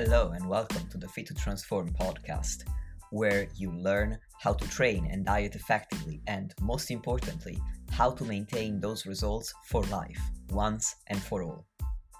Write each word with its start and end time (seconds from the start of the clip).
Hello, 0.00 0.30
and 0.30 0.48
welcome 0.48 0.86
to 0.90 0.96
the 0.96 1.08
Fit 1.08 1.26
to 1.26 1.34
Transform 1.34 1.88
podcast, 1.88 2.62
where 3.10 3.48
you 3.56 3.72
learn 3.72 4.16
how 4.40 4.52
to 4.52 4.68
train 4.68 5.08
and 5.10 5.26
diet 5.26 5.56
effectively, 5.56 6.22
and 6.28 6.54
most 6.60 6.92
importantly, 6.92 7.58
how 7.90 8.12
to 8.12 8.24
maintain 8.24 8.78
those 8.78 9.06
results 9.06 9.52
for 9.66 9.82
life, 9.86 10.20
once 10.50 10.94
and 11.08 11.20
for 11.20 11.42
all. 11.42 11.66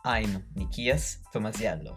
I'm 0.05 0.43
Nikias 0.57 1.19
Tomasiello, 1.33 1.97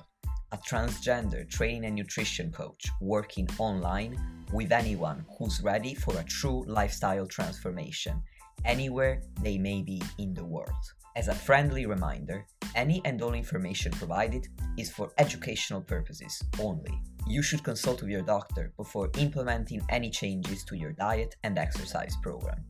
a 0.51 0.57
transgender 0.59 1.49
training 1.49 1.85
and 1.85 1.95
nutrition 1.95 2.51
coach 2.51 2.85
working 3.01 3.49
online 3.57 4.19
with 4.53 4.71
anyone 4.71 5.25
who's 5.35 5.63
ready 5.63 5.95
for 5.95 6.15
a 6.19 6.23
true 6.25 6.63
lifestyle 6.67 7.25
transformation, 7.25 8.21
anywhere 8.65 9.23
they 9.41 9.57
may 9.57 9.81
be 9.81 9.99
in 10.19 10.35
the 10.35 10.45
world. 10.45 10.85
As 11.15 11.27
a 11.27 11.33
friendly 11.33 11.87
reminder, 11.87 12.45
any 12.75 13.01
and 13.05 13.21
all 13.21 13.33
information 13.33 13.91
provided 13.91 14.47
is 14.77 14.89
for 14.89 15.11
educational 15.17 15.81
purposes 15.81 16.41
only. 16.59 17.01
You 17.27 17.41
should 17.41 17.63
consult 17.63 18.01
with 18.01 18.11
your 18.11 18.21
doctor 18.21 18.73
before 18.77 19.11
implementing 19.17 19.81
any 19.89 20.09
changes 20.09 20.63
to 20.65 20.77
your 20.77 20.93
diet 20.93 21.35
and 21.43 21.57
exercise 21.57 22.15
program. 22.21 22.63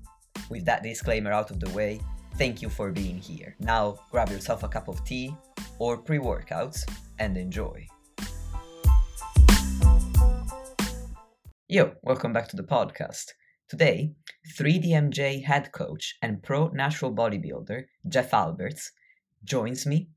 With 0.49 0.65
that 0.65 0.83
disclaimer 0.83 1.31
out 1.31 1.51
of 1.51 1.59
the 1.59 1.69
way, 1.71 1.99
thank 2.35 2.61
you 2.61 2.69
for 2.69 2.91
being 2.91 3.17
here. 3.17 3.55
Now 3.59 3.99
grab 4.11 4.29
yourself 4.29 4.63
a 4.63 4.67
cup 4.67 4.87
of 4.87 5.03
tea 5.05 5.35
or 5.79 5.97
pre 5.97 6.17
workouts 6.17 6.79
and 7.19 7.37
enjoy. 7.37 7.87
Yo, 11.67 11.93
welcome 12.01 12.33
back 12.33 12.49
to 12.49 12.57
the 12.57 12.63
podcast. 12.63 13.25
Today, 13.69 14.11
3DMJ 14.59 15.45
head 15.45 15.71
coach 15.71 16.15
and 16.21 16.43
pro 16.43 16.67
natural 16.69 17.13
bodybuilder 17.13 17.83
Jeff 18.09 18.33
Alberts 18.33 18.91
joins 19.43 19.85
me 19.85 20.09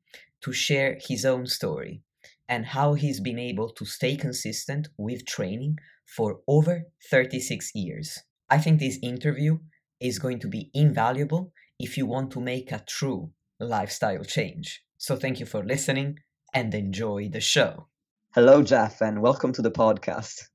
to 0.43 0.53
share 0.53 0.99
his 1.01 1.25
own 1.25 1.47
story 1.47 2.03
and 2.49 2.67
how 2.67 2.95
he's 2.95 3.21
been 3.21 3.39
able 3.39 3.71
to 3.71 3.85
stay 3.85 4.17
consistent 4.17 4.89
with 4.99 5.27
training 5.27 5.79
for 6.07 6.41
over 6.47 6.85
36 7.11 7.71
years. 7.75 8.19
I 8.51 8.59
think 8.59 8.79
this 8.79 8.99
interview 9.03 9.59
is 10.01 10.19
going 10.19 10.39
to 10.41 10.49
be 10.49 10.71
invaluable 10.75 11.53
if 11.79 11.97
you 11.97 12.07
want 12.07 12.31
to 12.33 12.41
make 12.41 12.71
a 12.71 12.85
true 12.87 13.31
lifestyle 13.59 14.25
change. 14.25 14.83
So, 14.99 15.17
thank 15.17 15.41
you 15.41 15.47
for 15.47 15.65
listening 15.65 16.19
and 16.53 16.73
enjoy 16.75 17.29
the 17.31 17.41
show. 17.41 17.89
Hello, 18.35 18.63
Jeff, 18.63 19.01
and 19.01 19.23
welcome 19.23 19.53
to 19.53 19.63
the 19.63 19.71
podcast. 19.71 20.49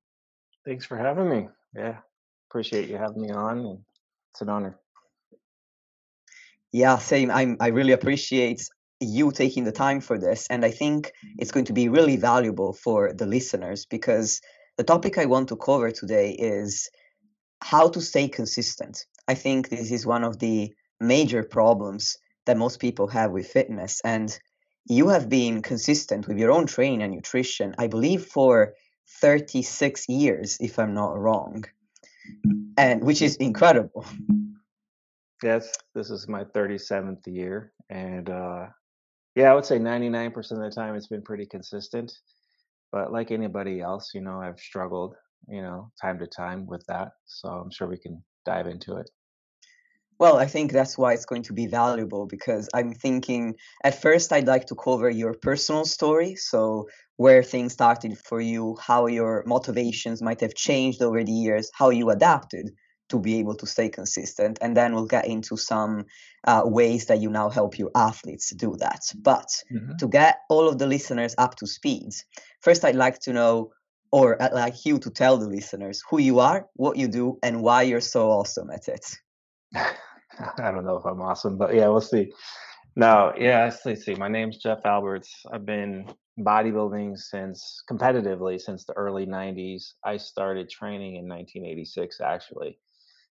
Thanks 0.66 0.86
for 0.86 0.98
having 0.98 1.30
me. 1.30 1.48
Yeah, 1.76 1.98
appreciate 2.50 2.90
you 2.90 2.98
having 2.98 3.22
me 3.22 3.32
on, 3.32 3.58
and 3.60 3.80
it's 4.32 4.42
an 4.42 4.50
honor. 4.50 4.78
Yeah, 6.72 6.98
same. 6.98 7.32
I'm. 7.32 7.58
I 7.60 7.68
really 7.68 7.94
appreciate 7.94 8.70
you 9.00 9.32
taking 9.32 9.64
the 9.64 9.72
time 9.72 10.02
for 10.02 10.18
this, 10.18 10.48
and 10.50 10.64
I 10.66 10.72
think 10.72 11.08
mm-hmm. 11.08 11.36
it's 11.40 11.52
going 11.52 11.66
to 11.66 11.74
be 11.74 11.90
really 11.90 12.18
valuable 12.18 12.74
for 12.74 13.14
the 13.14 13.26
listeners 13.26 13.86
because 13.86 14.42
the 14.78 14.84
topic 14.84 15.18
I 15.18 15.26
want 15.26 15.50
to 15.50 15.56
cover 15.56 15.92
today 15.92 16.32
is 16.32 16.90
how 17.62 17.90
to 17.90 18.02
stay 18.02 18.28
consistent. 18.28 19.06
I 19.28 19.36
think 19.36 19.70
this 19.70 19.92
is 19.92 20.06
one 20.06 20.24
of 20.24 20.40
the 20.40 20.74
major 21.00 21.44
problems 21.44 22.18
that 22.46 22.58
most 22.58 22.80
people 22.80 23.08
have 23.08 23.32
with 23.32 23.48
fitness, 23.48 24.02
and 24.04 24.38
you 24.86 25.10
have 25.10 25.30
been 25.30 25.62
consistent 25.62 26.28
with 26.28 26.38
your 26.38 26.52
own 26.52 26.66
training 26.68 27.02
and 27.02 27.14
nutrition. 27.14 27.76
I 27.78 27.88
believe 27.88 28.26
for 28.26 28.74
36 29.22 30.08
years, 30.08 30.58
if 30.60 30.78
I'm 30.78 30.94
not 30.94 31.18
wrong 31.18 31.66
mm-hmm. 32.30 32.72
and 32.78 33.04
which 33.04 33.22
is 33.22 33.36
incredible. 33.38 34.06
Yes, 35.42 35.74
this 35.96 36.10
is 36.10 36.28
my 36.28 36.44
37th 36.44 37.26
year, 37.28 37.72
and 37.90 38.30
uh, 38.30 38.68
yeah, 39.36 39.52
I 39.52 39.56
would 39.56 39.66
say 39.66 39.80
99% 39.80 40.36
of 40.36 40.58
the 40.58 40.70
time 40.70 40.96
it's 40.96 41.08
been 41.08 41.22
pretty 41.22 41.46
consistent. 41.46 42.12
But 42.92 43.14
like 43.14 43.32
anybody 43.32 43.82
else, 43.82 44.12
you 44.14 44.22
know, 44.22 44.42
I've 44.42 44.60
struggled, 44.60 45.16
you 45.48 45.62
know, 45.62 45.92
time 46.02 46.20
to 46.20 46.28
time 46.28 46.66
with 46.66 46.84
that. 46.88 47.10
So 47.26 47.48
I'm 47.48 47.72
sure 47.72 47.88
we 47.88 47.98
can 47.98 48.24
dive 48.46 48.68
into 48.68 48.98
it. 48.98 49.10
Well, 50.20 50.38
I 50.38 50.48
think 50.48 50.74
that's 50.74 50.98
why 50.98 51.14
it's 51.14 51.26
going 51.26 51.44
to 51.44 51.54
be 51.54 51.68
valuable 51.68 52.26
because 52.26 52.68
I'm 52.74 52.94
thinking 52.94 53.56
at 53.86 54.02
first 54.02 54.34
I'd 54.34 54.48
like 54.48 54.66
to 54.66 54.76
cover 54.76 55.10
your 55.10 55.34
personal 55.42 55.86
story. 55.86 56.36
So, 56.36 56.90
where 57.16 57.44
things 57.44 57.74
started 57.74 58.18
for 58.18 58.42
you, 58.42 58.78
how 58.82 59.08
your 59.08 59.44
motivations 59.46 60.22
might 60.22 60.42
have 60.42 60.56
changed 60.56 61.02
over 61.02 61.24
the 61.24 61.32
years, 61.32 61.70
how 61.74 61.90
you 61.90 62.10
adapted 62.10 62.72
to 63.10 63.20
be 63.20 63.40
able 63.40 63.56
to 63.56 63.66
stay 63.66 63.90
consistent. 63.90 64.58
And 64.62 64.76
then 64.76 64.94
we'll 64.94 65.06
get 65.06 65.28
into 65.28 65.58
some 65.58 66.06
uh, 66.46 66.62
ways 66.66 67.06
that 67.08 67.22
you 67.22 67.30
now 67.30 67.50
help 67.50 67.78
your 67.78 67.92
athletes 67.96 68.52
do 68.56 68.76
that. 68.80 69.02
But 69.18 69.48
mm-hmm. 69.72 69.98
to 69.98 70.08
get 70.08 70.40
all 70.50 70.68
of 70.68 70.78
the 70.78 70.88
listeners 70.88 71.36
up 71.38 71.56
to 71.56 71.68
speed, 71.68 72.12
first 72.62 72.86
I'd 72.86 72.96
like 72.96 73.20
to 73.20 73.34
know, 73.34 73.72
or 74.12 74.42
I'd 74.42 74.54
like 74.54 74.86
you 74.86 75.00
to 75.00 75.10
tell 75.10 75.38
the 75.38 75.48
listeners 75.48 76.02
who 76.10 76.20
you 76.20 76.40
are, 76.40 76.68
what 76.76 76.98
you 76.98 77.08
do, 77.08 77.38
and 77.44 77.62
why 77.62 77.84
you're 77.84 78.02
so 78.02 78.30
awesome 78.30 78.70
at 78.72 78.88
it. 78.88 79.06
I 79.76 80.72
don't 80.72 80.86
know 80.86 80.98
if 80.98 81.06
I'm 81.06 81.22
awesome, 81.22 81.58
but 81.58 81.76
yeah, 81.76 81.88
we'll 81.90 82.02
see. 82.02 82.32
No, 82.96 83.34
yeah, 83.38 83.72
let's 83.86 84.06
see. 84.06 84.16
My 84.16 84.28
name's 84.28 84.58
Jeff 84.58 84.86
Alberts. 84.86 85.46
I've 85.52 85.66
been 85.66 86.06
bodybuilding 86.40 87.18
since 87.18 87.84
competitively 87.90 88.60
since 88.60 88.86
the 88.86 88.94
early 88.94 89.26
90s. 89.26 89.94
I 90.04 90.18
started 90.18 90.70
training 90.70 91.16
in 91.16 91.28
1986, 91.28 92.22
actually. 92.22 92.78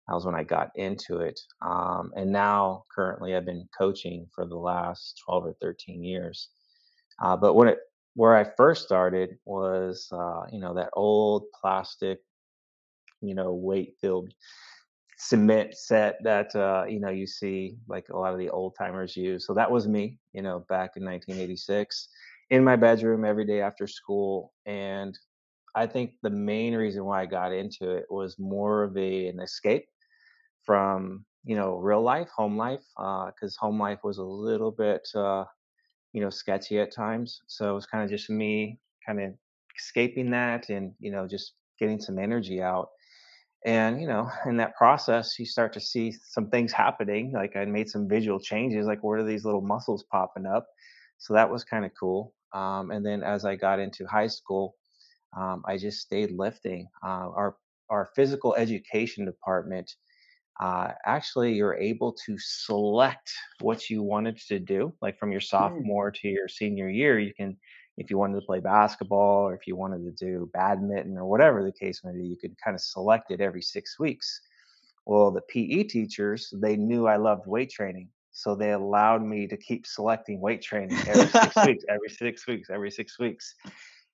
That 0.08 0.14
was 0.14 0.26
when 0.26 0.36
I 0.36 0.44
got 0.44 0.72
into 0.76 1.18
it. 1.18 1.40
Um, 1.62 2.12
and 2.16 2.32
now, 2.32 2.84
currently, 2.94 3.36
I've 3.36 3.46
been 3.46 3.68
coaching 3.78 4.28
for 4.34 4.46
the 4.46 4.58
last 4.58 5.22
12 5.26 5.46
or 5.46 5.56
13 5.62 6.04
years. 6.04 6.50
Uh, 7.22 7.36
but 7.36 7.56
when 7.56 7.70
it, 7.70 7.80
where 8.14 8.36
I 8.36 8.44
first 8.56 8.84
started 8.84 9.38
was, 9.46 10.08
uh, 10.12 10.44
you 10.52 10.60
know, 10.60 10.74
that 10.76 10.90
old 10.94 11.46
plastic, 11.60 12.20
you 13.22 13.34
know, 13.34 13.54
weight 13.54 13.96
filled 14.00 14.32
cement 15.18 15.76
set 15.76 16.22
that 16.24 16.54
uh, 16.56 16.84
you 16.88 17.00
know 17.00 17.10
you 17.10 17.26
see 17.26 17.78
like 17.88 18.10
a 18.10 18.18
lot 18.18 18.34
of 18.34 18.40
the 18.40 18.50
old 18.50 18.76
timers 18.78 19.16
use. 19.16 19.46
So 19.46 19.54
that 19.54 19.70
was 19.70 19.88
me, 19.88 20.18
you 20.34 20.42
know, 20.42 20.66
back 20.70 20.92
in 20.98 21.06
1986, 21.06 22.10
in 22.50 22.64
my 22.64 22.76
bedroom 22.76 23.26
every 23.26 23.46
day 23.46 23.62
after 23.62 23.88
school. 23.88 24.54
And 24.66 25.18
I 25.74 25.88
think 25.88 26.14
the 26.22 26.30
main 26.30 26.76
reason 26.76 27.06
why 27.06 27.22
I 27.22 27.26
got 27.26 27.54
into 27.54 27.92
it 27.92 28.06
was 28.10 28.40
more 28.40 28.84
of 28.84 28.96
a, 28.98 29.28
an 29.28 29.40
escape 29.40 29.86
from 30.66 31.26
you 31.44 31.56
know 31.56 31.78
real 31.78 32.02
life, 32.02 32.30
home 32.36 32.58
life, 32.58 32.84
because 32.98 33.58
uh, 33.58 33.66
home 33.66 33.80
life 33.80 34.00
was 34.04 34.18
a 34.18 34.24
little 34.24 34.72
bit 34.72 35.08
uh, 35.16 35.46
you 36.14 36.22
know 36.22 36.30
sketchy 36.30 36.80
at 36.80 36.94
times. 36.94 37.42
So 37.48 37.70
it 37.72 37.76
was 37.76 37.86
kind 37.86 38.04
of 38.04 38.10
just 38.10 38.30
me 38.30 38.80
kind 39.06 39.22
of 39.22 39.34
escaping 39.78 40.32
that 40.32 40.70
and 40.70 40.94
you 41.00 41.12
know 41.12 41.28
just 41.28 41.54
getting 41.80 42.00
some 42.02 42.20
energy 42.20 42.62
out. 42.62 42.90
And 43.66 44.02
you 44.02 44.08
know 44.08 44.30
in 44.46 44.58
that 44.58 44.76
process 44.76 45.40
you 45.40 45.46
start 45.46 45.74
to 45.74 45.80
see 45.82 46.12
some 46.12 46.50
things 46.50 46.72
happening 46.72 47.32
like 47.34 47.56
i 47.56 47.66
made 47.66 47.90
some 47.90 48.08
visual 48.08 48.40
changes 48.40 48.86
like 48.86 49.04
where 49.04 49.20
are 49.20 49.24
these 49.24 49.46
little 49.46 49.62
muscles 49.62 50.04
popping 50.12 50.46
up? 50.46 50.68
So 51.18 51.34
that 51.34 51.50
was 51.50 51.64
kind 51.64 51.86
of 51.86 51.92
cool. 52.00 52.34
Um, 52.54 52.92
and 52.92 53.06
then 53.06 53.24
as 53.24 53.46
i 53.46 53.56
got 53.56 53.80
into 53.80 54.06
high 54.06 54.28
school 54.28 54.76
um, 55.38 55.64
i 55.68 55.78
just 55.78 56.00
stayed 56.02 56.32
lifting. 56.32 56.88
Uh, 57.04 57.30
our 57.40 57.58
our 57.90 58.10
physical 58.16 58.56
education 58.56 59.26
department 59.26 59.92
uh, 60.60 60.92
actually 61.06 61.54
you're 61.54 61.76
able 61.76 62.14
to 62.14 62.38
select 62.38 63.32
what 63.62 63.90
you 63.90 64.02
wanted 64.02 64.38
to 64.38 64.60
do 64.60 64.94
like 65.02 65.18
from 65.20 65.32
your 65.32 65.42
hmm. 65.42 65.46
sophomore 65.46 66.12
mm. 66.12 66.16
to 66.16 66.28
your 66.30 66.48
senior 66.48 66.90
year 66.90 67.20
you 67.20 67.34
can 67.34 67.58
if 67.98 68.10
you 68.10 68.18
wanted 68.18 68.40
to 68.40 68.46
play 68.46 68.60
basketball 68.60 69.48
or 69.48 69.54
if 69.54 69.68
you 69.68 69.76
wanted 69.76 70.04
to 70.04 70.12
do 70.12 70.50
badminton 70.54 71.18
or 71.18 71.26
whatever 71.26 71.64
the 71.64 71.72
case 71.72 72.04
may 72.04 72.12
be, 72.12 72.26
you 72.26 72.36
could 72.36 72.56
kind 72.62 72.76
of 72.76 72.82
select 72.82 73.32
it 73.32 73.42
every 73.42 73.62
six 73.62 73.98
weeks. 74.00 74.42
Well, 75.06 75.32
the 75.32 75.42
PE 75.42 75.84
teachers, 75.84 76.54
they 76.54 76.76
knew 76.76 77.08
I 77.08 77.18
loved 77.18 77.48
weight 77.48 77.70
training. 77.70 78.10
So 78.32 78.54
they 78.54 78.72
allowed 78.72 79.24
me 79.24 79.48
to 79.48 79.56
keep 79.56 79.88
selecting 79.88 80.42
weight 80.42 80.62
training 80.62 80.98
every 81.08 81.28
six 81.28 81.56
weeks, 81.66 81.86
every 81.88 82.10
six 82.10 82.48
weeks, 82.48 82.70
every 82.70 82.92
six 82.92 83.18
weeks. 83.18 83.56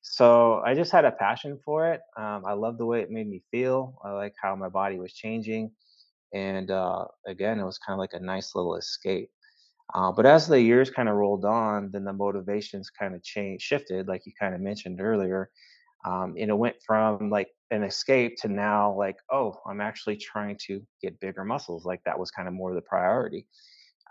So 0.01 0.61
I 0.63 0.75
just 0.75 0.91
had 0.91 1.05
a 1.05 1.11
passion 1.11 1.57
for 1.65 1.91
it. 1.91 2.01
Um, 2.17 2.43
I 2.45 2.53
loved 2.53 2.77
the 2.77 2.85
way 2.85 3.01
it 3.01 3.09
made 3.09 3.27
me 3.27 3.41
feel. 3.49 3.99
I 4.03 4.11
like 4.11 4.35
how 4.39 4.55
my 4.55 4.69
body 4.69 4.99
was 4.99 5.13
changing. 5.13 5.71
And 6.33 6.71
uh, 6.71 7.05
again, 7.27 7.59
it 7.59 7.65
was 7.65 7.77
kind 7.77 7.95
of 7.95 7.99
like 7.99 8.13
a 8.13 8.19
nice 8.23 8.55
little 8.55 8.75
escape. 8.75 9.29
Uh, 9.93 10.11
but 10.11 10.25
as 10.25 10.47
the 10.47 10.61
years 10.61 10.89
kind 10.89 11.09
of 11.09 11.15
rolled 11.15 11.45
on, 11.45 11.91
then 11.91 12.05
the 12.05 12.13
motivations 12.13 12.89
kind 12.89 13.15
of 13.15 13.23
changed, 13.23 13.63
shifted, 13.63 14.07
like 14.07 14.25
you 14.25 14.33
kind 14.39 14.55
of 14.55 14.61
mentioned 14.61 15.01
earlier. 15.01 15.49
Um, 16.05 16.35
and 16.39 16.49
it 16.49 16.57
went 16.57 16.77
from 16.85 17.29
like 17.29 17.49
an 17.71 17.83
escape 17.83 18.37
to 18.41 18.47
now 18.49 18.93
like, 18.97 19.17
oh, 19.31 19.59
I'm 19.67 19.81
actually 19.81 20.17
trying 20.17 20.57
to 20.67 20.81
get 21.01 21.19
bigger 21.19 21.43
muscles. 21.45 21.85
Like 21.85 22.03
that 22.05 22.19
was 22.19 22.31
kind 22.31 22.47
of 22.47 22.53
more 22.53 22.73
the 22.73 22.81
priority. 22.81 23.47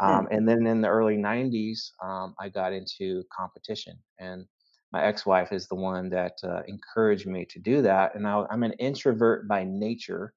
Um, 0.01 0.29
And 0.31 0.49
then 0.49 0.67
in 0.67 0.81
the 0.81 0.89
early 0.89 1.17
90s, 1.17 1.93
um, 2.03 2.35
I 2.41 2.49
got 2.49 2.73
into 2.73 3.25
competition. 3.37 3.99
And 4.19 4.47
my 4.93 5.05
ex 5.05 5.27
wife 5.27 5.53
is 5.53 5.69
the 5.69 5.75
one 5.77 6.09
that 6.11 6.35
uh, 6.45 6.63
encouraged 6.67 7.27
me 7.27 7.45
to 7.47 7.59
do 7.61 7.83
that. 7.83 8.15
And 8.15 8.27
I, 8.27 8.45
I'm 8.51 8.63
an 8.63 8.73
introvert 8.75 9.47
by 9.49 9.65
nature. 9.65 10.35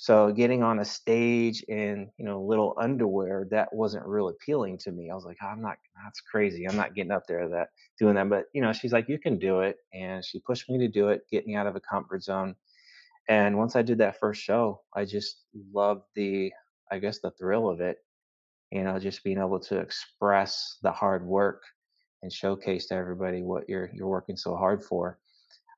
So 0.00 0.30
getting 0.30 0.62
on 0.62 0.78
a 0.78 0.84
stage 0.84 1.62
in, 1.64 2.08
you 2.18 2.24
know, 2.24 2.40
little 2.40 2.72
underwear, 2.80 3.48
that 3.50 3.74
wasn't 3.74 4.06
real 4.06 4.28
appealing 4.28 4.78
to 4.78 4.92
me. 4.92 5.10
I 5.10 5.14
was 5.16 5.24
like, 5.24 5.38
I'm 5.42 5.60
not, 5.60 5.76
that's 6.04 6.20
crazy. 6.20 6.66
I'm 6.66 6.76
not 6.76 6.94
getting 6.94 7.10
up 7.10 7.26
there 7.26 7.48
that 7.48 7.70
doing 7.98 8.14
that. 8.14 8.28
But, 8.28 8.44
you 8.52 8.62
know, 8.62 8.72
she's 8.72 8.92
like, 8.92 9.08
you 9.08 9.18
can 9.18 9.40
do 9.40 9.60
it. 9.60 9.78
And 9.92 10.24
she 10.24 10.38
pushed 10.38 10.70
me 10.70 10.78
to 10.78 10.86
do 10.86 11.08
it, 11.08 11.22
get 11.32 11.48
me 11.48 11.56
out 11.56 11.66
of 11.66 11.74
a 11.74 11.80
comfort 11.80 12.22
zone. 12.22 12.54
And 13.28 13.58
once 13.58 13.74
I 13.74 13.82
did 13.82 13.98
that 13.98 14.20
first 14.20 14.40
show, 14.40 14.82
I 14.94 15.04
just 15.04 15.42
loved 15.74 16.04
the, 16.14 16.52
I 16.92 17.00
guess, 17.00 17.18
the 17.18 17.32
thrill 17.32 17.68
of 17.68 17.80
it. 17.80 17.98
You 18.70 18.84
know, 18.84 19.00
just 19.00 19.24
being 19.24 19.38
able 19.38 19.58
to 19.60 19.78
express 19.78 20.78
the 20.80 20.92
hard 20.92 21.26
work 21.26 21.62
and 22.22 22.32
showcase 22.32 22.86
to 22.86 22.94
everybody 22.94 23.42
what 23.42 23.68
you're 23.68 23.90
you're 23.92 24.06
working 24.06 24.36
so 24.36 24.54
hard 24.54 24.84
for. 24.84 25.18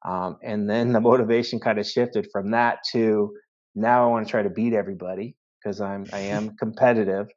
Um, 0.05 0.37
and 0.43 0.69
then 0.69 0.93
the 0.93 1.01
motivation 1.11 1.59
kind 1.59 1.79
of 1.79 1.87
shifted 1.87 2.29
from 2.31 2.51
that 2.51 2.81
to 2.93 3.33
now 3.75 4.05
I 4.05 4.09
want 4.11 4.27
to 4.27 4.31
try 4.31 4.43
to 4.43 4.51
beat 4.51 4.73
everybody 4.75 5.37
because 5.63 5.81
I'm 5.81 6.09
I 6.13 6.21
am 6.21 6.57
competitive. 6.59 7.29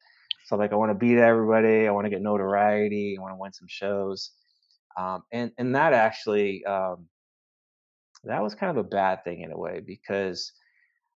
So 0.45 0.55
like 0.57 0.73
I 0.73 0.75
want 0.75 0.91
to 0.91 0.95
beat 0.95 1.17
everybody. 1.17 1.87
I 1.87 1.91
want 1.91 2.05
to 2.05 2.09
get 2.09 2.21
notoriety. 2.21 3.17
I 3.17 3.21
want 3.21 3.33
to 3.33 3.37
win 3.39 3.53
some 3.53 3.67
shows. 3.69 4.31
Um, 4.97 5.23
and 5.31 5.51
and 5.57 5.75
that 5.75 5.93
actually 5.93 6.65
um, 6.65 7.09
that 8.23 8.41
was 8.41 8.55
kind 8.55 8.77
of 8.77 8.83
a 8.85 8.87
bad 8.87 9.23
thing 9.23 9.41
in 9.41 9.51
a 9.51 9.57
way 9.57 9.81
because 9.85 10.51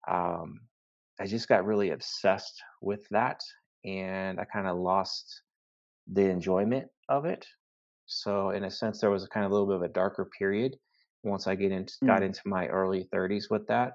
um, 0.09 0.61
I 1.19 1.27
just 1.27 1.47
got 1.47 1.65
really 1.65 1.91
obsessed 1.91 2.61
with 2.81 3.07
that, 3.11 3.41
and 3.85 4.39
I 4.39 4.45
kind 4.45 4.67
of 4.67 4.77
lost 4.77 5.43
the 6.07 6.23
enjoyment 6.29 6.89
of 7.09 7.25
it. 7.25 7.45
So 8.05 8.51
in 8.51 8.63
a 8.65 8.71
sense, 8.71 9.01
there 9.01 9.11
was 9.11 9.23
a 9.23 9.29
kind 9.29 9.45
of 9.45 9.51
a 9.51 9.55
little 9.55 9.67
bit 9.67 9.77
of 9.77 9.83
a 9.83 9.93
darker 9.93 10.29
period 10.37 10.77
once 11.23 11.47
I 11.47 11.55
get 11.55 11.71
into 11.71 11.93
got 12.05 12.23
Mm. 12.23 12.23
into 12.23 12.41
my 12.45 12.67
early 12.67 13.05
30s 13.11 13.49
with 13.49 13.67
that. 13.67 13.93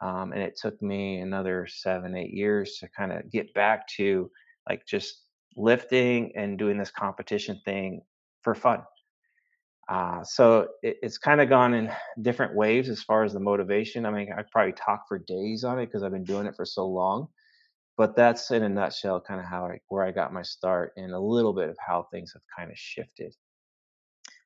Um, 0.00 0.32
and 0.32 0.42
it 0.42 0.58
took 0.60 0.80
me 0.80 1.18
another 1.18 1.66
seven, 1.68 2.16
eight 2.16 2.32
years 2.32 2.78
to 2.78 2.88
kind 2.88 3.12
of 3.12 3.30
get 3.30 3.52
back 3.54 3.86
to 3.96 4.30
like 4.68 4.86
just 4.86 5.24
lifting 5.56 6.32
and 6.36 6.58
doing 6.58 6.78
this 6.78 6.90
competition 6.90 7.60
thing 7.64 8.00
for 8.42 8.54
fun. 8.54 8.82
Uh, 9.88 10.22
so 10.22 10.68
it, 10.82 10.98
it's 11.02 11.18
kind 11.18 11.40
of 11.40 11.48
gone 11.48 11.74
in 11.74 11.90
different 12.22 12.54
waves 12.54 12.88
as 12.88 13.02
far 13.02 13.24
as 13.24 13.32
the 13.32 13.40
motivation. 13.40 14.06
I 14.06 14.10
mean, 14.10 14.28
I 14.36 14.42
probably 14.50 14.72
talk 14.72 15.06
for 15.08 15.18
days 15.18 15.64
on 15.64 15.78
it 15.80 15.86
because 15.86 16.02
I've 16.02 16.12
been 16.12 16.24
doing 16.24 16.46
it 16.46 16.54
for 16.56 16.64
so 16.64 16.86
long. 16.86 17.26
But 17.96 18.16
that's 18.16 18.50
in 18.52 18.62
a 18.62 18.68
nutshell 18.68 19.20
kind 19.20 19.40
of 19.40 19.46
how 19.46 19.66
I 19.66 19.80
where 19.88 20.04
I 20.04 20.12
got 20.12 20.32
my 20.32 20.42
start 20.42 20.92
and 20.96 21.12
a 21.12 21.20
little 21.20 21.52
bit 21.52 21.68
of 21.68 21.76
how 21.84 22.06
things 22.10 22.32
have 22.32 22.42
kind 22.56 22.70
of 22.70 22.78
shifted. 22.78 23.34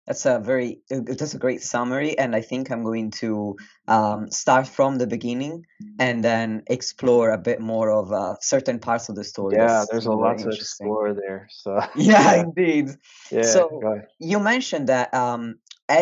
That's 0.07 0.27
a 0.27 0.39
very 0.39 0.83
that's 0.91 1.35
a 1.35 1.39
great 1.39 1.63
summary, 1.63 2.19
and 2.19 2.37
I 2.37 2.43
think 2.43 2.71
I'm 2.71 2.83
going 2.85 3.11
to 3.23 3.57
um, 3.89 4.31
start 4.31 4.69
from 4.69 4.99
the 4.99 5.07
beginning 5.07 5.65
and 5.99 6.23
then 6.23 6.63
explore 6.69 7.31
a 7.31 7.39
bit 7.39 7.61
more 7.61 7.91
of 7.91 8.13
uh, 8.13 8.35
certain 8.41 8.79
parts 8.81 9.09
of 9.09 9.15
the 9.15 9.25
story 9.25 9.57
Yeah, 9.57 9.85
there's 9.91 10.07
a 10.07 10.13
lot 10.13 10.39
to 10.39 10.51
explore 10.51 11.15
there. 11.15 11.49
So 11.51 11.81
Yeah, 11.97 12.35
yeah, 12.35 12.43
indeed. 12.45 12.89
yeah, 13.31 13.43
So 13.43 13.81
you 14.19 14.39
mentioned 14.41 14.89
that 14.89 15.13
um, 15.15 15.57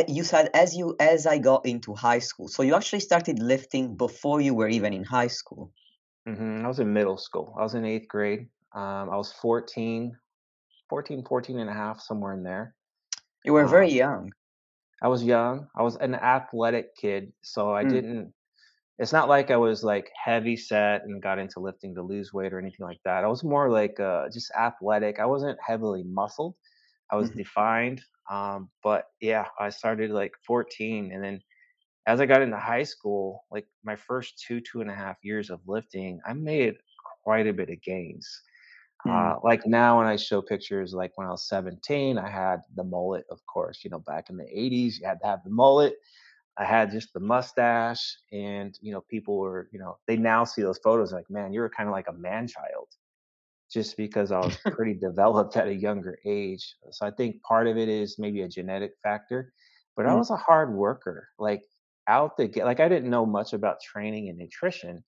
you 0.08 0.24
said 0.24 0.50
as 0.54 0.74
you 0.74 0.96
as 1.00 1.26
I 1.26 1.38
got 1.38 1.66
into 1.66 1.94
high 1.94 2.20
school, 2.20 2.48
so 2.48 2.62
you 2.62 2.74
actually 2.74 3.00
started 3.00 3.38
lifting 3.38 3.96
before 3.96 4.40
you 4.40 4.54
were 4.54 4.68
even 4.68 4.92
in 4.92 5.04
high 5.04 5.28
school. 5.28 5.72
hmm 6.26 6.64
I 6.64 6.68
was 6.68 6.78
in 6.78 6.92
middle 6.92 7.16
school. 7.16 7.54
I 7.58 7.62
was 7.62 7.74
in 7.74 7.84
eighth 7.84 8.08
grade. 8.08 8.48
Um, 8.74 9.10
I 9.10 9.16
was 9.16 9.32
14, 9.32 10.16
14, 10.88 11.24
14 11.24 11.58
and 11.58 11.70
a 11.70 11.72
half, 11.74 12.00
somewhere 12.00 12.32
in 12.34 12.42
there. 12.42 12.74
You 13.44 13.52
were 13.52 13.66
very 13.66 13.88
Um, 13.88 13.92
young. 13.92 14.32
I 15.02 15.08
was 15.08 15.24
young. 15.24 15.68
I 15.76 15.82
was 15.82 15.96
an 15.96 16.14
athletic 16.14 16.94
kid, 16.96 17.32
so 17.42 17.74
I 17.74 17.84
Mm, 17.84 18.02
didn't. 18.02 18.34
It's 18.98 19.12
not 19.12 19.28
like 19.28 19.50
I 19.50 19.56
was 19.58 19.84
like 19.84 20.10
heavy 20.16 20.56
set 20.56 21.04
and 21.04 21.22
got 21.22 21.38
into 21.38 21.60
lifting 21.60 21.94
to 21.96 22.02
lose 22.02 22.32
weight 22.34 22.52
or 22.52 22.58
anything 22.60 22.86
like 22.86 23.00
that. 23.04 23.24
I 23.24 23.28
was 23.28 23.44
more 23.44 23.70
like 23.70 24.00
uh, 24.00 24.28
just 24.30 24.52
athletic. 24.52 25.20
I 25.20 25.26
wasn't 25.26 25.58
heavily 25.66 26.04
muscled. 26.04 26.56
I 27.10 27.16
was 27.16 27.30
mhm, 27.30 27.32
defined. 27.32 28.02
Um, 28.30 28.70
but 28.82 29.06
yeah, 29.20 29.48
I 29.60 29.70
started 29.70 30.10
like 30.12 30.32
14, 30.46 31.12
and 31.12 31.24
then 31.24 31.42
as 32.06 32.20
I 32.20 32.26
got 32.26 32.42
into 32.42 32.58
high 32.58 32.82
school, 32.84 33.44
like 33.50 33.66
my 33.84 33.96
first 33.96 34.38
two, 34.46 34.60
two 34.60 34.80
and 34.80 34.90
a 34.90 34.94
half 34.94 35.18
years 35.22 35.50
of 35.50 35.60
lifting, 35.66 36.20
I 36.26 36.32
made 36.34 36.76
quite 37.24 37.46
a 37.46 37.52
bit 37.52 37.70
of 37.70 37.80
gains. 37.82 38.28
Mm, 39.06 39.32
Uh, 39.32 39.36
like 39.42 39.66
now, 39.66 39.98
when 39.98 40.06
I 40.06 40.16
show 40.16 40.42
pictures, 40.42 40.94
like 40.94 41.12
when 41.16 41.26
I 41.26 41.30
was 41.30 41.48
17, 41.48 42.18
I 42.18 42.28
had 42.30 42.60
the 42.74 42.84
mullet, 42.84 43.24
of 43.30 43.40
course. 43.46 43.82
You 43.84 43.90
know, 43.90 43.98
back 44.00 44.30
in 44.30 44.36
the 44.36 44.46
80s, 44.48 44.98
you 45.00 45.06
had 45.06 45.20
to 45.20 45.26
have 45.26 45.44
the 45.44 45.50
mullet. 45.50 45.94
I 46.58 46.64
had 46.64 46.90
just 46.90 47.12
the 47.14 47.20
mustache, 47.20 48.16
and 48.32 48.76
you 48.82 48.92
know, 48.92 49.02
people 49.10 49.38
were, 49.38 49.68
you 49.72 49.78
know, 49.78 49.98
they 50.06 50.16
now 50.16 50.44
see 50.44 50.62
those 50.62 50.78
photos 50.78 51.12
like, 51.12 51.30
man, 51.30 51.52
you 51.52 51.60
were 51.60 51.70
kind 51.70 51.88
of 51.88 51.92
like 51.92 52.08
a 52.08 52.12
man 52.12 52.46
child, 52.48 52.88
just 53.72 53.96
because 53.96 54.32
I 54.32 54.40
was 54.40 54.58
pretty 54.70 54.94
developed 54.94 55.56
at 55.56 55.68
a 55.68 55.74
younger 55.74 56.18
age. 56.26 56.74
So 56.90 57.06
I 57.06 57.10
think 57.10 57.42
part 57.42 57.66
of 57.68 57.76
it 57.76 57.88
is 57.88 58.16
maybe 58.18 58.42
a 58.42 58.48
genetic 58.48 58.92
factor, 59.02 59.52
but 59.96 60.06
I 60.06 60.14
mm, 60.14 60.22
was 60.22 60.30
a 60.30 60.36
hard 60.36 60.74
worker. 60.74 61.28
Like 61.38 61.62
out 62.08 62.36
the 62.36 62.48
gate, 62.48 62.64
like 62.64 62.80
I 62.80 62.88
didn't 62.88 63.10
know 63.10 63.26
much 63.26 63.52
about 63.52 63.80
training 63.82 64.28
and 64.28 64.38
nutrition. 64.38 65.04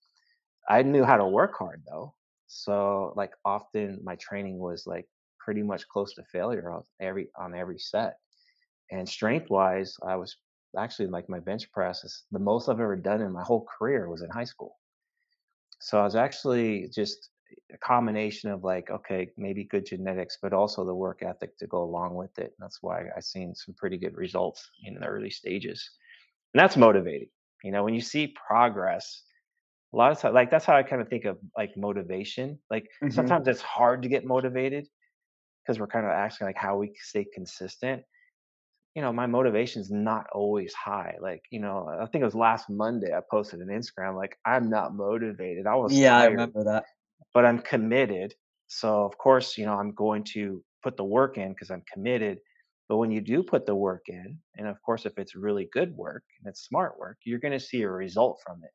I 0.69 0.83
knew 0.83 1.05
how 1.05 1.17
to 1.17 1.27
work 1.27 1.55
hard 1.59 1.83
though. 1.89 2.15
So 2.47 3.13
like 3.17 3.33
often 3.45 4.01
my 4.05 4.17
training 4.17 4.59
was 4.59 4.87
like 4.87 5.07
pretty 5.39 5.63
much 5.63 5.89
close 5.89 6.15
to 6.15 6.23
failure 6.25 6.71
on 6.71 6.83
every 7.01 7.29
on 7.39 7.55
every 7.55 7.79
set. 7.79 8.19
And 8.91 9.09
strength 9.09 9.51
wise, 9.51 9.97
I 10.07 10.17
was 10.17 10.37
actually 10.79 11.09
like 11.09 11.29
my 11.29 11.41
bench 11.41 11.71
press 11.73 12.05
is 12.05 12.25
the 12.33 12.39
most 12.39 12.69
I've 12.69 12.81
ever 12.81 12.97
done 12.97 13.21
in 13.23 13.33
my 13.33 13.43
whole 13.43 13.67
career 13.79 14.09
was 14.09 14.23
in 14.23 14.31
high 14.31 14.45
school. 14.45 14.77
So 15.81 16.01
I 16.01 16.05
was 16.05 16.17
actually 16.17 16.89
just 16.89 17.31
a 17.73 17.79
combination 17.79 18.51
of 18.51 18.65
like, 18.65 18.91
okay, 18.91 19.29
maybe 19.37 19.65
good 19.65 19.87
genetics, 19.87 20.39
but 20.41 20.53
also 20.53 20.85
the 20.85 20.95
work 20.95 21.23
ethic 21.23 21.57
to 21.59 21.67
go 21.67 21.83
along 21.83 22.15
with 22.15 22.39
it. 22.39 22.55
That's 22.59 22.79
why 22.83 23.05
I've 23.17 23.25
seen 23.25 23.55
some 23.55 23.75
pretty 23.75 23.99
good 23.99 24.17
results 24.17 24.69
in 24.85 24.95
the 24.95 25.07
early 25.07 25.31
stages. 25.31 25.89
And 26.55 26.61
that's 26.63 26.77
motivating. 26.77 27.29
You 27.63 27.73
know, 27.73 27.85
when 27.85 27.95
you 27.95 28.01
see 28.01 28.35
progress, 28.49 29.23
a 29.95 29.97
lot 29.97 30.11
of 30.11 30.19
times, 30.19 30.35
like 30.35 30.51
that's 30.51 30.65
how 30.65 30.77
I 30.77 30.83
kind 30.83 31.01
of 31.01 31.09
think 31.09 31.25
of 31.25 31.39
like 31.57 31.77
motivation. 31.77 32.59
Like 32.71 32.89
mhm. 33.03 33.13
sometimes 33.13 33.47
it's 33.47 33.63
hard 33.63 34.03
to 34.03 34.09
get 34.09 34.25
motivated 34.25 34.87
because 35.65 35.79
we're 35.79 35.87
kind 35.87 36.05
of 36.05 36.11
asking 36.11 36.49
like 36.49 36.57
how 36.57 36.77
we 36.77 36.93
stay 37.01 37.25
consistent. 37.33 38.03
You 38.97 39.03
know, 39.03 39.13
my 39.13 39.27
motivation 39.27 39.81
is 39.81 39.91
not 39.91 40.27
always 40.33 40.73
high. 40.75 41.17
Like, 41.21 41.43
you 41.51 41.61
know, 41.61 41.89
I 41.89 42.07
think 42.07 42.23
it 42.23 42.25
was 42.25 42.35
last 42.35 42.69
Monday 42.69 43.13
I 43.15 43.21
posted 43.31 43.61
an 43.61 43.69
Instagram 43.69 44.17
like 44.17 44.37
I'm 44.45 44.69
not 44.69 44.95
motivated. 44.95 45.67
I 45.67 45.77
was 45.77 45.93
Yeah, 45.93 46.17
I 46.17 46.27
remember 46.27 46.65
that. 46.65 46.85
but 47.33 47.45
I'm 47.45 47.61
committed. 47.61 48.35
So 48.67 49.05
of 49.05 49.17
course, 49.17 49.57
you 49.57 49.65
know, 49.67 49.75
I'm 49.75 49.93
going 49.93 50.25
to 50.35 50.63
put 50.83 50.97
the 50.97 51.05
work 51.05 51.39
in 51.39 51.51
because 51.51 51.71
I'm 51.71 51.83
committed. 51.93 52.39
But 52.89 52.99
when 52.99 53.11
you 53.11 53.21
do 53.21 53.43
put 53.43 53.65
the 53.65 53.75
work 53.75 54.03
in, 54.09 54.39
and 54.59 54.69
of 54.69 54.77
course, 54.83 55.07
if 55.07 55.19
it's 55.19 55.35
really 55.35 55.69
good 55.73 55.97
work 55.97 56.25
and 56.39 56.51
it's 56.51 56.65
smart 56.65 56.99
work, 56.99 57.17
you're 57.25 57.39
going 57.39 57.59
to 57.59 57.61
see 57.61 57.83
a 57.83 57.91
result 57.91 58.41
from 58.45 58.61
it. 58.63 58.71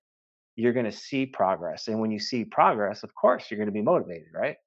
You're 0.60 0.74
going 0.74 0.86
to 0.86 0.92
see 0.92 1.26
progress. 1.26 1.88
And 1.88 2.00
when 2.00 2.12
you 2.12 2.20
see 2.20 2.46
progress, 2.46 3.04
of 3.04 3.14
course, 3.16 3.46
you're 3.50 3.58
going 3.58 3.68
to 3.68 3.74
be 3.74 3.82
motivated, 3.82 4.28
right? 4.34 4.58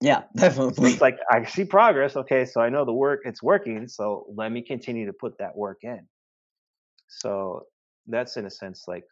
Yeah, 0.00 0.22
So 0.38 0.68
it's 0.68 1.00
like, 1.00 1.18
I 1.30 1.44
see 1.44 1.64
progress. 1.64 2.16
Okay. 2.16 2.44
So 2.44 2.60
I 2.60 2.68
know 2.68 2.84
the 2.84 2.92
work, 2.92 3.20
it's 3.24 3.42
working. 3.42 3.86
So 3.88 4.26
let 4.34 4.50
me 4.50 4.62
continue 4.62 5.06
to 5.06 5.12
put 5.12 5.38
that 5.38 5.56
work 5.56 5.78
in. 5.82 6.00
So 7.08 7.66
that's 8.06 8.36
in 8.36 8.46
a 8.46 8.50
sense 8.50 8.84
like 8.88 9.04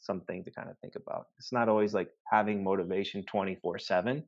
something 0.00 0.44
to 0.44 0.50
kind 0.50 0.68
of 0.68 0.76
think 0.78 0.96
about. 0.96 1.26
It's 1.38 1.52
not 1.52 1.68
always 1.68 1.94
like 1.94 2.08
having 2.30 2.62
motivation 2.62 3.24
24 3.24 3.78
7 3.78 4.22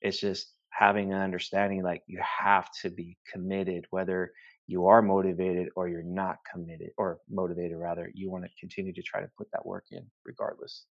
it's 0.00 0.20
just 0.20 0.52
having 0.70 1.12
an 1.12 1.20
understanding 1.20 1.82
like 1.82 2.02
you 2.06 2.20
have 2.22 2.68
to 2.82 2.90
be 2.90 3.16
committed, 3.32 3.86
whether 3.90 4.32
you 4.66 4.86
are 4.86 5.02
motivated 5.02 5.68
or 5.76 5.88
you're 5.88 6.02
not 6.02 6.38
committed 6.50 6.90
or 6.96 7.18
motivated 7.28 7.76
rather. 7.76 8.10
You 8.14 8.30
want 8.30 8.44
to 8.44 8.50
continue 8.58 8.92
to 8.92 9.02
try 9.02 9.20
to 9.20 9.30
put 9.38 9.48
that 9.52 9.64
work 9.64 9.84
in 9.90 10.06
regardless. 10.24 10.84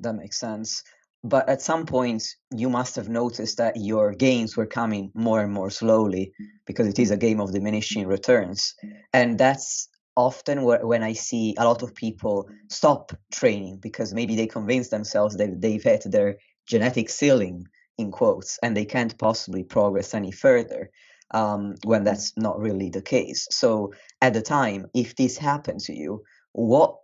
That 0.00 0.14
makes 0.14 0.38
sense. 0.38 0.82
But 1.22 1.48
at 1.48 1.62
some 1.62 1.86
point, 1.86 2.22
you 2.54 2.68
must 2.68 2.96
have 2.96 3.08
noticed 3.08 3.56
that 3.56 3.76
your 3.76 4.12
gains 4.12 4.56
were 4.56 4.66
coming 4.66 5.10
more 5.14 5.40
and 5.40 5.50
more 5.52 5.70
slowly 5.70 6.34
because 6.66 6.86
it 6.86 6.98
is 6.98 7.10
a 7.10 7.16
game 7.16 7.40
of 7.40 7.52
diminishing 7.52 8.06
returns. 8.06 8.74
And 9.14 9.38
that's 9.38 9.88
often 10.16 10.58
wh- 10.58 10.84
when 10.84 11.02
I 11.02 11.14
see 11.14 11.54
a 11.58 11.64
lot 11.64 11.82
of 11.82 11.94
people 11.94 12.50
stop 12.68 13.12
training 13.32 13.78
because 13.80 14.12
maybe 14.12 14.36
they 14.36 14.46
convince 14.46 14.88
themselves 14.88 15.36
that 15.36 15.62
they've 15.62 15.82
hit 15.82 16.02
their 16.04 16.36
genetic 16.66 17.08
ceiling, 17.08 17.66
in 17.96 18.10
quotes, 18.10 18.58
and 18.62 18.76
they 18.76 18.84
can't 18.84 19.16
possibly 19.18 19.62
progress 19.62 20.14
any 20.14 20.32
further. 20.32 20.90
Um, 21.30 21.74
when 21.84 22.04
that's 22.04 22.36
not 22.36 22.60
really 22.60 22.90
the 22.90 23.02
case. 23.02 23.48
So, 23.50 23.92
at 24.20 24.34
the 24.34 24.42
time, 24.42 24.86
if 24.94 25.16
this 25.16 25.36
happened 25.36 25.80
to 25.80 25.94
you, 25.94 26.22
what 26.52 26.96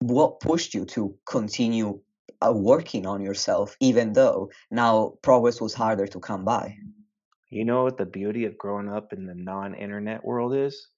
what 0.00 0.40
pushed 0.40 0.74
you 0.74 0.84
to 0.84 1.16
continue 1.26 2.00
uh, 2.44 2.52
working 2.52 3.06
on 3.06 3.22
yourself 3.22 3.76
even 3.80 4.12
though 4.12 4.50
now 4.70 5.14
progress 5.22 5.60
was 5.60 5.72
harder 5.72 6.06
to 6.06 6.20
come 6.20 6.44
by 6.44 6.76
You 7.48 7.64
know 7.64 7.84
what 7.84 7.96
the 7.96 8.06
beauty 8.06 8.44
of 8.44 8.58
growing 8.58 8.88
up 8.88 9.12
in 9.12 9.26
the 9.26 9.34
non 9.34 9.74
internet 9.74 10.24
world 10.24 10.54
is? 10.54 10.88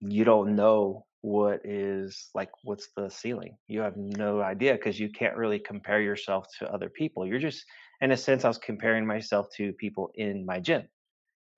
You 0.00 0.24
don't 0.24 0.56
know 0.56 1.06
what 1.22 1.60
is 1.64 2.30
like 2.34 2.50
what's 2.64 2.88
the 2.96 3.10
ceiling 3.10 3.54
you 3.68 3.80
have 3.80 3.96
no 3.96 4.40
idea 4.40 4.72
because 4.72 4.98
you 4.98 5.10
can't 5.10 5.36
really 5.36 5.58
compare 5.58 6.00
yourself 6.00 6.46
to 6.58 6.66
other 6.72 6.88
people 6.88 7.26
you're 7.26 7.38
just 7.38 7.62
in 8.00 8.10
a 8.12 8.16
sense 8.16 8.42
i 8.42 8.48
was 8.48 8.56
comparing 8.56 9.06
myself 9.06 9.46
to 9.54 9.70
people 9.74 10.10
in 10.14 10.46
my 10.46 10.58
gym 10.58 10.82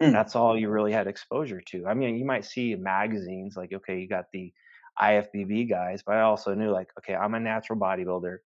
Mm. 0.02 0.12
that's 0.12 0.34
all 0.34 0.58
you 0.58 0.68
really 0.68 0.92
had 0.92 1.06
exposure 1.06 1.60
to 1.60 1.86
i 1.86 1.94
mean 1.94 2.16
you 2.16 2.24
might 2.24 2.44
see 2.44 2.74
magazines 2.74 3.56
like 3.56 3.72
okay 3.72 3.98
you 4.00 4.08
got 4.08 4.24
the 4.32 4.52
ifbb 5.00 5.68
guys 5.68 6.02
but 6.02 6.16
i 6.16 6.20
also 6.22 6.54
knew 6.54 6.70
like 6.70 6.88
okay 6.98 7.14
i'm 7.14 7.34
a 7.34 7.40
natural 7.40 7.78
bodybuilder 7.78 8.38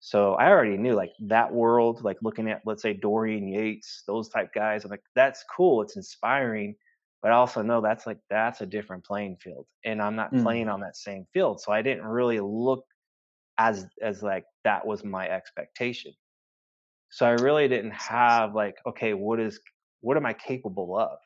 so 0.00 0.34
i 0.34 0.48
already 0.48 0.76
knew 0.76 0.94
like 0.94 1.12
that 1.20 1.52
world 1.52 2.02
like 2.04 2.18
looking 2.22 2.48
at 2.48 2.62
let's 2.64 2.82
say 2.82 2.92
dorian 2.94 3.48
yates 3.48 4.02
those 4.06 4.28
type 4.28 4.52
guys 4.54 4.84
i'm 4.84 4.90
like 4.90 5.02
that's 5.14 5.44
cool 5.54 5.82
it's 5.82 5.96
inspiring 5.96 6.74
but 7.22 7.32
I 7.32 7.34
also 7.34 7.62
know 7.62 7.80
that's 7.80 8.06
like 8.06 8.18
that's 8.30 8.60
a 8.60 8.66
different 8.66 9.04
playing 9.04 9.38
field, 9.42 9.66
and 9.84 10.00
I'm 10.00 10.14
not 10.14 10.36
Mm. 10.36 10.38
playing 10.38 10.68
on 10.68 10.80
that 10.80 10.96
same 10.96 11.26
field, 11.32 11.60
so 11.60 11.72
I 11.72 11.82
didn't 11.82 12.04
really 12.06 12.38
look 12.40 12.84
as 13.58 13.86
as 14.02 14.22
like 14.22 14.44
that 14.64 14.86
was 14.86 15.04
my 15.04 15.28
expectation. 15.28 16.12
So 17.10 17.26
I 17.26 17.30
really 17.32 17.68
didn't 17.68 17.92
have 17.92 18.54
like, 18.54 18.76
okay, 18.86 19.14
what 19.14 19.40
is 19.40 19.60
what 20.00 20.16
am 20.16 20.26
I 20.26 20.32
capable 20.32 20.98
of? 20.98 21.18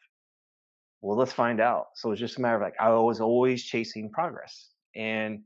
Well, 1.00 1.16
let's 1.16 1.32
find 1.32 1.60
out. 1.60 1.86
So 1.94 2.12
it's 2.12 2.20
just 2.20 2.38
a 2.38 2.40
matter 2.40 2.56
of 2.56 2.62
like 2.62 2.74
I 2.80 2.90
was 2.90 3.20
always 3.20 3.64
chasing 3.64 4.10
progress, 4.10 4.68
and 4.94 5.40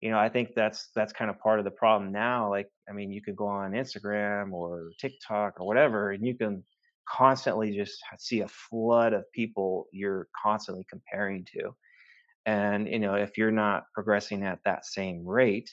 you 0.00 0.10
know 0.10 0.18
I 0.18 0.28
think 0.28 0.50
that's 0.54 0.90
that's 0.94 1.12
kind 1.12 1.30
of 1.30 1.38
part 1.40 1.58
of 1.58 1.64
the 1.64 1.70
problem 1.72 2.12
now. 2.12 2.48
Like 2.50 2.68
I 2.88 2.92
mean, 2.92 3.10
you 3.10 3.22
could 3.22 3.36
go 3.36 3.46
on 3.46 3.72
Instagram 3.72 4.52
or 4.52 4.90
TikTok 5.00 5.60
or 5.60 5.66
whatever, 5.66 6.12
and 6.12 6.24
you 6.24 6.36
can 6.36 6.62
constantly 7.08 7.74
just 7.74 8.00
see 8.18 8.40
a 8.40 8.48
flood 8.48 9.12
of 9.12 9.30
people 9.32 9.86
you're 9.92 10.28
constantly 10.42 10.86
comparing 10.88 11.44
to 11.44 11.74
and 12.46 12.88
you 12.88 12.98
know 12.98 13.14
if 13.14 13.36
you're 13.36 13.50
not 13.50 13.84
progressing 13.94 14.44
at 14.44 14.58
that 14.64 14.84
same 14.84 15.24
rate 15.26 15.70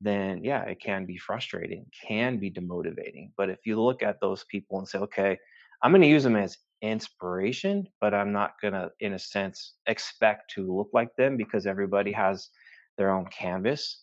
then 0.00 0.42
yeah 0.44 0.62
it 0.62 0.80
can 0.80 1.06
be 1.06 1.16
frustrating 1.16 1.86
can 2.06 2.38
be 2.38 2.50
demotivating 2.50 3.30
but 3.36 3.48
if 3.48 3.58
you 3.64 3.80
look 3.80 4.02
at 4.02 4.20
those 4.20 4.44
people 4.50 4.78
and 4.78 4.88
say 4.88 4.98
okay 4.98 5.38
i'm 5.82 5.92
going 5.92 6.02
to 6.02 6.08
use 6.08 6.24
them 6.24 6.36
as 6.36 6.58
inspiration 6.82 7.86
but 8.00 8.12
i'm 8.12 8.32
not 8.32 8.52
going 8.60 8.74
to 8.74 8.90
in 9.00 9.14
a 9.14 9.18
sense 9.18 9.74
expect 9.86 10.50
to 10.50 10.74
look 10.76 10.90
like 10.92 11.08
them 11.16 11.36
because 11.36 11.66
everybody 11.66 12.12
has 12.12 12.50
their 12.98 13.10
own 13.10 13.26
canvas 13.26 14.02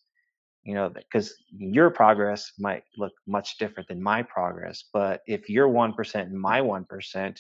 you 0.64 0.74
know 0.74 0.90
because 0.90 1.36
your 1.52 1.90
progress 1.90 2.52
might 2.58 2.84
look 2.98 3.12
much 3.28 3.58
different 3.58 3.88
than 3.88 4.02
my 4.02 4.24
progress 4.24 4.86
but 4.94 5.22
if 5.28 5.50
you're 5.50 5.68
1% 5.68 6.16
and 6.16 6.40
my 6.40 6.62
1% 6.62 7.38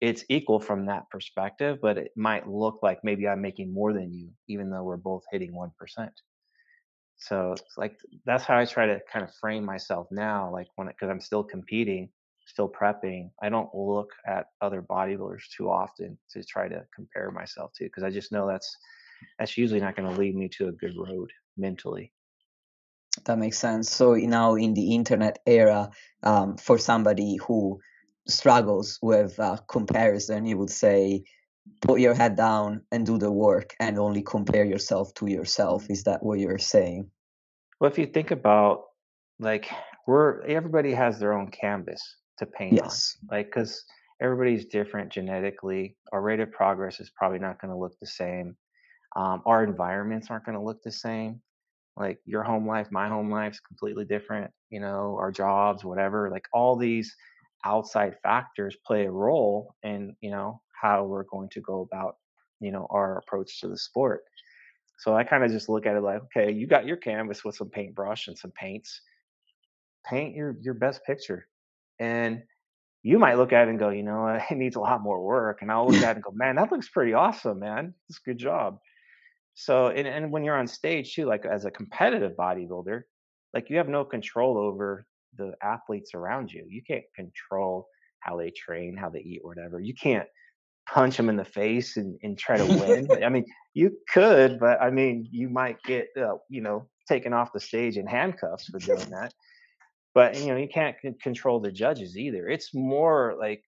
it's 0.00 0.24
equal 0.28 0.60
from 0.60 0.86
that 0.86 1.08
perspective 1.10 1.78
but 1.82 1.98
it 1.98 2.12
might 2.16 2.48
look 2.48 2.78
like 2.82 3.00
maybe 3.02 3.26
i'm 3.26 3.40
making 3.40 3.72
more 3.72 3.92
than 3.92 4.12
you 4.12 4.28
even 4.48 4.70
though 4.70 4.84
we're 4.84 4.96
both 4.96 5.24
hitting 5.32 5.52
1% 5.52 5.70
so 7.16 7.52
it's 7.52 7.76
like 7.76 7.98
that's 8.24 8.44
how 8.44 8.56
i 8.56 8.64
try 8.64 8.86
to 8.86 9.00
kind 9.12 9.24
of 9.24 9.34
frame 9.34 9.64
myself 9.64 10.06
now 10.10 10.50
like 10.52 10.68
when 10.76 10.86
because 10.86 11.10
i'm 11.10 11.20
still 11.20 11.42
competing 11.42 12.08
still 12.48 12.68
prepping 12.68 13.30
i 13.42 13.48
don't 13.48 13.72
look 13.74 14.10
at 14.26 14.46
other 14.60 14.82
bodybuilders 14.82 15.42
too 15.56 15.70
often 15.70 16.16
to 16.30 16.42
try 16.44 16.68
to 16.68 16.82
compare 16.94 17.30
myself 17.30 17.70
to 17.74 17.84
because 17.84 18.02
i 18.02 18.10
just 18.10 18.32
know 18.32 18.46
that's 18.46 18.76
that's 19.38 19.56
usually 19.56 19.80
not 19.80 19.96
going 19.96 20.08
to 20.08 20.20
lead 20.20 20.34
me 20.34 20.48
to 20.48 20.68
a 20.68 20.72
good 20.72 20.94
road 20.96 21.30
mentally 21.56 22.12
That 23.24 23.38
makes 23.38 23.58
sense. 23.58 23.90
So 23.90 24.14
now 24.14 24.54
in 24.54 24.74
the 24.74 24.94
internet 24.94 25.38
era, 25.46 25.90
um, 26.22 26.56
for 26.56 26.78
somebody 26.78 27.36
who 27.36 27.80
struggles 28.28 28.98
with 29.02 29.38
uh, 29.40 29.56
comparison, 29.68 30.46
you 30.46 30.58
would 30.58 30.70
say, 30.70 31.24
put 31.82 32.00
your 32.00 32.14
head 32.14 32.36
down 32.36 32.82
and 32.92 33.04
do 33.04 33.18
the 33.18 33.30
work, 33.32 33.74
and 33.80 33.98
only 33.98 34.22
compare 34.22 34.64
yourself 34.64 35.12
to 35.14 35.26
yourself. 35.26 35.86
Is 35.90 36.04
that 36.04 36.22
what 36.22 36.38
you're 36.38 36.58
saying? 36.58 37.10
Well, 37.80 37.90
if 37.90 37.98
you 37.98 38.06
think 38.06 38.30
about 38.30 38.84
like 39.40 39.70
we're 40.06 40.42
everybody 40.42 40.92
has 40.94 41.18
their 41.18 41.32
own 41.32 41.50
canvas 41.50 42.02
to 42.38 42.46
paint 42.46 42.80
on, 42.80 43.02
like 43.30 43.46
because 43.46 43.84
everybody's 44.20 44.66
different 44.66 45.10
genetically. 45.12 45.96
Our 46.12 46.22
rate 46.22 46.40
of 46.40 46.52
progress 46.52 47.00
is 47.00 47.10
probably 47.10 47.38
not 47.38 47.60
going 47.60 47.72
to 47.72 47.78
look 47.78 47.98
the 48.00 48.06
same. 48.06 48.56
Um, 49.16 49.42
our 49.46 49.64
environments 49.64 50.30
aren't 50.30 50.44
going 50.44 50.58
to 50.58 50.64
look 50.64 50.82
the 50.82 50.92
same. 50.92 51.40
Like 51.96 52.18
your 52.24 52.42
home 52.44 52.66
life, 52.66 52.88
my 52.92 53.08
home 53.08 53.30
life 53.30 53.54
is 53.54 53.60
completely 53.60 54.04
different. 54.04 54.50
You 54.70 54.80
know, 54.80 55.16
our 55.18 55.32
jobs, 55.32 55.84
whatever. 55.84 56.30
Like 56.30 56.46
all 56.52 56.76
these 56.76 57.14
outside 57.64 58.14
factors 58.22 58.76
play 58.86 59.06
a 59.06 59.10
role 59.10 59.74
in 59.82 60.14
you 60.20 60.30
know 60.30 60.60
how 60.80 61.04
we're 61.04 61.24
going 61.24 61.48
to 61.50 61.60
go 61.60 61.80
about 61.80 62.16
you 62.60 62.70
know 62.70 62.86
our 62.90 63.18
approach 63.18 63.60
to 63.60 63.68
the 63.68 63.76
sport. 63.76 64.22
So 64.98 65.16
I 65.16 65.24
kind 65.24 65.44
of 65.44 65.50
just 65.50 65.68
look 65.68 65.86
at 65.86 65.96
it 65.96 66.00
like, 66.02 66.22
okay, 66.24 66.50
you 66.52 66.66
got 66.66 66.86
your 66.86 66.96
canvas 66.96 67.44
with 67.44 67.54
some 67.54 67.70
paintbrush 67.70 68.26
and 68.26 68.36
some 68.36 68.50
paints. 68.52 69.00
Paint 70.06 70.34
your 70.34 70.56
your 70.60 70.74
best 70.74 71.04
picture, 71.04 71.48
and 71.98 72.42
you 73.02 73.18
might 73.18 73.38
look 73.38 73.52
at 73.52 73.68
it 73.68 73.70
and 73.70 73.78
go, 73.78 73.90
you 73.90 74.02
know, 74.02 74.26
it 74.50 74.56
needs 74.56 74.76
a 74.76 74.80
lot 74.80 75.02
more 75.02 75.22
work. 75.22 75.62
And 75.62 75.70
I'll 75.70 75.86
look 75.88 76.02
at 76.02 76.10
it 76.10 76.16
and 76.16 76.24
go, 76.24 76.32
man, 76.32 76.56
that 76.56 76.70
looks 76.70 76.88
pretty 76.88 77.14
awesome, 77.14 77.60
man. 77.60 77.94
It's 78.08 78.18
a 78.18 78.28
good 78.28 78.38
job. 78.38 78.78
So, 79.54 79.88
and, 79.88 80.06
and 80.06 80.30
when 80.30 80.44
you're 80.44 80.56
on 80.56 80.68
stage 80.68 81.14
too, 81.14 81.26
like 81.26 81.44
as 81.44 81.64
a 81.64 81.70
competitive 81.70 82.32
bodybuilder, 82.38 83.02
like 83.54 83.70
you 83.70 83.78
have 83.78 83.88
no 83.88 84.04
control 84.04 84.56
over 84.56 85.06
the 85.36 85.52
athletes 85.62 86.14
around 86.14 86.52
you. 86.52 86.64
You 86.68 86.82
can't 86.86 87.04
control 87.14 87.88
how 88.20 88.36
they 88.36 88.50
train, 88.50 88.96
how 88.96 89.08
they 89.08 89.20
eat, 89.20 89.40
whatever. 89.42 89.80
You 89.80 89.94
can't 89.94 90.28
punch 90.88 91.16
them 91.16 91.28
in 91.28 91.36
the 91.36 91.44
face 91.44 91.96
and, 91.96 92.18
and 92.22 92.38
try 92.38 92.56
to 92.56 92.64
win. 92.64 93.08
I 93.24 93.28
mean, 93.28 93.44
you 93.74 93.96
could, 94.12 94.58
but 94.58 94.80
I 94.80 94.90
mean, 94.90 95.28
you 95.30 95.48
might 95.48 95.82
get, 95.82 96.08
uh, 96.16 96.36
you 96.48 96.60
know, 96.60 96.86
taken 97.08 97.32
off 97.32 97.52
the 97.52 97.60
stage 97.60 97.96
in 97.96 98.06
handcuffs 98.06 98.66
for 98.66 98.78
doing 98.78 99.10
that. 99.10 99.32
But 100.14 100.38
you 100.38 100.48
know, 100.48 100.56
you 100.56 100.68
can't 100.68 100.96
c- 101.02 101.14
control 101.22 101.60
the 101.60 101.72
judges 101.72 102.16
either. 102.16 102.48
It's 102.48 102.74
more 102.74 103.36
like 103.38 103.62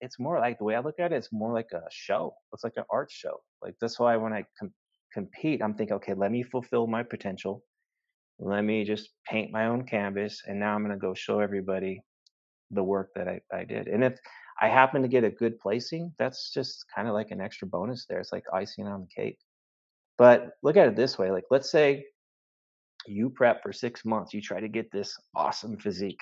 it's 0.00 0.18
more 0.18 0.38
like 0.38 0.58
the 0.58 0.64
way 0.64 0.76
I 0.76 0.80
look 0.80 1.00
at 1.00 1.12
it. 1.12 1.16
It's 1.16 1.32
more 1.32 1.52
like 1.52 1.70
a 1.72 1.82
show. 1.90 2.34
It's 2.52 2.64
like 2.64 2.74
an 2.76 2.84
art 2.90 3.10
show. 3.10 3.40
Like 3.62 3.74
that's 3.80 3.98
why 3.98 4.16
when 4.16 4.32
I 4.32 4.44
com- 4.58 4.74
compete, 5.12 5.62
I'm 5.62 5.74
thinking, 5.74 5.96
okay, 5.96 6.14
let 6.14 6.30
me 6.32 6.42
fulfill 6.42 6.86
my 6.86 7.02
potential. 7.02 7.62
Let 8.38 8.62
me 8.62 8.84
just 8.84 9.10
paint 9.28 9.52
my 9.52 9.66
own 9.66 9.84
canvas, 9.86 10.42
and 10.46 10.60
now 10.60 10.74
I'm 10.74 10.82
gonna 10.82 10.98
go 10.98 11.14
show 11.14 11.40
everybody 11.40 12.02
the 12.72 12.82
work 12.84 13.10
that 13.16 13.28
I, 13.28 13.40
I 13.52 13.64
did. 13.64 13.88
And 13.88 14.04
if 14.04 14.18
I 14.60 14.68
happen 14.68 15.02
to 15.02 15.08
get 15.08 15.24
a 15.24 15.30
good 15.30 15.58
placing, 15.60 16.12
that's 16.18 16.52
just 16.52 16.84
kind 16.94 17.08
of 17.08 17.14
like 17.14 17.30
an 17.30 17.40
extra 17.40 17.68
bonus 17.68 18.06
there. 18.08 18.20
It's 18.20 18.32
like 18.32 18.44
icing 18.52 18.86
on 18.86 19.02
the 19.02 19.22
cake. 19.22 19.38
But 20.18 20.50
look 20.62 20.76
at 20.76 20.88
it 20.88 20.96
this 20.96 21.18
way: 21.18 21.30
like, 21.30 21.44
let's 21.50 21.70
say 21.70 22.06
you 23.08 23.30
prep 23.30 23.62
for 23.62 23.72
six 23.72 24.04
months, 24.04 24.34
you 24.34 24.40
try 24.40 24.60
to 24.60 24.68
get 24.68 24.90
this 24.90 25.16
awesome 25.34 25.78
physique, 25.78 26.20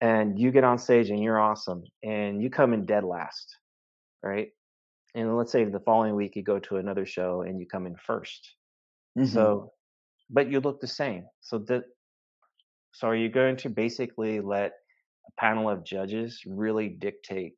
and 0.00 0.38
you 0.38 0.50
get 0.50 0.64
on 0.64 0.78
stage 0.78 1.10
and 1.10 1.22
you're 1.22 1.40
awesome, 1.40 1.82
and 2.02 2.42
you 2.42 2.50
come 2.50 2.72
in 2.72 2.86
dead 2.86 3.04
last, 3.04 3.56
right? 4.22 4.48
And 5.14 5.36
let's 5.36 5.50
say 5.50 5.64
the 5.64 5.80
following 5.80 6.14
week 6.14 6.36
you 6.36 6.42
go 6.42 6.58
to 6.60 6.76
another 6.76 7.06
show 7.06 7.42
and 7.42 7.58
you 7.58 7.66
come 7.66 7.86
in 7.86 7.96
1st 8.08 8.40
hmm 9.16 9.24
So, 9.24 9.72
but 10.28 10.50
you 10.50 10.60
look 10.60 10.80
the 10.80 10.86
same. 10.86 11.24
So 11.40 11.58
that 11.68 11.84
so 12.92 13.08
are 13.08 13.16
you 13.16 13.28
going 13.28 13.56
to 13.58 13.68
basically 13.70 14.40
let 14.40 14.72
a 15.28 15.40
panel 15.40 15.68
of 15.68 15.84
judges 15.84 16.42
really 16.46 16.88
dictate 16.88 17.54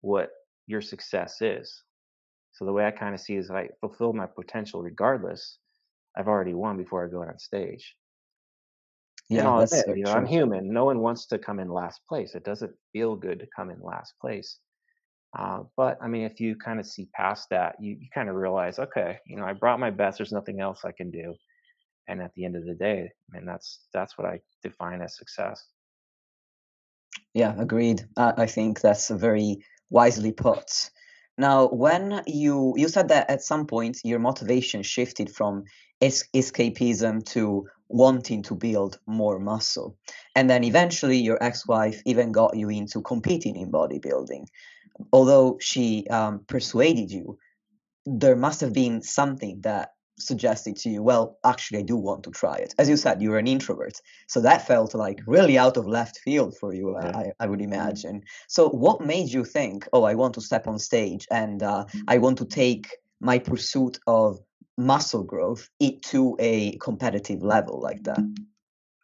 what 0.00 0.30
your 0.66 0.80
success 0.80 1.40
is? 1.40 1.82
So 2.52 2.64
the 2.64 2.72
way 2.72 2.86
I 2.86 2.90
kind 2.90 3.14
of 3.14 3.20
see 3.20 3.34
is 3.36 3.50
I 3.50 3.68
fulfill 3.80 4.12
my 4.12 4.26
potential 4.26 4.82
regardless. 4.82 5.58
I've 6.16 6.28
already 6.28 6.54
won 6.54 6.76
before 6.76 7.04
I 7.04 7.10
go 7.10 7.22
on 7.22 7.38
stage. 7.38 7.94
And 9.30 9.40
Yeah, 9.40 9.48
I'll 9.48 9.60
that's 9.60 9.72
admit, 9.72 9.86
so 9.86 9.94
you 9.94 10.04
know, 10.04 10.12
I'm 10.12 10.26
human. 10.26 10.72
No 10.72 10.84
one 10.84 11.00
wants 11.00 11.26
to 11.26 11.38
come 11.38 11.58
in 11.58 11.68
last 11.68 12.00
place. 12.08 12.34
It 12.34 12.44
doesn't 12.44 12.72
feel 12.92 13.16
good 13.16 13.40
to 13.40 13.46
come 13.54 13.70
in 13.70 13.80
last 13.80 14.14
place. 14.20 14.58
Uh, 15.36 15.64
but 15.76 15.98
I 16.00 16.06
mean, 16.06 16.22
if 16.22 16.40
you 16.40 16.54
kind 16.56 16.78
of 16.78 16.86
see 16.86 17.08
past 17.14 17.48
that, 17.50 17.76
you, 17.80 17.96
you 17.98 18.08
kind 18.14 18.28
of 18.28 18.36
realize, 18.36 18.78
okay, 18.78 19.18
you 19.26 19.36
know, 19.36 19.44
I 19.44 19.52
brought 19.52 19.80
my 19.80 19.90
best. 19.90 20.18
There's 20.18 20.30
nothing 20.30 20.60
else 20.60 20.84
I 20.84 20.92
can 20.92 21.10
do. 21.10 21.34
And 22.06 22.22
at 22.22 22.32
the 22.34 22.44
end 22.44 22.54
of 22.54 22.66
the 22.66 22.74
day, 22.74 23.10
I 23.32 23.36
mean, 23.36 23.46
that's 23.46 23.80
that's 23.92 24.16
what 24.18 24.28
I 24.28 24.40
define 24.62 25.00
as 25.00 25.16
success. 25.16 25.64
Yeah, 27.32 27.54
agreed. 27.58 28.06
I, 28.16 28.34
I 28.36 28.46
think 28.46 28.80
that's 28.80 29.08
very 29.08 29.64
wisely 29.90 30.32
put. 30.32 30.90
Now, 31.36 31.68
when 31.68 32.22
you 32.26 32.74
you 32.76 32.88
said 32.88 33.08
that 33.08 33.28
at 33.28 33.42
some 33.42 33.66
point 33.66 33.98
your 34.04 34.18
motivation 34.18 34.82
shifted 34.82 35.34
from 35.34 35.64
es- 36.00 36.28
escapism 36.32 37.24
to 37.26 37.66
wanting 37.88 38.42
to 38.44 38.54
build 38.54 38.98
more 39.06 39.38
muscle, 39.38 39.96
and 40.36 40.48
then 40.48 40.64
eventually 40.64 41.18
your 41.18 41.42
ex-wife 41.42 42.02
even 42.06 42.32
got 42.32 42.56
you 42.56 42.68
into 42.70 43.02
competing 43.02 43.56
in 43.56 43.70
bodybuilding. 43.70 44.46
Although 45.12 45.58
she 45.60 46.06
um, 46.08 46.44
persuaded 46.46 47.10
you, 47.10 47.38
there 48.06 48.36
must 48.36 48.60
have 48.60 48.72
been 48.72 49.02
something 49.02 49.60
that 49.62 49.90
suggested 50.18 50.76
to 50.76 50.90
you, 50.90 51.02
well, 51.02 51.38
actually, 51.44 51.78
I 51.80 51.82
do 51.82 51.96
want 51.96 52.24
to 52.24 52.30
try 52.30 52.56
it. 52.56 52.74
As 52.78 52.88
you 52.88 52.96
said, 52.96 53.20
you're 53.20 53.38
an 53.38 53.46
introvert. 53.46 54.00
So 54.28 54.40
that 54.40 54.66
felt 54.66 54.94
like 54.94 55.20
really 55.26 55.58
out 55.58 55.76
of 55.76 55.86
left 55.86 56.18
field 56.18 56.56
for 56.56 56.72
you, 56.72 56.96
uh, 56.96 57.02
Yeah. 57.04 57.18
I, 57.18 57.32
I 57.40 57.46
would 57.46 57.60
imagine. 57.60 58.22
So, 58.48 58.68
what 58.68 59.00
made 59.00 59.32
you 59.32 59.44
think, 59.44 59.88
oh, 59.92 60.04
I 60.04 60.14
want 60.14 60.34
to 60.34 60.40
step 60.40 60.66
on 60.66 60.78
stage 60.78 61.26
and 61.30 61.62
uh, 61.62 61.84
I 62.08 62.18
want 62.18 62.38
to 62.38 62.44
take 62.44 62.88
my 63.20 63.38
pursuit 63.38 63.98
of 64.06 64.38
muscle 64.76 65.22
growth 65.22 65.68
it 65.80 66.02
to 66.02 66.36
a 66.38 66.76
competitive 66.78 67.42
level 67.42 67.80
like 67.80 68.02
that? 68.04 68.22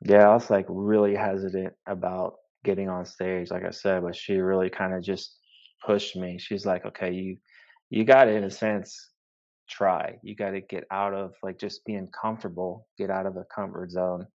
Yeah, 0.02 0.28
I 0.28 0.34
was 0.34 0.50
like 0.50 0.66
really 0.68 1.14
hesitant 1.14 1.74
about 1.86 2.36
getting 2.64 2.88
on 2.88 3.04
stage, 3.04 3.50
like 3.50 3.64
I 3.64 3.70
said, 3.70 4.02
but 4.02 4.16
she 4.16 4.34
really 4.34 4.70
kind 4.70 4.94
of 4.94 5.02
just 5.02 5.36
pushed 5.84 6.16
me. 6.16 6.38
She's 6.38 6.66
like, 6.66 6.84
okay, 6.84 7.12
you 7.12 7.36
you 7.90 8.04
got 8.04 8.28
it 8.28 8.36
in 8.36 8.44
a 8.44 8.50
sense 8.50 9.09
try. 9.70 10.18
You 10.22 10.34
got 10.34 10.50
to 10.50 10.60
get 10.60 10.84
out 10.90 11.14
of 11.14 11.34
like 11.42 11.58
just 11.58 11.84
being 11.84 12.08
comfortable, 12.08 12.86
get 12.98 13.10
out 13.10 13.26
of 13.26 13.34
the 13.34 13.44
comfort 13.54 13.90
zone, 13.90 14.26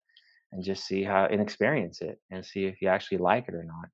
and 0.51 0.63
just 0.63 0.85
see 0.85 1.03
how 1.03 1.25
and 1.25 1.41
experience 1.41 2.01
it 2.01 2.19
and 2.31 2.45
see 2.45 2.65
if 2.65 2.81
you 2.81 2.87
actually 2.87 3.19
like 3.19 3.47
it 3.47 3.55
or 3.55 3.65
not. 3.65 3.89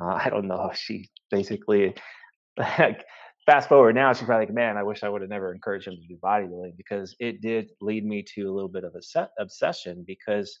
Uh, 0.00 0.14
I 0.24 0.30
don't 0.30 0.48
know. 0.48 0.70
She 0.74 1.08
basically 1.30 1.94
like 2.56 3.04
fast 3.46 3.68
forward 3.68 3.94
now, 3.94 4.12
she's 4.12 4.26
probably 4.26 4.46
like, 4.46 4.54
man, 4.54 4.76
I 4.76 4.82
wish 4.82 5.02
I 5.02 5.08
would 5.08 5.22
have 5.22 5.30
never 5.30 5.54
encouraged 5.54 5.86
him 5.86 5.94
to 5.94 6.08
do 6.08 6.18
bodybuilding 6.22 6.76
because 6.76 7.14
it 7.18 7.40
did 7.40 7.70
lead 7.80 8.04
me 8.04 8.24
to 8.34 8.42
a 8.42 8.52
little 8.52 8.68
bit 8.68 8.84
of 8.84 8.94
a 8.94 9.02
set 9.02 9.30
obsession 9.38 10.04
because 10.06 10.58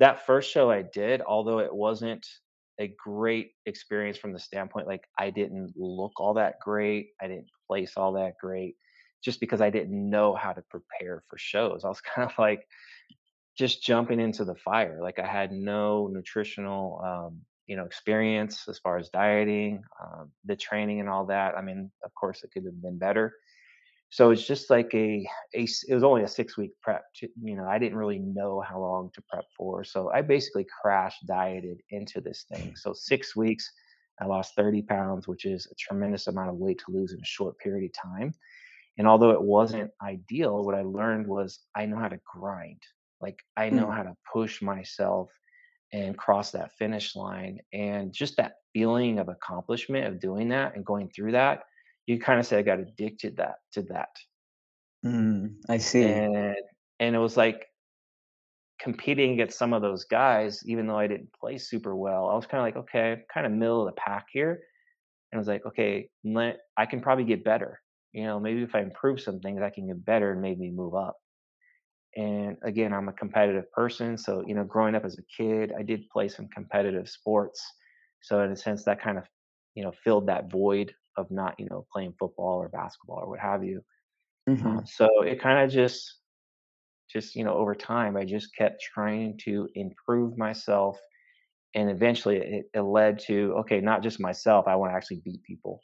that 0.00 0.26
first 0.26 0.50
show 0.50 0.70
I 0.70 0.82
did, 0.82 1.22
although 1.22 1.60
it 1.60 1.74
wasn't 1.74 2.26
a 2.80 2.92
great 3.02 3.52
experience 3.66 4.18
from 4.18 4.32
the 4.32 4.38
standpoint 4.38 4.88
like 4.88 5.04
I 5.18 5.30
didn't 5.30 5.72
look 5.76 6.12
all 6.18 6.34
that 6.34 6.58
great, 6.60 7.10
I 7.20 7.28
didn't 7.28 7.48
place 7.68 7.92
all 7.96 8.12
that 8.14 8.34
great 8.40 8.76
just 9.24 9.40
because 9.40 9.60
I 9.60 9.70
didn't 9.70 10.10
know 10.10 10.34
how 10.34 10.52
to 10.52 10.62
prepare 10.62 11.22
for 11.28 11.38
shows. 11.38 11.84
I 11.84 11.88
was 11.88 12.00
kind 12.14 12.30
of 12.30 12.38
like 12.38 12.66
just 13.56 13.82
jumping 13.82 14.20
into 14.20 14.44
the 14.44 14.56
fire. 14.56 14.98
Like 15.00 15.18
I 15.18 15.26
had 15.26 15.52
no 15.52 16.08
nutritional 16.12 17.00
um, 17.04 17.40
you 17.66 17.76
know 17.76 17.84
experience 17.84 18.66
as 18.68 18.78
far 18.78 18.98
as 18.98 19.08
dieting 19.08 19.82
um, 20.02 20.30
the 20.44 20.56
training 20.56 21.00
and 21.00 21.08
all 21.08 21.24
that 21.24 21.56
i 21.56 21.62
mean 21.62 21.90
of 22.04 22.14
course 22.14 22.42
it 22.42 22.50
could 22.52 22.64
have 22.64 22.80
been 22.82 22.98
better 22.98 23.32
so 24.10 24.30
it's 24.30 24.46
just 24.46 24.70
like 24.70 24.90
a, 24.94 25.26
a 25.54 25.66
it 25.88 25.94
was 25.94 26.04
only 26.04 26.22
a 26.22 26.28
six 26.28 26.56
week 26.56 26.72
prep 26.82 27.04
to, 27.16 27.28
you 27.42 27.56
know 27.56 27.66
i 27.66 27.78
didn't 27.78 27.98
really 27.98 28.18
know 28.18 28.60
how 28.60 28.78
long 28.78 29.10
to 29.14 29.22
prep 29.30 29.44
for 29.56 29.82
so 29.84 30.10
i 30.12 30.20
basically 30.20 30.66
crash 30.82 31.16
dieted 31.26 31.78
into 31.90 32.20
this 32.20 32.44
thing 32.52 32.74
so 32.76 32.92
six 32.92 33.34
weeks 33.34 33.70
i 34.20 34.26
lost 34.26 34.54
30 34.56 34.82
pounds 34.82 35.26
which 35.26 35.44
is 35.44 35.66
a 35.70 35.74
tremendous 35.76 36.26
amount 36.26 36.50
of 36.50 36.56
weight 36.56 36.80
to 36.84 36.92
lose 36.92 37.12
in 37.12 37.18
a 37.18 37.24
short 37.24 37.58
period 37.58 37.90
of 37.90 38.10
time 38.10 38.32
and 38.98 39.06
although 39.06 39.30
it 39.30 39.42
wasn't 39.42 39.90
ideal 40.02 40.62
what 40.62 40.74
i 40.74 40.82
learned 40.82 41.26
was 41.26 41.60
i 41.74 41.86
know 41.86 41.96
how 41.96 42.08
to 42.08 42.20
grind 42.24 42.82
like 43.20 43.38
i 43.56 43.68
know 43.70 43.86
mm. 43.86 43.96
how 43.96 44.02
to 44.02 44.14
push 44.32 44.62
myself 44.62 45.30
and 45.94 46.18
cross 46.18 46.50
that 46.50 46.72
finish 46.72 47.14
line. 47.14 47.60
And 47.72 48.12
just 48.12 48.36
that 48.36 48.56
feeling 48.72 49.20
of 49.20 49.28
accomplishment 49.28 50.06
of 50.06 50.20
doing 50.20 50.48
that 50.48 50.74
and 50.74 50.84
going 50.84 51.08
through 51.08 51.32
that, 51.32 51.60
you 52.06 52.18
kind 52.18 52.40
of 52.40 52.46
said 52.46 52.58
I 52.58 52.62
got 52.62 52.80
addicted 52.80 53.36
that 53.36 53.56
to 53.72 53.82
that. 53.82 54.08
Mm, 55.06 55.54
I 55.68 55.78
see. 55.78 56.02
And 56.02 56.56
and 56.98 57.14
it 57.14 57.18
was 57.18 57.36
like 57.36 57.66
competing 58.80 59.34
against 59.34 59.56
some 59.56 59.72
of 59.72 59.82
those 59.82 60.04
guys, 60.04 60.62
even 60.66 60.88
though 60.88 60.98
I 60.98 61.06
didn't 61.06 61.32
play 61.32 61.58
super 61.58 61.94
well, 61.94 62.28
I 62.28 62.34
was 62.34 62.46
kind 62.46 62.60
of 62.60 62.66
like, 62.66 62.76
okay, 62.84 63.22
kind 63.32 63.46
of 63.46 63.52
middle 63.52 63.86
of 63.86 63.94
the 63.94 64.00
pack 64.00 64.26
here. 64.32 64.62
And 65.30 65.38
I 65.38 65.38
was 65.38 65.48
like, 65.48 65.64
okay, 65.64 66.08
let, 66.24 66.58
I 66.76 66.86
can 66.86 67.00
probably 67.00 67.24
get 67.24 67.44
better. 67.44 67.80
You 68.14 68.24
know, 68.24 68.38
maybe 68.38 68.62
if 68.62 68.74
I 68.74 68.80
improve 68.80 69.20
some 69.20 69.40
things, 69.40 69.60
I 69.60 69.70
can 69.70 69.88
get 69.88 70.04
better 70.04 70.32
and 70.32 70.40
maybe 70.40 70.70
move 70.70 70.94
up. 70.94 71.16
And 72.16 72.56
again, 72.62 72.94
I'm 72.94 73.08
a 73.08 73.12
competitive 73.12 73.70
person. 73.72 74.16
So, 74.16 74.44
you 74.46 74.54
know, 74.54 74.62
growing 74.62 74.94
up 74.94 75.04
as 75.04 75.18
a 75.18 75.22
kid, 75.36 75.72
I 75.76 75.82
did 75.82 76.08
play 76.10 76.28
some 76.28 76.46
competitive 76.54 77.08
sports. 77.08 77.60
So, 78.22 78.40
in 78.42 78.52
a 78.52 78.56
sense, 78.56 78.84
that 78.84 79.02
kind 79.02 79.18
of, 79.18 79.24
you 79.74 79.82
know, 79.82 79.92
filled 80.04 80.28
that 80.28 80.48
void 80.48 80.94
of 81.16 81.28
not, 81.32 81.58
you 81.58 81.66
know, 81.68 81.86
playing 81.92 82.14
football 82.18 82.56
or 82.62 82.68
basketball 82.68 83.18
or 83.18 83.28
what 83.28 83.40
have 83.40 83.64
you. 83.64 83.82
Mm-hmm. 84.48 84.78
Uh, 84.78 84.84
so 84.84 85.22
it 85.22 85.40
kind 85.40 85.64
of 85.64 85.70
just, 85.70 86.20
just, 87.12 87.34
you 87.34 87.42
know, 87.42 87.54
over 87.54 87.74
time, 87.74 88.16
I 88.16 88.24
just 88.24 88.54
kept 88.56 88.80
trying 88.80 89.38
to 89.44 89.68
improve 89.74 90.38
myself. 90.38 90.98
And 91.74 91.90
eventually 91.90 92.36
it, 92.36 92.66
it 92.72 92.82
led 92.82 93.18
to, 93.26 93.54
okay, 93.60 93.80
not 93.80 94.04
just 94.04 94.20
myself, 94.20 94.68
I 94.68 94.76
want 94.76 94.92
to 94.92 94.96
actually 94.96 95.22
beat 95.24 95.42
people. 95.42 95.80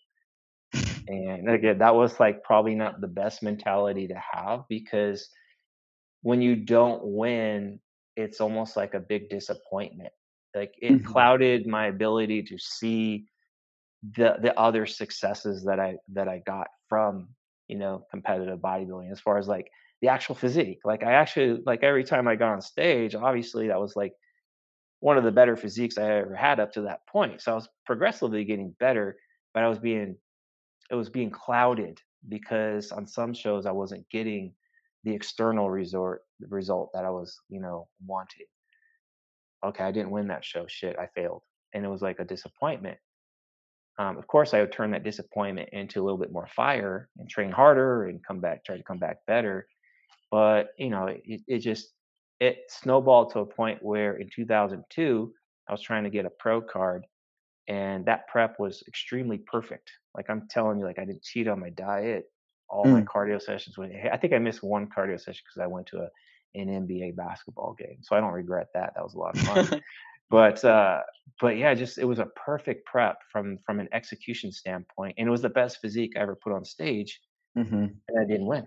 And 1.10 1.50
again, 1.50 1.78
that 1.78 1.94
was 1.94 2.20
like 2.20 2.44
probably 2.44 2.75
not 2.75 3.00
the 3.00 3.08
best 3.08 3.42
mentality 3.42 4.06
to 4.08 4.23
have 4.32 4.64
because 4.68 5.28
when 6.23 6.40
you 6.40 6.54
don't 6.54 7.02
win, 7.04 7.80
it's 8.16 8.40
almost 8.40 8.76
like 8.76 8.94
a 8.94 9.00
big 9.00 9.28
disappointment. 9.28 10.12
Like 10.54 10.75
it 10.80 10.92
mm-hmm. 10.92 11.12
clouded 11.12 11.66
my 11.66 11.86
ability 11.86 12.42
to 12.44 12.58
see 12.58 13.26
the 14.16 14.36
the 14.40 14.58
other 14.58 14.86
successes 14.86 15.64
that 15.64 15.80
I 15.80 15.96
that 16.12 16.28
I 16.28 16.42
got 16.46 16.68
from 16.88 17.28
you 17.68 17.76
know 17.76 18.06
competitive 18.10 18.58
bodybuilding 18.60 19.12
as 19.12 19.20
far 19.20 19.38
as 19.38 19.49
like 19.49 19.70
the 20.02 20.08
actual 20.08 20.34
physique. 20.34 20.80
Like 20.84 21.02
I 21.02 21.12
actually 21.12 21.60
like 21.66 21.82
every 21.82 22.04
time 22.04 22.28
I 22.28 22.36
got 22.36 22.52
on 22.52 22.62
stage, 22.62 23.14
obviously 23.14 23.68
that 23.68 23.80
was 23.80 23.96
like 23.96 24.12
one 25.00 25.18
of 25.18 25.25
the 25.25 25.32
better 25.32 25.56
physiques 25.56 25.99
I 25.99 26.18
ever 26.18 26.36
had 26.36 26.60
up 26.60 26.73
to 26.75 26.82
that 26.82 27.06
point. 27.06 27.40
So 27.40 27.52
I 27.52 27.54
was 27.56 27.68
progressively 27.86 28.44
getting 28.44 28.75
better, 28.78 29.16
but 29.54 29.62
I 29.62 29.68
was 29.68 29.78
being 29.78 30.16
it 30.90 30.94
was 30.94 31.08
being 31.08 31.30
clouded 31.30 32.00
because 32.28 32.92
on 32.92 33.06
some 33.06 33.32
shows 33.32 33.66
I 33.66 33.72
wasn't 33.72 34.08
getting 34.10 34.52
the 35.04 35.14
external 35.14 35.70
resort 35.70 36.22
result 36.48 36.90
that 36.92 37.04
I 37.04 37.10
was, 37.10 37.38
you 37.48 37.60
know, 37.60 37.88
wanting. 38.06 38.46
Okay, 39.64 39.84
I 39.84 39.92
didn't 39.92 40.10
win 40.10 40.28
that 40.28 40.44
show. 40.44 40.66
Shit, 40.68 40.98
I 40.98 41.06
failed, 41.14 41.42
and 41.74 41.84
it 41.84 41.88
was 41.88 42.02
like 42.02 42.18
a 42.18 42.24
disappointment. 42.24 42.98
Um, 43.98 44.16
of 44.16 44.26
course, 44.26 44.54
I 44.54 44.60
would 44.60 44.72
turn 44.72 44.92
that 44.92 45.04
disappointment 45.04 45.70
into 45.72 46.00
a 46.00 46.04
little 46.04 46.18
bit 46.18 46.32
more 46.32 46.48
fire 46.54 47.08
and 47.18 47.28
train 47.28 47.50
harder 47.50 48.06
and 48.06 48.24
come 48.24 48.40
back, 48.40 48.64
try 48.64 48.76
to 48.76 48.82
come 48.82 48.98
back 48.98 49.18
better. 49.26 49.66
But 50.30 50.68
you 50.78 50.90
know, 50.90 51.06
it, 51.06 51.42
it 51.46 51.58
just 51.58 51.88
it 52.40 52.58
snowballed 52.68 53.32
to 53.32 53.40
a 53.40 53.46
point 53.46 53.82
where 53.82 54.16
in 54.16 54.30
2002, 54.34 55.32
I 55.68 55.72
was 55.72 55.82
trying 55.82 56.04
to 56.04 56.10
get 56.10 56.24
a 56.24 56.30
pro 56.38 56.60
card, 56.62 57.06
and 57.71 58.04
that 58.06 58.26
prep 58.26 58.59
was 58.59 58.83
extremely 58.89 59.39
perfect. 59.39 59.93
Like 60.15 60.28
I'm 60.28 60.49
telling 60.50 60.78
you, 60.80 60.85
like 60.85 60.99
I 60.99 61.04
didn't 61.04 61.23
cheat 61.23 61.47
on 61.47 61.61
my 61.61 61.71
diet 61.71 62.25
all 62.69 62.85
mm. 62.85 62.93
my 62.93 63.02
cardio 63.02 63.41
sessions. 63.41 63.78
Went, 63.78 63.93
I 64.13 64.17
think 64.17 64.33
I 64.33 64.39
missed 64.39 64.63
one 64.63 64.89
cardio 64.89 65.19
session 65.21 65.43
because 65.47 65.63
I 65.63 65.69
went 65.69 65.87
to 65.89 65.99
a, 65.99 66.09
an 66.61 66.67
NBA 66.67 67.15
basketball 67.15 67.75
game, 67.78 67.99
so 68.02 68.17
I 68.17 68.21
don't 68.21 68.33
regret 68.33 68.69
that. 68.75 68.95
That 68.97 69.04
was 69.04 69.15
a 69.15 69.19
lot 69.19 69.37
of 69.37 69.43
fun. 69.43 69.83
but 70.30 70.65
uh, 70.65 71.00
but 71.41 71.56
yeah, 71.56 71.73
just 71.75 71.99
it 71.99 72.04
was 72.04 72.19
a 72.19 72.26
perfect 72.26 72.87
prep 72.87 73.19
from 73.30 73.59
from 73.65 73.78
an 73.78 73.89
execution 73.93 74.50
standpoint, 74.50 75.15
and 75.17 75.28
it 75.28 75.30
was 75.30 75.43
the 75.43 75.49
best 75.49 75.78
physique 75.80 76.15
I 76.17 76.21
ever 76.21 76.35
put 76.35 76.52
on 76.52 76.65
stage, 76.65 77.21
mm-hmm. 77.56 77.87
and 78.09 78.21
I 78.21 78.25
didn't 78.25 78.47
win. 78.47 78.67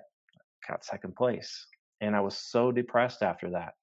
Got 0.66 0.86
second 0.86 1.18
place, 1.18 1.68
and 2.00 2.16
I 2.16 2.22
was 2.22 2.38
so 2.38 2.72
depressed 2.72 3.22
after 3.22 3.50
that. 3.52 3.74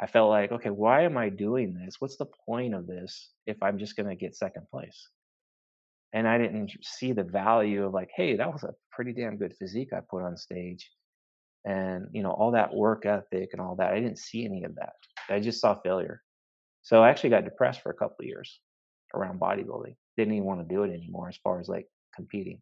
I 0.00 0.06
felt 0.06 0.30
like, 0.30 0.52
okay, 0.52 0.70
why 0.70 1.02
am 1.02 1.16
I 1.16 1.28
doing 1.28 1.74
this? 1.74 1.96
What's 2.00 2.16
the 2.16 2.26
point 2.46 2.74
of 2.74 2.86
this 2.86 3.30
if 3.46 3.62
I'm 3.62 3.78
just 3.78 3.96
going 3.96 4.08
to 4.08 4.16
get 4.16 4.36
second 4.36 4.66
place? 4.70 5.08
and 6.14 6.28
I 6.28 6.38
didn't 6.38 6.70
see 6.82 7.12
the 7.12 7.24
value 7.24 7.84
of 7.84 7.92
like, 7.92 8.08
hey, 8.14 8.36
that 8.36 8.50
was 8.50 8.62
a 8.62 8.74
pretty 8.92 9.12
damn 9.12 9.36
good 9.36 9.54
physique 9.58 9.92
I 9.92 9.98
put 10.08 10.22
on 10.22 10.36
stage, 10.36 10.88
and 11.64 12.06
you 12.12 12.22
know 12.22 12.30
all 12.30 12.52
that 12.52 12.72
work 12.72 13.04
ethic 13.04 13.50
and 13.52 13.60
all 13.60 13.74
that. 13.76 13.92
I 13.92 13.96
didn't 13.96 14.20
see 14.20 14.44
any 14.44 14.62
of 14.62 14.76
that. 14.76 14.92
I 15.28 15.40
just 15.40 15.60
saw 15.60 15.74
failure. 15.74 16.22
So 16.82 17.02
I 17.02 17.10
actually 17.10 17.30
got 17.30 17.44
depressed 17.44 17.82
for 17.82 17.90
a 17.90 17.94
couple 17.94 18.18
of 18.20 18.26
years 18.26 18.60
around 19.12 19.40
bodybuilding. 19.40 19.96
Didn't 20.16 20.34
even 20.34 20.46
want 20.46 20.66
to 20.66 20.74
do 20.74 20.84
it 20.84 20.92
anymore 20.92 21.28
as 21.28 21.36
far 21.42 21.58
as 21.58 21.68
like 21.68 21.88
competing. 22.14 22.60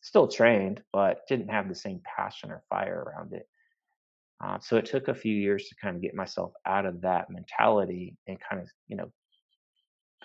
Still 0.00 0.26
trained, 0.26 0.82
but 0.92 1.20
didn't 1.28 1.48
have 1.48 1.68
the 1.68 1.74
same 1.74 2.00
passion 2.04 2.50
or 2.50 2.64
fire 2.68 3.04
around 3.06 3.32
it. 3.32 3.46
Uh, 4.40 4.58
so 4.60 4.76
it 4.76 4.86
took 4.86 5.08
a 5.08 5.14
few 5.14 5.34
years 5.34 5.68
to 5.68 5.74
kind 5.82 5.96
of 5.96 6.02
get 6.02 6.14
myself 6.14 6.52
out 6.64 6.86
of 6.86 7.00
that 7.00 7.28
mentality 7.30 8.16
and 8.26 8.38
kind 8.48 8.62
of, 8.62 8.68
you 8.86 8.96
know, 8.96 9.10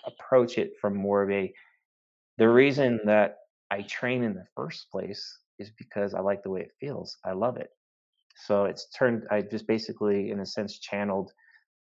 approach 0.06 0.58
it 0.58 0.72
from 0.80 0.96
more 0.96 1.22
of 1.22 1.30
a 1.30 1.52
the 2.36 2.48
reason 2.48 3.00
that 3.04 3.36
I 3.70 3.82
train 3.82 4.24
in 4.24 4.34
the 4.34 4.46
first 4.56 4.90
place 4.90 5.38
is 5.58 5.70
because 5.78 6.14
I 6.14 6.20
like 6.20 6.42
the 6.42 6.50
way 6.50 6.60
it 6.60 6.72
feels. 6.80 7.16
I 7.24 7.32
love 7.32 7.56
it. 7.56 7.70
So 8.36 8.64
it's 8.64 8.88
turned, 8.90 9.22
I 9.30 9.42
just 9.42 9.66
basically, 9.66 10.30
in 10.30 10.40
a 10.40 10.46
sense, 10.46 10.78
channeled 10.78 11.32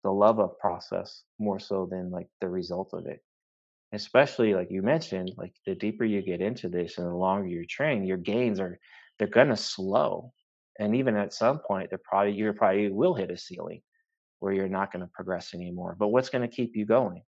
the 0.03 0.11
love 0.11 0.39
of 0.39 0.57
process 0.59 1.23
more 1.39 1.59
so 1.59 1.87
than 1.89 2.11
like 2.11 2.27
the 2.41 2.49
result 2.49 2.89
of 2.93 3.05
it. 3.05 3.23
Especially 3.93 4.53
like 4.53 4.71
you 4.71 4.81
mentioned, 4.81 5.31
like 5.37 5.53
the 5.65 5.75
deeper 5.75 6.03
you 6.05 6.21
get 6.21 6.41
into 6.41 6.67
this 6.67 6.97
and 6.97 7.07
the 7.07 7.15
longer 7.15 7.47
you 7.47 7.65
train, 7.65 8.03
your 8.03 8.17
gains 8.17 8.59
are, 8.59 8.79
they're 9.17 9.27
going 9.27 9.49
to 9.49 9.57
slow. 9.57 10.33
And 10.79 10.95
even 10.95 11.15
at 11.15 11.33
some 11.33 11.59
point, 11.59 11.89
they're 11.89 11.99
probably, 12.03 12.33
you're 12.33 12.53
probably 12.53 12.89
will 12.89 13.13
hit 13.13 13.31
a 13.31 13.37
ceiling 13.37 13.81
where 14.39 14.53
you're 14.53 14.67
not 14.67 14.91
going 14.91 15.05
to 15.05 15.11
progress 15.13 15.53
anymore. 15.53 15.95
But 15.99 16.09
what's 16.09 16.29
going 16.29 16.47
to 16.47 16.55
keep 16.55 16.75
you 16.75 16.85
going? 16.85 17.23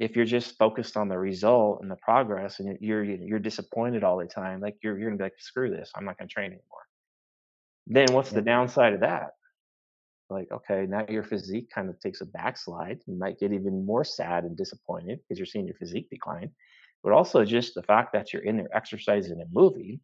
if 0.00 0.16
you're 0.16 0.24
just 0.24 0.56
focused 0.56 0.96
on 0.96 1.08
the 1.08 1.18
result 1.18 1.80
and 1.82 1.90
the 1.90 1.96
progress 1.96 2.58
and 2.58 2.76
you're 2.80 3.04
you're 3.04 3.38
disappointed 3.38 4.02
all 4.02 4.16
the 4.16 4.24
time 4.24 4.60
like 4.60 4.76
you're 4.82 4.98
you're 4.98 5.10
gonna 5.10 5.18
be 5.18 5.24
like 5.24 5.34
screw 5.38 5.70
this 5.70 5.92
i'm 5.94 6.04
not 6.04 6.18
gonna 6.18 6.26
train 6.26 6.46
anymore 6.46 6.86
then 7.86 8.06
what's 8.12 8.30
the 8.30 8.40
mm-hmm. 8.40 8.46
downside 8.46 8.94
of 8.94 9.00
that 9.00 9.32
like 10.30 10.48
okay 10.50 10.86
now 10.88 11.04
your 11.08 11.22
physique 11.22 11.70
kind 11.72 11.88
of 11.88 12.00
takes 12.00 12.22
a 12.22 12.26
backslide 12.26 12.98
you 13.06 13.16
might 13.16 13.38
get 13.38 13.52
even 13.52 13.84
more 13.84 14.04
sad 14.04 14.44
and 14.44 14.56
disappointed 14.56 15.20
because 15.20 15.38
you're 15.38 15.46
seeing 15.46 15.66
your 15.66 15.76
physique 15.76 16.08
decline 16.10 16.50
but 17.04 17.12
also 17.12 17.44
just 17.44 17.74
the 17.74 17.82
fact 17.82 18.12
that 18.12 18.32
you're 18.32 18.42
in 18.42 18.56
there 18.56 18.74
exercising 18.74 19.40
and 19.40 19.52
moving 19.52 20.00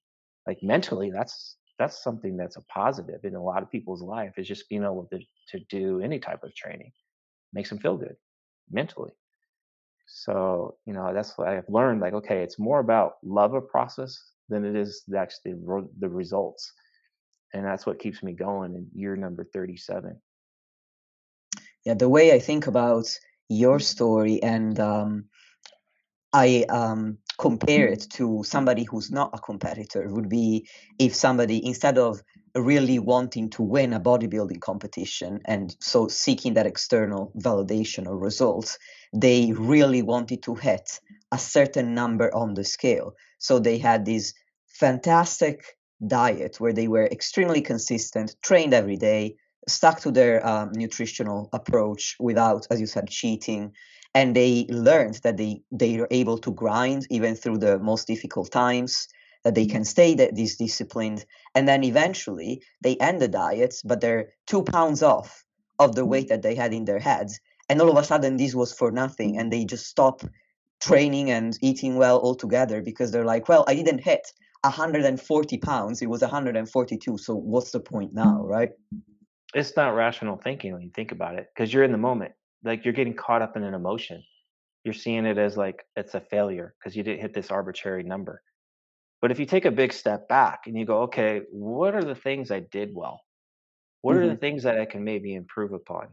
like 0.47 0.59
mentally 0.63 1.11
that's 1.11 1.57
that's 1.79 2.03
something 2.03 2.37
that's 2.37 2.57
a 2.57 2.63
positive 2.63 3.25
in 3.25 3.35
a 3.35 3.43
lot 3.43 3.63
of 3.63 3.71
people's 3.71 4.03
life 4.03 4.35
is 4.39 4.49
just 4.49 4.69
being 4.69 4.83
able 4.83 5.09
to, 5.13 5.21
to 5.51 5.65
do 5.69 6.01
any 6.01 6.19
type 6.19 6.43
of 6.43 6.55
training. 6.55 6.93
Makes 7.53 7.71
them 7.71 7.79
feel 7.79 7.97
good 7.97 8.17
mentally. 8.71 9.13
So 10.07 10.77
you 10.87 10.93
know 10.93 11.13
that's 11.13 11.37
what 11.37 11.49
i've 11.49 11.69
learned 11.69 12.01
like 12.01 12.15
okay 12.15 12.43
it's 12.43 12.59
more 12.59 12.79
about 12.79 13.17
love 13.25 13.55
of 13.55 13.69
process 13.69 14.17
than 14.49 14.65
it 14.65 14.77
is 14.77 15.03
actually 15.17 15.55
the 15.99 16.09
results. 16.09 16.73
And 17.53 17.65
that's 17.65 17.87
what 17.87 17.99
keeps 17.99 18.23
me 18.23 18.33
going 18.33 18.75
in 18.75 18.89
year 18.95 19.17
number 19.17 19.45
37 19.45 20.21
yeah 21.85 21.95
the 21.95 22.09
way 22.09 22.33
i 22.33 22.39
think 22.39 22.67
about 22.67 23.07
your 23.49 23.79
story 23.79 24.43
and 24.43 24.79
um, 24.81 25.25
i 26.33 26.65
um, 26.69 27.19
compare 27.39 27.89
it 27.89 28.07
to 28.11 28.43
somebody 28.45 28.85
who's 28.85 29.11
not 29.11 29.31
a 29.35 29.39
competitor 29.39 30.09
would 30.09 30.29
be 30.29 30.69
if 30.99 31.15
somebody 31.15 31.65
instead 31.65 31.99
of 31.99 32.21
really 32.55 32.99
wanting 32.99 33.51
to 33.51 33.63
win 33.63 33.93
a 33.93 34.01
bodybuilding 34.01 34.61
competition 34.61 35.41
and 35.45 35.77
so 35.81 36.09
seeking 36.09 36.55
that 36.55 36.67
external 36.67 37.31
validation 37.37 38.07
or 38.07 38.17
results 38.17 38.79
they 39.13 39.53
really 39.53 40.03
wanted 40.03 40.43
to 40.43 40.55
hit 40.55 41.01
a 41.33 41.39
certain 41.39 41.95
number 41.95 42.35
on 42.35 42.55
the 42.55 42.65
scale. 42.65 43.15
So 43.39 43.59
they 43.59 43.79
had 43.79 44.05
this 44.05 44.35
fantastic 44.67 45.77
diet 46.07 46.57
where 46.61 46.73
they 46.73 46.89
were 46.89 47.07
extremely 47.07 47.63
consistent 47.63 48.37
trained 48.43 48.75
every 48.75 48.97
day 48.97 49.37
stuck 49.69 50.01
to 50.01 50.11
their 50.11 50.47
um, 50.47 50.71
nutritional 50.75 51.49
approach 51.53 52.17
without 52.21 52.67
as 52.71 52.81
you 52.81 52.87
said 52.87 53.09
cheating 53.09 53.73
and 54.17 54.35
they 54.35 54.65
learned 54.71 55.21
that 55.25 55.37
they 55.37 55.61
they 55.71 56.01
are 56.01 56.09
able 56.11 56.39
to 56.39 56.51
grind 56.51 57.07
even 57.11 57.35
through 57.35 57.59
the 57.59 57.79
most 57.79 58.07
difficult 58.07 58.51
times 58.51 59.09
that 59.45 59.55
they 59.55 59.67
can 59.67 59.85
stay 59.85 60.15
that 60.15 60.35
this 60.35 60.57
disciplined 60.57 61.25
and 61.55 61.69
then 61.69 61.85
eventually 61.85 62.63
they 62.83 62.97
end 62.97 63.21
the 63.21 63.29
diets 63.29 63.83
but 63.83 64.01
they're 64.01 64.31
two 64.47 64.63
pounds 64.63 65.03
off 65.03 65.45
of 65.79 65.95
the 65.95 66.07
weight 66.07 66.29
that 66.29 66.43
they 66.43 66.55
had 66.55 66.73
in 66.73 66.87
their 66.87 66.99
heads 66.99 67.39
and 67.69 67.81
all 67.81 67.91
of 67.91 67.99
a 67.99 68.05
sudden 68.05 68.39
this 68.39 68.55
was 68.55 68.73
for 68.73 68.91
nothing 68.91 69.39
and 69.39 69.53
they 69.53 69.65
just 69.67 69.87
stop 69.87 70.23
training 70.81 71.31
and 71.31 71.59
eating 71.61 71.97
well 71.97 72.19
altogether 72.21 72.81
because 72.81 73.11
they're 73.11 73.31
like 73.33 73.49
well 73.51 73.65
i 73.69 73.75
didn't 73.75 74.03
hit 74.03 74.25
140 74.63 75.59
pounds 75.59 76.01
it 76.01 76.09
was 76.09 76.23
142 76.23 77.19
so 77.19 77.35
what's 77.35 77.71
the 77.71 77.81
point 77.81 78.15
now 78.15 78.41
right? 78.43 78.71
It's 79.55 79.77
not 79.77 79.95
rational 79.95 80.37
thinking 80.37 80.73
when 80.73 80.83
you 80.83 80.91
think 80.91 81.13
about 81.13 81.39
it 81.39 81.47
because 81.55 81.73
you're 81.73 81.85
in 81.85 81.93
the 81.93 82.07
moment 82.11 82.33
like 82.67 82.85
you're 82.85 82.95
getting 82.95 83.15
caught 83.15 83.43
up 83.43 83.57
in 83.57 83.63
an 83.63 83.75
emotion 83.75 84.23
you're 84.85 84.95
seeing 84.95 85.27
it 85.27 85.37
as 85.37 85.57
like 85.57 85.85
it's 85.97 86.15
a 86.15 86.21
failure 86.21 86.75
because 86.79 86.97
you 86.97 87.03
didn't 87.03 87.21
hit 87.21 87.35
this 87.35 87.51
arbitrary 87.51 88.03
number 88.03 88.43
but 89.21 89.31
if 89.31 89.41
you 89.41 89.47
take 89.47 89.65
a 89.65 89.71
big 89.71 89.93
step 89.93 90.29
back 90.29 90.63
and 90.67 90.79
you 90.79 90.85
go 90.85 91.03
okay 91.03 91.43
what 91.51 91.95
are 91.95 92.05
the 92.05 92.15
things 92.15 92.51
i 92.51 92.61
did 92.61 92.91
well 92.95 93.21
what 94.03 94.13
mm-hmm. 94.13 94.23
are 94.23 94.27
the 94.27 94.33
mm-hmm. 94.33 94.41
things 94.41 94.63
that 94.63 94.79
i 94.79 94.85
can 94.85 95.03
maybe 95.03 95.35
improve 95.35 95.73
upon 95.73 96.09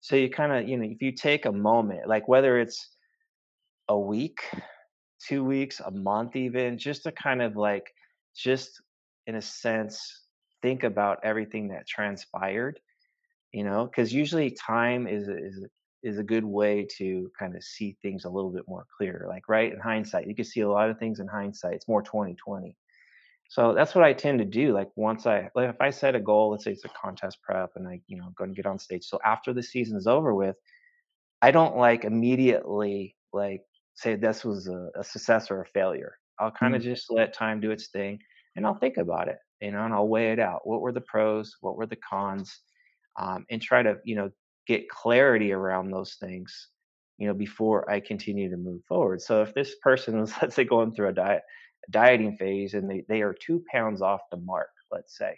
so 0.00 0.16
you 0.16 0.28
kind 0.28 0.52
of 0.52 0.68
you 0.68 0.76
know 0.76 0.84
if 0.84 1.00
you 1.00 1.12
take 1.12 1.46
a 1.46 1.52
moment 1.52 2.06
like 2.06 2.28
whether 2.28 2.58
it's 2.58 2.90
a 3.88 3.98
week 3.98 4.40
two 5.26 5.44
weeks 5.44 5.80
a 5.80 5.90
month 5.90 6.36
even 6.36 6.76
just 6.76 7.04
to 7.04 7.12
kind 7.12 7.40
of 7.40 7.56
like 7.56 7.86
just 8.36 8.80
in 9.26 9.36
a 9.36 9.42
sense 9.42 10.22
think 10.60 10.84
about 10.84 11.18
everything 11.22 11.68
that 11.68 11.86
transpired 11.86 12.78
you 13.52 13.64
know 13.64 13.86
because 13.86 14.12
usually 14.12 14.50
time 14.50 15.06
is 15.06 15.28
is 15.28 15.66
is 16.02 16.18
a 16.18 16.22
good 16.22 16.44
way 16.44 16.86
to 16.98 17.30
kind 17.38 17.56
of 17.56 17.62
see 17.62 17.96
things 18.02 18.24
a 18.24 18.30
little 18.30 18.50
bit 18.50 18.66
more 18.66 18.86
clear 18.96 19.26
like 19.28 19.48
right 19.48 19.72
in 19.72 19.78
hindsight 19.78 20.26
you 20.26 20.34
can 20.34 20.44
see 20.44 20.60
a 20.60 20.68
lot 20.68 20.90
of 20.90 20.98
things 20.98 21.20
in 21.20 21.26
hindsight 21.26 21.74
it's 21.74 21.88
more 21.88 22.02
2020 22.02 22.76
so 23.48 23.72
that's 23.74 23.94
what 23.94 24.04
i 24.04 24.12
tend 24.12 24.38
to 24.38 24.44
do 24.44 24.72
like 24.72 24.88
once 24.96 25.26
i 25.26 25.48
like 25.54 25.70
if 25.70 25.80
i 25.80 25.90
set 25.90 26.14
a 26.14 26.20
goal 26.20 26.50
let's 26.50 26.64
say 26.64 26.72
it's 26.72 26.84
a 26.84 26.88
contest 26.90 27.38
prep 27.42 27.70
and 27.76 27.86
i 27.86 28.00
you 28.06 28.16
know 28.16 28.32
go 28.36 28.44
and 28.44 28.56
get 28.56 28.66
on 28.66 28.78
stage 28.78 29.04
so 29.04 29.18
after 29.24 29.52
the 29.52 29.62
season 29.62 29.96
is 29.96 30.06
over 30.06 30.34
with 30.34 30.56
i 31.40 31.50
don't 31.50 31.76
like 31.76 32.04
immediately 32.04 33.14
like 33.32 33.62
say 33.94 34.16
this 34.16 34.44
was 34.44 34.68
a, 34.68 34.88
a 34.98 35.04
success 35.04 35.50
or 35.50 35.62
a 35.62 35.66
failure. 35.66 36.16
I'll 36.38 36.50
kind 36.50 36.74
of 36.74 36.82
mm-hmm. 36.82 36.90
just 36.90 37.10
let 37.10 37.34
time 37.34 37.60
do 37.60 37.70
its 37.70 37.88
thing 37.88 38.18
and 38.56 38.66
i'll 38.66 38.78
think 38.78 38.96
about 38.96 39.28
it 39.28 39.38
you 39.60 39.70
know 39.70 39.84
and 39.84 39.94
i'll 39.94 40.08
weigh 40.08 40.32
it 40.32 40.40
out. 40.40 40.66
What 40.66 40.80
were 40.80 40.92
the 40.92 41.02
pros? 41.02 41.56
What 41.60 41.76
were 41.76 41.86
the 41.86 41.96
cons? 41.96 42.60
Um, 43.18 43.44
and 43.50 43.60
try 43.60 43.82
to 43.82 43.98
you 44.04 44.16
know 44.16 44.30
get 44.66 44.88
clarity 44.88 45.52
around 45.52 45.90
those 45.90 46.14
things 46.14 46.68
you 47.18 47.26
know 47.26 47.34
before 47.34 47.88
i 47.90 48.00
continue 48.00 48.50
to 48.50 48.56
move 48.56 48.82
forward. 48.84 49.20
So 49.20 49.42
if 49.42 49.54
this 49.54 49.76
person 49.82 50.18
is 50.20 50.32
let's 50.42 50.56
say 50.56 50.64
going 50.64 50.92
through 50.92 51.08
a 51.08 51.12
diet 51.12 51.42
a 51.86 51.90
dieting 51.90 52.36
phase 52.36 52.74
and 52.74 52.88
they, 52.90 53.04
they 53.08 53.22
are 53.22 53.34
two 53.34 53.62
pounds 53.70 54.02
off 54.02 54.20
the 54.30 54.36
mark 54.36 54.70
let's 54.90 55.16
say 55.16 55.36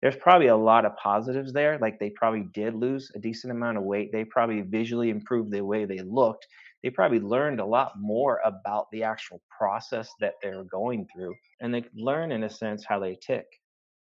there's 0.00 0.16
probably 0.16 0.48
a 0.48 0.56
lot 0.56 0.84
of 0.84 0.96
positives 0.96 1.52
there 1.52 1.78
like 1.78 1.98
they 1.98 2.10
probably 2.10 2.46
did 2.52 2.74
lose 2.74 3.10
a 3.14 3.18
decent 3.18 3.50
amount 3.52 3.78
of 3.78 3.84
weight 3.84 4.10
they 4.12 4.24
probably 4.24 4.60
visually 4.62 5.10
improved 5.10 5.50
the 5.50 5.64
way 5.64 5.84
they 5.84 6.00
looked 6.00 6.46
they 6.82 6.90
probably 6.90 7.20
learned 7.20 7.60
a 7.60 7.64
lot 7.64 7.92
more 7.98 8.40
about 8.44 8.90
the 8.90 9.02
actual 9.04 9.40
process 9.56 10.10
that 10.20 10.34
they're 10.42 10.64
going 10.64 11.06
through 11.12 11.34
and 11.60 11.72
they 11.72 11.84
learn 11.94 12.32
in 12.32 12.44
a 12.44 12.50
sense 12.50 12.84
how 12.84 12.98
they 12.98 13.16
tick 13.16 13.46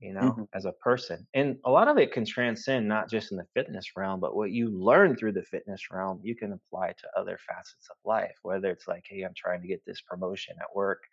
you 0.02 0.14
know, 0.14 0.22
mm-hmm. 0.22 0.44
as 0.54 0.66
a 0.66 0.72
person. 0.74 1.26
And 1.34 1.58
a 1.66 1.72
lot 1.72 1.88
of 1.88 1.98
it 1.98 2.12
can 2.12 2.26
transcend 2.26 2.88
not 2.88 3.10
just 3.10 3.32
in 3.32 3.38
the 3.38 3.46
fitness 3.54 3.86
realm, 3.96 4.20
but 4.20 4.36
what 4.36 4.52
you 4.52 4.70
learn 4.70 5.16
through 5.16 5.34
the 5.34 5.44
fitness 5.44 5.92
realm, 5.92 6.20
you 6.24 6.36
can 6.36 6.54
apply 6.54 6.88
to 6.90 7.20
other 7.20 7.38
facets 7.48 7.88
of 7.90 7.98
life, 8.04 8.36
whether 8.42 8.70
it's 8.72 8.88
like, 8.88 9.06
hey, 9.08 9.22
I'm 9.22 9.34
trying 9.36 9.62
to 9.62 9.68
get 9.68 9.86
this 9.86 10.02
promotion 10.02 10.56
at 10.60 10.76
work 10.76 11.04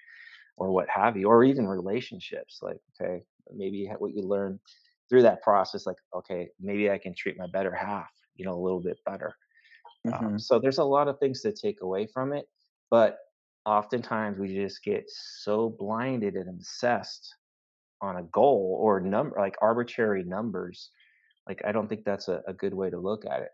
or 0.56 0.70
what 0.70 0.88
have 0.88 1.16
you, 1.16 1.28
or 1.28 1.44
even 1.44 1.68
relationships. 1.68 2.60
Like, 2.62 2.78
okay, 3.00 3.22
maybe 3.54 3.90
what 3.98 4.14
you 4.14 4.22
learn 4.22 4.58
through 5.08 5.22
that 5.22 5.42
process, 5.42 5.86
like, 5.86 5.98
okay, 6.14 6.48
maybe 6.60 6.90
I 6.90 6.98
can 6.98 7.14
treat 7.14 7.38
my 7.38 7.46
better 7.46 7.74
half, 7.74 8.10
you 8.36 8.44
know, 8.44 8.54
a 8.54 8.64
little 8.64 8.80
bit 8.80 8.98
better. 9.06 9.34
Um, 10.06 10.12
mm-hmm. 10.12 10.26
Um, 10.26 10.38
so 10.38 10.58
there's 10.58 10.78
a 10.78 10.84
lot 10.84 11.08
of 11.08 11.18
things 11.18 11.42
to 11.42 11.52
take 11.52 11.82
away 11.82 12.06
from 12.06 12.32
it. 12.32 12.46
But 12.90 13.18
oftentimes 13.66 14.38
we 14.38 14.54
just 14.54 14.82
get 14.82 15.04
so 15.08 15.68
blinded 15.78 16.34
and 16.34 16.48
obsessed 16.48 17.34
on 18.00 18.16
a 18.16 18.22
goal 18.24 18.78
or 18.80 19.00
number 19.00 19.36
like 19.38 19.56
arbitrary 19.60 20.24
numbers 20.24 20.90
like 21.48 21.60
i 21.66 21.72
don't 21.72 21.88
think 21.88 22.04
that's 22.04 22.28
a, 22.28 22.42
a 22.46 22.52
good 22.52 22.74
way 22.74 22.90
to 22.90 22.98
look 22.98 23.24
at 23.24 23.42
it. 23.42 23.50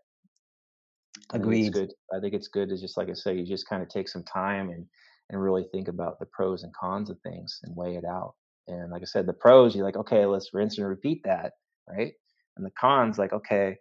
Agreed. 1.33 1.67
I 1.67 1.69
good 1.69 1.93
i 2.13 2.19
think 2.19 2.33
it's 2.33 2.47
good 2.47 2.69
to 2.69 2.77
just 2.77 2.97
like 2.97 3.09
i 3.09 3.13
say 3.13 3.35
you 3.35 3.45
just 3.45 3.67
kind 3.67 3.81
of 3.81 3.89
take 3.89 4.07
some 4.07 4.23
time 4.23 4.69
and 4.69 4.85
and 5.29 5.41
really 5.41 5.65
think 5.71 5.87
about 5.87 6.19
the 6.19 6.27
pros 6.27 6.63
and 6.63 6.73
cons 6.75 7.09
of 7.09 7.19
things 7.21 7.59
and 7.63 7.75
weigh 7.75 7.95
it 7.95 8.05
out. 8.05 8.35
And 8.67 8.91
like 8.91 9.01
i 9.01 9.05
said 9.05 9.25
the 9.25 9.33
pros 9.33 9.75
you're 9.75 9.85
like 9.85 9.97
okay 9.97 10.25
let's 10.25 10.53
rinse 10.53 10.77
and 10.77 10.87
repeat 10.87 11.21
that 11.23 11.53
right? 11.87 12.13
And 12.57 12.65
the 12.65 12.71
cons 12.71 13.17
like 13.17 13.33
okay 13.33 13.77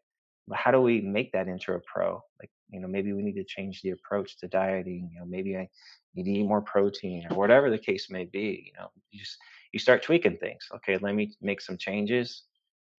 how 0.53 0.71
do 0.71 0.81
we 0.81 1.01
make 1.01 1.33
that 1.33 1.49
into 1.49 1.73
a 1.73 1.81
pro? 1.81 2.23
Like 2.41 2.51
you 2.71 2.81
know 2.81 2.89
maybe 2.89 3.13
we 3.13 3.23
need 3.23 3.35
to 3.35 3.45
change 3.45 3.83
the 3.83 3.91
approach 3.91 4.39
to 4.39 4.49
dieting 4.49 5.11
you 5.13 5.21
know 5.21 5.27
maybe 5.27 5.57
i 5.57 5.69
need 6.15 6.25
to 6.25 6.31
eat 6.31 6.47
more 6.47 6.63
protein 6.63 7.27
or 7.31 7.37
whatever 7.37 7.71
the 7.71 7.79
case 7.79 8.09
may 8.11 8.25
be 8.25 8.73
you 8.73 8.81
know? 8.81 8.89
You 9.11 9.21
just 9.21 9.37
you 9.75 9.81
start 9.81 10.05
tweaking 10.05 10.37
things. 10.37 10.69
Okay, 10.77 10.99
let 11.03 11.17
me 11.17 11.35
make 11.43 11.61
some 11.61 11.77
changes, 11.77 12.45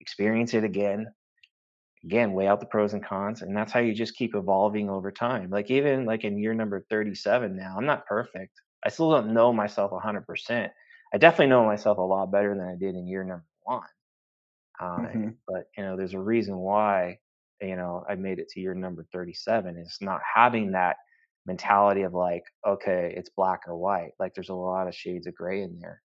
experience 0.01 0.53
it 0.53 0.65
again, 0.65 1.07
again, 2.03 2.33
weigh 2.33 2.47
out 2.47 2.59
the 2.59 2.65
pros 2.65 2.91
and 2.93 3.03
cons, 3.03 3.41
and 3.41 3.55
that's 3.55 3.71
how 3.71 3.79
you 3.79 3.93
just 3.93 4.17
keep 4.17 4.35
evolving 4.35 4.89
over 4.89 5.09
time. 5.09 5.49
Like 5.49 5.71
even 5.71 6.03
like 6.03 6.25
in 6.25 6.37
year 6.37 6.53
number 6.53 6.85
37 6.89 7.55
now, 7.55 7.75
I'm 7.77 7.85
not 7.85 8.05
perfect. 8.05 8.59
I 8.85 8.89
still 8.89 9.09
don't 9.09 9.33
know 9.33 9.53
myself 9.53 9.91
100%. 9.91 10.69
I 11.13 11.17
definitely 11.17 11.47
know 11.47 11.65
myself 11.65 11.97
a 11.97 12.01
lot 12.01 12.29
better 12.29 12.53
than 12.53 12.67
I 12.67 12.75
did 12.77 12.93
in 12.93 13.07
year 13.07 13.23
number 13.23 13.45
one. 13.63 13.81
Uh, 14.77 14.97
mm-hmm. 14.97 15.29
But 15.47 15.69
you 15.77 15.83
know, 15.85 15.95
there's 15.95 16.13
a 16.13 16.19
reason 16.19 16.57
why 16.57 17.19
you 17.61 17.77
know 17.77 18.03
I 18.09 18.15
made 18.15 18.39
it 18.39 18.49
to 18.49 18.59
year 18.59 18.73
number 18.73 19.07
37. 19.13 19.77
Is 19.77 19.97
not 20.01 20.19
having 20.35 20.73
that 20.73 20.97
mentality 21.45 22.01
of 22.01 22.13
like, 22.13 22.43
okay, 22.67 23.13
it's 23.15 23.29
black 23.29 23.61
or 23.65 23.77
white. 23.77 24.11
Like 24.19 24.33
there's 24.33 24.49
a 24.49 24.53
lot 24.53 24.89
of 24.89 24.93
shades 24.93 25.25
of 25.25 25.35
gray 25.35 25.61
in 25.61 25.79
there 25.79 26.01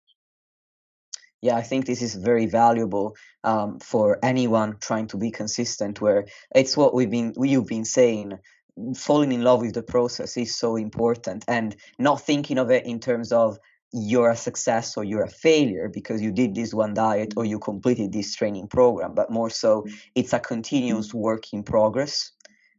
yeah 1.43 1.57
i 1.57 1.63
think 1.63 1.87
this 1.87 2.03
is 2.03 2.15
very 2.15 2.47
valuable 2.47 3.17
um, 3.45 3.79
for 3.79 4.19
anyone 4.23 4.77
trying 4.81 5.07
to 5.07 5.17
be 5.17 5.31
consistent 5.31 6.01
where 6.01 6.27
it's 6.55 6.77
what 6.77 6.95
we've 6.95 7.11
been 7.11 7.33
you've 7.41 7.67
been 7.67 7.85
saying 7.85 8.39
falling 8.97 9.33
in 9.33 9.43
love 9.43 9.61
with 9.61 9.75
the 9.75 9.83
process 9.83 10.37
is 10.37 10.57
so 10.57 10.77
important 10.77 11.45
and 11.49 11.77
not 11.99 12.21
thinking 12.21 12.59
of 12.59 12.71
it 12.71 12.87
in 12.87 13.01
terms 13.01 13.33
of 13.33 13.59
you're 13.93 14.31
a 14.31 14.37
success 14.37 14.97
or 14.97 15.05
you're 15.05 15.25
a 15.25 15.29
failure 15.29 15.91
because 15.93 16.23
you 16.23 16.31
did 16.31 16.55
this 16.55 16.73
one 16.73 16.95
diet 16.95 17.35
or 17.37 17.45
you 17.45 17.59
completed 17.59 18.13
this 18.13 18.35
training 18.35 18.69
program 18.69 19.15
but 19.15 19.31
more 19.31 19.51
so 19.51 19.85
it's 20.15 20.33
a 20.33 20.39
continuous 20.39 21.13
work 21.13 21.53
in 21.53 21.63
progress 21.63 22.31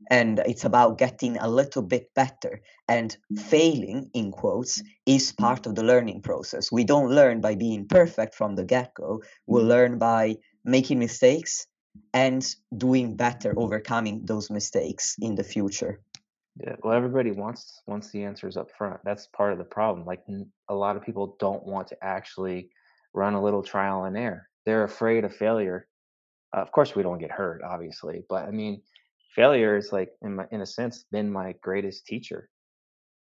and 0.10 0.40
it's 0.40 0.66
about 0.66 0.98
getting 0.98 1.38
a 1.38 1.48
little 1.48 1.82
bit 1.82 2.14
better. 2.16 2.62
And 2.88 3.16
failing 3.38 4.10
in 4.14 4.32
quotes 4.32 4.82
is 5.06 5.32
part 5.32 5.66
of 5.68 5.76
the 5.76 5.84
learning 5.84 6.22
process. 6.22 6.72
We 6.72 6.84
don't 6.84 7.10
learn 7.10 7.42
by 7.42 7.56
being 7.56 7.88
perfect 7.88 8.36
from 8.36 8.56
the 8.56 8.66
get-go. 8.66 9.22
We 9.48 9.62
we'll 9.62 9.66
learn 9.66 9.98
by 9.98 10.38
making 10.66 11.00
mistakes 11.00 11.68
and 12.14 12.46
doing 12.76 13.16
better 13.16 13.54
overcoming 13.58 14.26
those 14.26 14.50
mistakes 14.50 15.16
in 15.22 15.36
the 15.36 15.44
future. 15.44 16.02
Yeah 16.60 16.76
well 16.84 16.94
everybody 16.94 17.32
wants 17.32 17.82
wants 17.88 18.12
the 18.12 18.24
answers 18.24 18.58
up 18.58 18.70
front. 18.78 19.00
That's 19.04 19.28
part 19.28 19.54
of 19.54 19.58
the 19.58 19.64
problem. 19.78 20.06
Like 20.06 20.22
a 20.70 20.76
lot 20.76 20.96
of 20.96 21.04
people 21.04 21.36
don't 21.40 21.66
want 21.66 21.88
to 21.90 21.98
actually 22.02 22.70
run 23.14 23.34
a 23.34 23.44
little 23.44 23.64
trial 23.64 24.06
and 24.06 24.18
error. 24.18 24.48
They're 24.66 24.84
afraid 24.84 25.24
of 25.26 25.36
failure. 25.36 25.88
Uh, 26.56 26.62
of 26.62 26.72
course, 26.72 26.96
we 26.96 27.04
don't 27.04 27.20
get 27.20 27.32
hurt, 27.32 27.62
obviously, 27.64 28.24
but 28.30 28.48
I 28.48 28.52
mean, 28.52 28.82
failure 29.36 29.78
is 29.78 29.92
like, 29.92 30.10
in, 30.22 30.36
my, 30.36 30.46
in 30.52 30.62
a 30.62 30.66
sense, 30.66 31.06
been 31.12 31.32
my 31.32 31.56
greatest 31.62 32.06
teacher. 32.06 32.50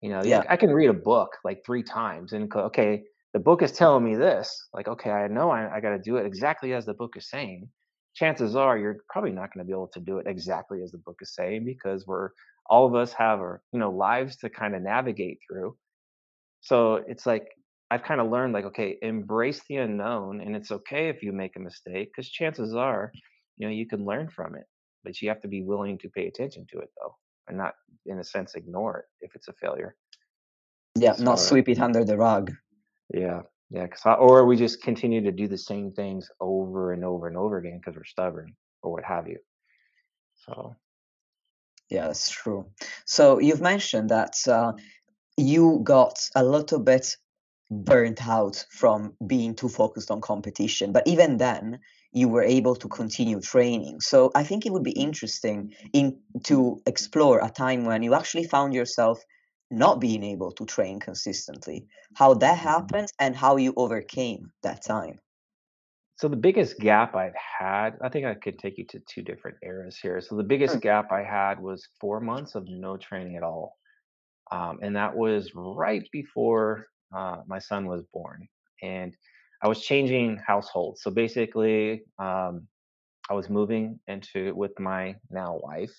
You 0.01 0.09
know, 0.09 0.23
Yeah. 0.23 0.43
I 0.49 0.55
can 0.55 0.71
read 0.71 0.89
a 0.89 0.93
book 0.93 1.31
like 1.43 1.61
three 1.65 1.83
times 1.83 2.33
and 2.33 2.49
go, 2.49 2.61
okay, 2.61 3.03
the 3.33 3.39
book 3.39 3.61
is 3.61 3.71
telling 3.71 4.03
me 4.03 4.15
this. 4.15 4.67
Like, 4.73 4.87
okay, 4.87 5.11
I 5.11 5.27
know 5.27 5.49
I, 5.49 5.75
I 5.75 5.79
got 5.81 5.91
to 5.91 5.99
do 5.99 6.17
it 6.17 6.25
exactly 6.25 6.73
as 6.73 6.85
the 6.85 6.93
book 6.93 7.13
is 7.15 7.29
saying. 7.29 7.69
Chances 8.15 8.55
are 8.55 8.77
you're 8.77 8.97
probably 9.09 9.31
not 9.31 9.53
going 9.53 9.63
to 9.63 9.67
be 9.67 9.73
able 9.73 9.89
to 9.93 9.99
do 9.99 10.17
it 10.17 10.27
exactly 10.27 10.81
as 10.83 10.91
the 10.91 10.97
book 10.97 11.17
is 11.21 11.35
saying 11.35 11.63
because 11.65 12.07
we're 12.07 12.29
all 12.65 12.87
of 12.87 12.95
us 12.95 13.13
have 13.13 13.39
our 13.39 13.61
you 13.71 13.79
know 13.79 13.91
lives 13.91 14.35
to 14.37 14.49
kind 14.49 14.75
of 14.75 14.81
navigate 14.81 15.37
through. 15.47 15.77
So 16.61 16.95
it's 16.95 17.25
like 17.25 17.47
I've 17.91 18.03
kind 18.03 18.19
of 18.19 18.29
learned 18.29 18.53
like, 18.53 18.65
okay, 18.65 18.97
embrace 19.01 19.61
the 19.67 19.77
unknown, 19.77 20.41
and 20.41 20.55
it's 20.55 20.71
okay 20.71 21.09
if 21.09 21.23
you 21.23 21.31
make 21.31 21.55
a 21.55 21.59
mistake 21.59 22.09
because 22.11 22.29
chances 22.29 22.75
are, 22.75 23.11
you 23.57 23.67
know, 23.67 23.73
you 23.73 23.87
can 23.87 24.05
learn 24.05 24.29
from 24.29 24.55
it. 24.55 24.65
But 25.03 25.21
you 25.21 25.29
have 25.29 25.41
to 25.41 25.47
be 25.47 25.63
willing 25.63 25.97
to 25.99 26.09
pay 26.09 26.27
attention 26.27 26.65
to 26.71 26.79
it 26.79 26.89
though, 26.97 27.15
and 27.47 27.57
not 27.57 27.75
in 28.05 28.19
a 28.19 28.23
sense 28.23 28.55
ignore 28.55 28.97
it 28.99 29.05
if 29.25 29.35
it's 29.35 29.47
a 29.47 29.53
failure. 29.53 29.95
Yeah, 30.95 31.15
not 31.19 31.39
sweep 31.39 31.69
it 31.69 31.79
under 31.79 32.03
the 32.03 32.17
rug. 32.17 32.51
yeah, 33.13 33.41
yeah, 33.69 33.87
'cause 33.87 34.01
I, 34.05 34.13
or 34.13 34.45
we 34.45 34.55
just 34.57 34.81
continue 34.83 35.21
to 35.21 35.31
do 35.31 35.47
the 35.47 35.57
same 35.57 35.91
things 35.91 36.29
over 36.39 36.91
and 36.93 37.05
over 37.05 37.27
and 37.27 37.37
over 37.37 37.57
again 37.57 37.77
because 37.77 37.95
we're 37.95 38.03
stubborn 38.03 38.55
or 38.81 38.91
what 38.91 39.03
have 39.05 39.27
you. 39.27 39.39
So 40.45 40.75
Yeah, 41.89 42.07
that's 42.07 42.29
true. 42.29 42.71
So 43.05 43.39
you've 43.39 43.61
mentioned 43.61 44.09
that 44.09 44.35
uh, 44.47 44.73
you 45.37 45.79
got 45.83 46.29
a 46.35 46.43
little 46.43 46.79
bit 46.79 47.17
burnt 47.71 48.27
out 48.27 48.65
from 48.69 49.15
being 49.25 49.55
too 49.55 49.69
focused 49.69 50.11
on 50.11 50.21
competition, 50.21 50.91
but 50.91 51.07
even 51.07 51.37
then, 51.37 51.79
you 52.11 52.27
were 52.29 52.43
able 52.43 52.75
to 52.75 52.87
continue 52.89 53.39
training. 53.41 53.99
So 54.01 54.31
I 54.35 54.43
think 54.43 54.65
it 54.65 54.73
would 54.73 54.83
be 54.83 54.91
interesting 54.91 55.73
in 55.93 56.21
to 56.45 56.81
explore 56.85 57.39
a 57.43 57.49
time 57.49 57.85
when 57.85 58.03
you 58.03 58.13
actually 58.15 58.45
found 58.45 58.73
yourself 58.73 59.19
not 59.71 59.99
being 60.01 60.23
able 60.23 60.51
to 60.53 60.65
train 60.65 60.99
consistently, 60.99 61.87
how 62.15 62.33
that 62.35 62.57
Mhm. 62.61 62.71
happened, 62.71 63.09
and 63.19 63.35
how 63.35 63.57
you 63.57 63.73
overcame 63.77 64.51
that 64.63 64.83
time. 64.83 65.19
So 66.17 66.27
the 66.27 66.35
biggest 66.35 66.79
gap 66.79 67.15
I've 67.15 67.35
had, 67.35 67.97
I 68.01 68.09
think 68.09 68.25
I 68.25 68.35
could 68.35 68.59
take 68.59 68.77
you 68.77 68.85
to 68.87 68.99
two 68.99 69.21
different 69.21 69.57
eras 69.63 69.97
here. 69.97 70.19
So 70.21 70.35
the 70.35 70.43
Mm, 70.67 70.79
biggest 70.79 70.81
gap 70.81 71.11
I 71.11 71.23
had 71.23 71.59
was 71.61 71.87
four 71.99 72.19
months 72.19 72.55
of 72.55 72.67
no 72.67 72.97
training 72.97 73.37
at 73.37 73.43
all, 73.43 73.77
um, 74.51 74.79
and 74.83 74.95
that 74.95 75.15
was 75.15 75.51
right 75.55 76.07
before 76.11 76.85
uh, 77.15 77.43
my 77.47 77.59
son 77.59 77.87
was 77.87 78.03
born, 78.13 78.47
and 78.83 79.15
I 79.61 79.67
was 79.67 79.81
changing 79.81 80.37
households. 80.37 81.01
So 81.01 81.11
basically, 81.11 82.03
um, 82.17 82.67
I 83.29 83.33
was 83.33 83.49
moving 83.49 83.99
into 84.07 84.55
with 84.55 84.79
my 84.79 85.15
now 85.29 85.59
wife. 85.61 85.91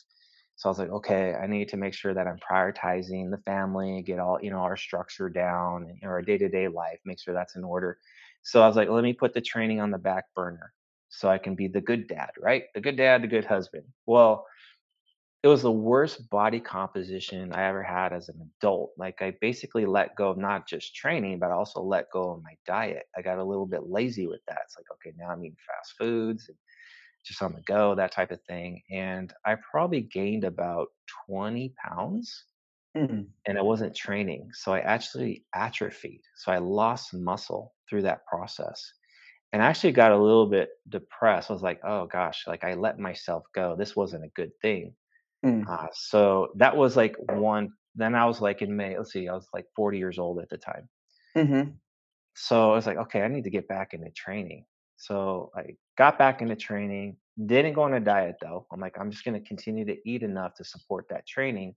So 0.57 0.69
I 0.69 0.71
was 0.71 0.79
like, 0.79 0.91
okay, 0.91 1.35
I 1.35 1.47
need 1.47 1.69
to 1.71 1.77
make 1.77 1.95
sure 1.95 2.13
that 2.13 2.27
I'm 2.27 2.39
prioritizing 2.39 3.31
the 3.31 3.41
family, 3.47 4.03
get 4.03 4.19
all, 4.19 4.39
you 4.43 4.51
know, 4.51 4.59
our 4.59 4.77
structure 4.77 5.31
down 5.31 5.87
and 6.03 6.11
our 6.11 6.21
day-to-day 6.21 6.69
life, 6.69 6.99
make 7.05 7.19
sure 7.19 7.33
that's 7.33 7.57
in 7.57 7.65
order. 7.65 7.99
So 8.43 8.63
I 8.63 8.67
was 8.67 8.77
like, 8.77 8.89
let 8.89 9.03
me 9.03 9.13
put 9.13 9.33
the 9.33 9.41
training 9.41 9.81
on 9.81 9.91
the 9.91 9.99
back 9.99 10.25
burner 10.35 10.73
so 11.09 11.29
I 11.29 11.39
can 11.39 11.55
be 11.55 11.67
the 11.67 11.81
good 11.81 12.09
dad, 12.09 12.31
right? 12.39 12.65
The 12.75 12.81
good 12.81 12.97
dad, 12.97 13.23
the 13.23 13.27
good 13.27 13.45
husband. 13.45 13.85
Well, 14.07 14.47
it 15.43 15.49
was 15.49 15.63
the 15.63 15.73
worst 15.73 16.29
body 16.29 16.61
composition 16.61 17.53
I 17.53 17.65
ever 17.65 17.83
had 17.83 18.13
as 18.13 18.29
an 18.29 18.51
adult. 18.59 18.93
Like 18.99 19.23
I 19.23 19.35
basically 19.41 19.87
let 19.87 20.15
go 20.15 20.31
of 20.31 20.39
not 20.39 20.69
just 20.69 20.95
training, 20.95 21.39
but 21.39 21.51
also 21.51 21.81
let 21.81 22.11
go 22.13 22.33
of 22.33 22.43
my 22.43 22.55
diet. 22.67 23.05
I 23.17 23.23
got 23.23 23.39
a 23.39 23.45
little 23.45 23.67
bit 23.67 23.89
lazy 23.89 24.27
with 24.27 24.41
that. 24.49 24.59
It's 24.65 24.77
like, 24.77 24.87
okay, 24.93 25.15
now 25.17 25.31
I'm 25.31 25.43
eating 25.43 25.57
fast 25.67 25.95
foods 25.99 26.49
and 26.49 26.59
just 27.25 27.43
on 27.43 27.55
the 27.55 27.63
go, 27.63 27.95
that 27.95 28.13
type 28.13 28.33
of 28.33 28.41
thing. 28.43 28.83
And 28.91 29.33
I 29.47 29.57
probably 29.71 30.03
gained 30.03 30.45
about 30.45 30.89
20 31.27 31.73
pounds 31.89 32.45
mm, 32.95 33.27
and 33.47 33.59
I 33.59 33.63
wasn't 33.63 33.97
training. 33.97 34.51
So 34.53 34.75
I 34.75 34.81
actually 34.81 35.45
atrophied. 35.55 36.21
So 36.37 36.53
I 36.53 36.59
lost 36.59 37.15
muscle 37.15 37.73
through 37.89 38.03
that 38.03 38.27
process. 38.27 38.93
And 39.55 39.63
I 39.63 39.67
actually 39.67 39.93
got 39.93 40.13
a 40.13 40.19
little 40.19 40.47
bit 40.47 40.69
depressed. 40.89 41.51
I 41.51 41.55
was 41.55 41.63
like, 41.63 41.81
oh 41.83 42.07
gosh, 42.07 42.45
like 42.47 42.63
I 42.63 42.75
let 42.75 42.99
myself 42.99 43.45
go. 43.55 43.75
This 43.75 43.97
wasn't 43.97 44.25
a 44.25 44.29
good 44.37 44.53
thing. 44.63 44.95
Mm, 45.43 45.71
Uh, 45.71 45.89
so 45.93 46.53
that 46.57 46.77
was 46.77 46.97
like 46.97 47.17
one. 47.19 47.73
Then 47.95 48.15
I 48.15 48.27
was 48.27 48.41
like 48.41 48.63
in 48.63 48.77
May, 48.77 48.97
let's 48.97 49.13
see, 49.13 49.29
I 49.29 49.35
was 49.35 49.49
like 49.53 49.67
40 49.77 49.99
years 49.99 50.19
old 50.19 50.41
at 50.41 50.49
the 50.49 50.59
time. 50.59 50.89
mhm, 51.35 51.81
So 52.35 52.73
I 52.73 52.75
was 52.75 52.87
like, 52.87 52.97
okay, 52.97 53.23
I 53.23 53.29
need 53.29 53.45
to 53.45 53.51
get 53.51 53.69
back 53.69 53.93
into 53.93 54.11
training. 54.11 54.67
So 54.97 55.51
I 55.57 55.77
got 55.97 56.19
back 56.19 56.43
into 56.43 56.57
training, 56.57 57.17
didn't 57.47 57.75
go 57.75 57.83
on 57.83 57.95
a 57.95 58.01
diet 58.01 58.37
though. 58.41 58.67
I'm 58.73 58.81
like, 58.81 58.99
I'm 58.99 59.11
just 59.11 59.25
going 59.25 59.41
to 59.41 59.47
continue 59.47 59.85
to 59.87 59.97
eat 60.09 60.23
enough 60.23 60.55
to 60.55 60.65
support 60.65 61.07
that 61.11 61.27
training. 61.27 61.75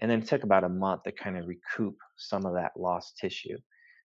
And 0.00 0.10
then 0.10 0.22
it 0.22 0.28
took 0.28 0.44
about 0.44 0.64
a 0.64 0.70
month 0.70 1.04
to 1.04 1.12
kind 1.12 1.38
of 1.38 1.46
recoup 1.48 1.96
some 2.16 2.46
of 2.46 2.54
that 2.54 2.72
lost 2.76 3.18
tissue. 3.18 3.58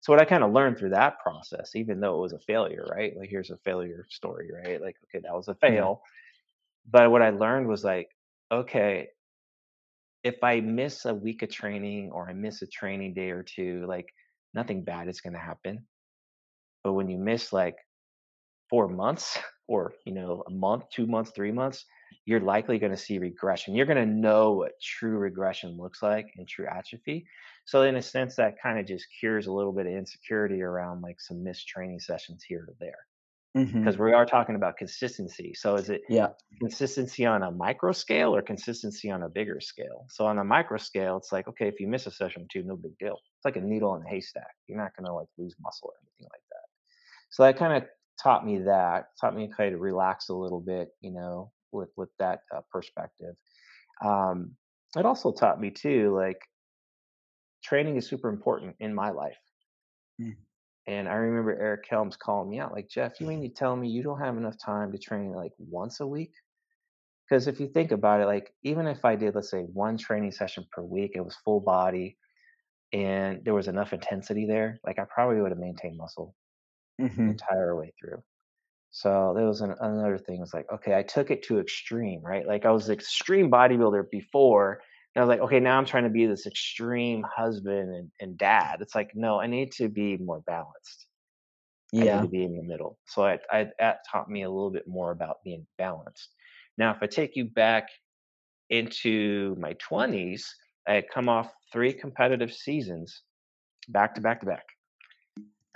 So 0.02 0.12
what 0.12 0.20
I 0.22 0.26
kind 0.26 0.44
of 0.44 0.52
learned 0.52 0.78
through 0.78 0.90
that 0.90 1.20
process, 1.20 1.76
even 1.76 2.00
though 2.00 2.16
it 2.18 2.22
was 2.22 2.32
a 2.34 2.40
failure, 2.40 2.86
right? 2.90 3.16
Like 3.16 3.30
here's 3.30 3.50
a 3.50 3.58
failure 3.58 4.06
story, 4.10 4.50
right? 4.52 4.80
Like, 4.80 4.96
okay, 5.04 5.22
that 5.24 5.34
was 5.34 5.48
a 5.48 5.56
fail. 5.56 6.02
But 6.86 7.10
what 7.10 7.22
I 7.22 7.30
learned 7.30 7.68
was 7.68 7.84
like, 7.84 8.08
okay, 8.50 9.10
if 10.22 10.42
I 10.42 10.60
miss 10.60 11.04
a 11.04 11.14
week 11.14 11.42
of 11.42 11.50
training 11.50 12.10
or 12.10 12.28
I 12.28 12.32
miss 12.32 12.62
a 12.62 12.66
training 12.66 13.14
day 13.14 13.30
or 13.30 13.42
two, 13.42 13.84
like 13.86 14.06
nothing 14.54 14.82
bad 14.84 15.08
is 15.08 15.20
going 15.20 15.34
to 15.34 15.38
happen. 15.38 15.86
But 16.84 16.92
when 16.94 17.08
you 17.08 17.18
miss 17.18 17.52
like 17.52 17.76
4 18.70 18.88
months 18.88 19.38
or, 19.68 19.94
you 20.06 20.14
know, 20.14 20.44
a 20.46 20.50
month, 20.50 20.90
2 20.90 21.06
months, 21.06 21.32
3 21.34 21.52
months, 21.52 21.86
you're 22.26 22.40
likely 22.40 22.78
gonna 22.78 22.96
see 22.96 23.18
regression. 23.18 23.74
You're 23.74 23.86
gonna 23.86 24.06
know 24.06 24.52
what 24.54 24.80
true 24.82 25.18
regression 25.18 25.76
looks 25.76 26.02
like 26.02 26.26
and 26.36 26.48
true 26.48 26.66
atrophy. 26.66 27.26
So 27.66 27.82
in 27.82 27.96
a 27.96 28.02
sense, 28.02 28.36
that 28.36 28.60
kinda 28.62 28.84
just 28.84 29.06
cures 29.20 29.46
a 29.46 29.52
little 29.52 29.72
bit 29.72 29.86
of 29.86 29.92
insecurity 29.94 30.62
around, 30.62 31.02
like, 31.02 31.20
some 31.20 31.42
missed 31.44 31.68
training 31.68 32.00
sessions 32.00 32.44
here 32.44 32.64
or 32.68 32.74
there, 32.80 33.06
because 33.82 33.98
mhm, 33.98 33.98
we 33.98 34.12
are 34.12 34.26
talking 34.26 34.54
about 34.56 34.76
consistency. 34.76 35.54
So 35.54 35.76
is 35.76 35.90
it 35.90 36.02
yeah, 36.08 36.34
consistency 36.60 37.26
on 37.26 37.42
a 37.42 37.50
micro 37.50 37.92
scale 37.92 38.34
or 38.34 38.42
consistency 38.42 39.10
on 39.10 39.22
a 39.22 39.28
bigger 39.28 39.60
scale? 39.60 40.06
So 40.10 40.26
on 40.26 40.38
a 40.38 40.44
micro 40.44 40.78
scale, 40.78 41.18
it's 41.18 41.32
like, 41.32 41.48
okay, 41.48 41.68
if 41.68 41.80
you 41.80 41.88
miss 41.88 42.06
a 42.06 42.10
session 42.12 42.42
or 42.42 42.46
2, 42.52 42.62
no 42.64 42.76
big 42.76 42.98
deal. 42.98 43.14
It's 43.38 43.44
like 43.44 43.56
a 43.56 43.60
needle 43.60 43.94
in 43.96 44.02
a 44.06 44.08
haystack. 44.10 44.54
You're 44.68 44.78
not 44.78 44.92
gonna, 44.96 45.14
like, 45.14 45.28
lose 45.38 45.56
muscle 45.60 45.90
or 45.90 45.94
anything 46.02 46.28
like 46.32 46.42
that. 46.50 46.66
So 47.30 47.42
that 47.44 47.58
kinda 47.58 47.88
taught 48.22 48.46
me 48.46 48.60
that, 48.60 49.08
taught 49.20 49.34
me 49.36 49.48
to 49.48 49.54
kind 49.54 49.74
of 49.74 49.80
relax 49.80 50.28
a 50.28 50.34
little 50.34 50.60
bit, 50.60 50.90
you 51.00 51.12
know, 51.12 51.52
with 51.72 51.90
with 51.96 52.10
that, 52.18 52.42
uh, 52.54 52.62
perspective. 52.70 53.36
Um, 54.04 54.56
it 54.96 55.06
also 55.06 55.32
taught 55.32 55.60
me 55.60 55.70
too, 55.70 56.14
like, 56.14 56.40
training 57.64 57.96
is 57.96 58.06
super 58.06 58.28
important 58.28 58.76
in 58.78 58.94
my 58.94 59.10
life, 59.10 59.40
mm, 60.18 60.36
and 60.86 61.08
I 61.08 61.14
remember 61.14 61.52
Eric 61.60 61.86
Helms 61.88 62.16
calling 62.16 62.50
me 62.50 62.60
out, 62.60 62.72
like, 62.72 62.88
"Jeff, 62.88 63.20
you 63.20 63.26
mean 63.26 63.42
you 63.42 63.50
tell 63.50 63.76
me 63.76 63.88
you 63.90 64.02
don't 64.02 64.20
have 64.20 64.36
enough 64.36 64.58
time 64.58 64.92
to 64.92 64.98
train, 64.98 65.32
like, 65.32 65.52
once 65.58 66.00
a 66.00 66.06
week?" 66.06 66.32
Because 67.28 67.46
if 67.48 67.60
you 67.60 67.68
think 67.68 67.90
about 67.92 68.20
it, 68.20 68.26
like, 68.26 68.54
even 68.62 68.86
if 68.86 69.04
I 69.04 69.16
did, 69.16 69.34
let's 69.34 69.50
say, 69.50 69.62
1 69.64 69.96
training 69.98 70.32
session 70.32 70.66
per 70.72 70.82
week, 70.82 71.12
it 71.14 71.22
was 71.22 71.36
full 71.36 71.60
body, 71.60 72.18
and 72.92 73.44
there 73.44 73.54
was 73.54 73.68
enough 73.68 73.92
intensity 73.94 74.46
there, 74.46 74.80
like, 74.84 74.98
I 74.98 75.06
probably 75.06 75.40
would've 75.42 75.58
maintained 75.58 75.98
muscle 75.98 76.36
the 77.24 77.30
mhm, 77.30 77.32
entire 77.32 77.76
way 77.76 77.92
through. 78.00 78.22
So 78.90 79.34
there 79.36 79.46
was 79.46 79.60
an, 79.60 79.74
another 79.80 80.18
thing. 80.18 80.42
It's 80.42 80.54
like, 80.54 80.66
okay, 80.72 80.96
I 80.96 81.02
took 81.02 81.30
it 81.30 81.42
to 81.44 81.60
extreme, 81.60 82.22
right? 82.22 82.46
Like 82.46 82.64
I 82.66 82.70
was 82.70 82.88
an 82.88 82.94
extreme 82.94 83.50
bodybuilder 83.50 84.10
before. 84.10 84.82
And 85.14 85.22
I 85.22 85.24
was 85.24 85.28
like, 85.28 85.40
okay, 85.46 85.60
now 85.60 85.78
I'm 85.78 85.86
trying 85.86 86.04
to 86.04 86.10
be 86.10 86.26
this 86.26 86.46
extreme 86.46 87.24
husband 87.24 87.94
and, 87.94 88.10
and 88.20 88.36
dad. 88.36 88.78
It's 88.80 88.94
like, 88.94 89.12
no, 89.14 89.40
I 89.40 89.46
need 89.46 89.72
to 89.72 89.88
be 89.88 90.16
more 90.16 90.40
balanced. 90.40 91.06
I 91.94 92.00
need 92.00 92.06
yeah, 92.06 92.22
to 92.22 92.28
be 92.28 92.44
in 92.44 92.56
the 92.56 92.64
middle. 92.64 92.98
So 93.06 93.24
I, 93.24 93.38
I, 93.50 93.68
that 93.78 93.98
taught 94.10 94.28
me 94.28 94.42
a 94.42 94.50
little 94.50 94.70
bit 94.70 94.88
more 94.88 95.12
about 95.12 95.36
being 95.44 95.66
balanced. 95.78 96.30
Now, 96.76 96.90
if 96.90 96.98
I 97.00 97.06
take 97.06 97.36
you 97.36 97.44
back 97.44 97.88
into 98.70 99.54
my 99.60 99.74
20s, 99.74 100.42
I 100.88 100.94
had 100.94 101.08
come 101.08 101.28
off 101.28 101.52
three 101.72 101.92
competitive 101.92 102.52
seasons 102.52 103.22
back 103.88 104.16
to 104.16 104.20
back 104.20 104.40
to 104.40 104.46
back. 104.46 104.64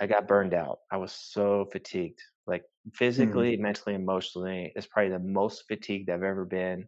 I 0.01 0.07
got 0.07 0.27
burned 0.27 0.53
out. 0.53 0.79
I 0.91 0.97
was 0.97 1.13
so 1.13 1.67
fatigued, 1.71 2.21
like 2.45 2.63
mm, 2.63 2.95
physically, 2.95 3.55
mentally, 3.57 3.95
emotionally. 3.95 4.73
It's 4.75 4.87
probably 4.87 5.11
the 5.11 5.19
most 5.19 5.63
fatigued 5.67 6.09
I've 6.09 6.23
ever 6.23 6.43
been 6.43 6.87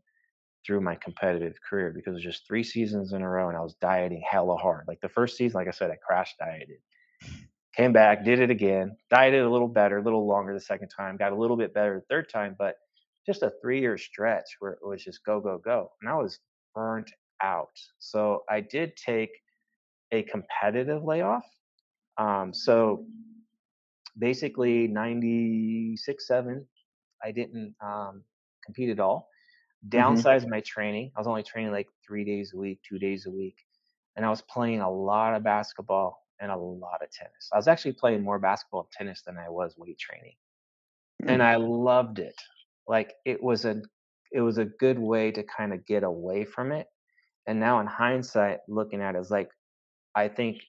through 0.65 0.81
my 0.81 0.95
competitive 0.95 1.55
career 1.67 1.91
because 1.93 2.11
it 2.11 2.15
was 2.15 2.23
just 2.23 2.47
three 2.47 2.63
seasons 2.63 3.13
in 3.13 3.21
a 3.21 3.29
row 3.29 3.49
and 3.49 3.57
I 3.57 3.61
was 3.61 3.75
dieting 3.75 4.23
hella 4.29 4.57
hard. 4.57 4.85
Like 4.87 5.01
the 5.01 5.09
first 5.09 5.37
season, 5.37 5.57
like 5.57 5.67
I 5.67 5.71
said, 5.71 5.91
I 5.91 5.95
crash 5.95 6.35
dieted. 6.39 6.77
Came 7.75 7.93
back, 7.93 8.25
did 8.25 8.39
it 8.39 8.49
again, 8.49 8.97
dieted 9.09 9.43
a 9.43 9.49
little 9.49 9.67
better, 9.67 9.97
a 9.97 10.03
little 10.03 10.27
longer 10.27 10.53
the 10.53 10.59
second 10.59 10.89
time, 10.89 11.17
got 11.17 11.31
a 11.31 11.35
little 11.35 11.55
bit 11.55 11.73
better 11.73 11.95
the 11.95 12.13
third 12.13 12.29
time, 12.29 12.55
but 12.59 12.75
just 13.25 13.43
a 13.43 13.51
three 13.61 13.79
year 13.79 13.97
stretch 13.97 14.57
where 14.59 14.73
it 14.73 14.85
was 14.85 15.03
just 15.03 15.23
go, 15.25 15.39
go, 15.39 15.57
go. 15.57 15.91
And 16.01 16.09
I 16.09 16.15
was 16.15 16.39
burnt 16.75 17.11
out. 17.41 17.79
So 17.99 18.43
I 18.49 18.61
did 18.61 18.95
take 18.97 19.31
a 20.11 20.23
competitive 20.23 21.03
layoff. 21.03 21.45
Um, 22.17 22.53
so 22.53 23.05
basically 24.17 24.87
96, 24.87 26.27
7, 26.27 26.65
I 27.23 27.31
didn't 27.31 27.75
um, 27.83 28.23
compete 28.65 28.89
at 28.89 28.99
all. 28.99 29.29
Mm-hmm. 29.87 29.97
Downsized 29.97 30.47
my 30.47 30.61
training. 30.61 31.11
I 31.15 31.19
was 31.19 31.27
only 31.27 31.43
training 31.43 31.71
like 31.71 31.89
three 32.05 32.23
days 32.23 32.53
a 32.53 32.57
week, 32.57 32.79
two 32.87 32.99
days 32.99 33.25
a 33.25 33.31
week. 33.31 33.57
And 34.15 34.25
I 34.25 34.29
was 34.29 34.41
playing 34.41 34.81
a 34.81 34.91
lot 34.91 35.33
of 35.35 35.43
basketball 35.43 36.21
and 36.39 36.51
a 36.51 36.57
lot 36.57 37.01
of 37.01 37.11
tennis. 37.11 37.49
I 37.53 37.57
was 37.57 37.67
actually 37.67 37.93
playing 37.93 38.23
more 38.23 38.39
basketball 38.39 38.81
and 38.81 38.91
tennis 38.91 39.21
than 39.21 39.37
I 39.37 39.49
was 39.49 39.77
weight 39.77 39.97
training. 39.99 40.35
And 41.27 41.41
Mm. 41.41 41.45
I 41.45 41.55
loved 41.55 42.19
it. 42.19 42.39
Like 42.87 43.13
it 43.25 43.41
was 43.41 43.65
a 43.65 43.81
it 44.31 44.41
was 44.41 44.57
a 44.57 44.65
good 44.65 44.97
way 44.97 45.31
to 45.31 45.43
kind 45.43 45.73
of 45.73 45.85
get 45.85 46.03
away 46.03 46.45
from 46.45 46.71
it. 46.71 46.87
And 47.47 47.59
now 47.59 47.79
in 47.79 47.87
hindsight, 47.87 48.59
looking 48.67 49.01
at 49.01 49.15
it, 49.15 49.19
it's 49.19 49.31
like 49.31 49.51
I 50.15 50.27
think 50.27 50.61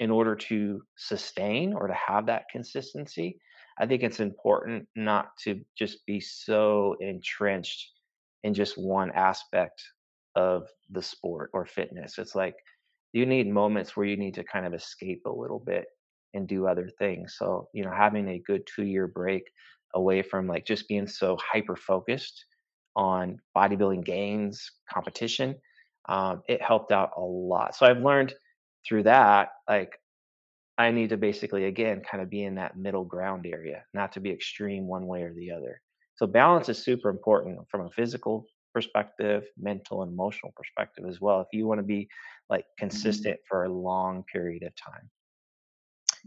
in 0.00 0.10
order 0.10 0.34
to 0.36 0.82
sustain 0.96 1.74
or 1.74 1.88
to 1.88 1.94
have 1.94 2.26
that 2.26 2.48
consistency, 2.50 3.40
I 3.78 3.86
think 3.86 4.02
it's 4.02 4.20
important 4.20 4.88
not 4.94 5.36
to 5.44 5.60
just 5.76 6.04
be 6.06 6.20
so 6.20 6.96
entrenched 7.00 7.92
in 8.44 8.54
just 8.54 8.78
one 8.78 9.10
aspect 9.12 9.82
of 10.34 10.68
the 10.90 11.02
sport 11.02 11.50
or 11.52 11.66
fitness. 11.66 12.18
It's 12.18 12.34
like 12.34 12.54
you 13.12 13.26
need 13.26 13.48
moments 13.48 13.96
where 13.96 14.06
you 14.06 14.16
need 14.16 14.34
to 14.34 14.44
kind 14.44 14.66
of 14.66 14.74
escape 14.74 15.22
a 15.26 15.30
little 15.32 15.58
bit 15.58 15.86
and 16.34 16.46
do 16.46 16.66
other 16.66 16.88
things. 16.98 17.36
So, 17.38 17.68
you 17.72 17.84
know, 17.84 17.90
having 17.90 18.28
a 18.28 18.42
good 18.46 18.62
two 18.66 18.84
year 18.84 19.06
break 19.06 19.44
away 19.94 20.22
from 20.22 20.46
like 20.46 20.66
just 20.66 20.88
being 20.88 21.06
so 21.06 21.36
hyper 21.40 21.76
focused 21.76 22.44
on 22.94 23.38
bodybuilding 23.56 24.04
gains, 24.04 24.70
competition, 24.92 25.56
um, 26.08 26.42
it 26.48 26.62
helped 26.62 26.92
out 26.92 27.10
a 27.16 27.20
lot. 27.20 27.74
So 27.74 27.86
I've 27.86 28.02
learned 28.02 28.34
through 28.86 29.04
that, 29.04 29.48
like 29.68 29.98
I 30.78 30.90
need 30.90 31.10
to 31.10 31.16
basically 31.16 31.64
again 31.64 32.02
kind 32.08 32.22
of 32.22 32.30
be 32.30 32.44
in 32.44 32.54
that 32.56 32.76
middle 32.76 33.04
ground 33.04 33.46
area, 33.46 33.84
not 33.94 34.12
to 34.12 34.20
be 34.20 34.30
extreme 34.30 34.86
one 34.86 35.06
way 35.06 35.22
or 35.22 35.34
the 35.34 35.50
other. 35.50 35.80
So 36.18 36.26
balance 36.26 36.68
is 36.68 36.78
super 36.78 37.08
important 37.10 37.60
from 37.70 37.86
a 37.86 37.90
physical 37.90 38.46
perspective, 38.74 39.44
mental 39.56 40.02
and 40.02 40.12
emotional 40.12 40.52
perspective 40.56 41.04
as 41.08 41.20
well. 41.20 41.40
If 41.40 41.48
you 41.52 41.66
want 41.66 41.78
to 41.78 41.84
be 41.84 42.08
like 42.50 42.64
consistent 42.78 43.38
for 43.48 43.64
a 43.64 43.68
long 43.68 44.24
period 44.32 44.62
of 44.64 44.72
time. 44.74 45.10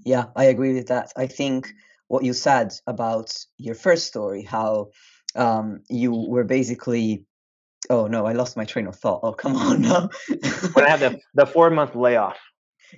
Yeah, 0.06 0.26
I 0.36 0.46
agree 0.46 0.74
with 0.74 0.88
that. 0.88 1.12
I 1.18 1.28
think 1.28 1.74
what 2.08 2.24
you 2.24 2.34
said 2.34 2.74
about 2.88 3.34
your 3.58 3.76
first 3.76 4.08
story, 4.08 4.44
how 4.44 4.92
um, 5.36 5.82
you 5.90 6.14
were 6.14 6.46
basically, 6.46 7.26
oh 7.90 8.08
no, 8.08 8.26
I 8.26 8.34
lost 8.34 8.56
my 8.58 8.66
train 8.66 8.88
of 8.88 8.96
thought. 8.96 9.20
Oh, 9.24 9.34
come 9.34 9.56
on 9.68 9.82
now. 9.82 10.10
when 10.74 10.86
I 10.86 10.90
had 10.90 11.02
the 11.02 11.20
the 11.34 11.46
four 11.46 11.70
month 11.70 11.96
layoff 11.96 12.38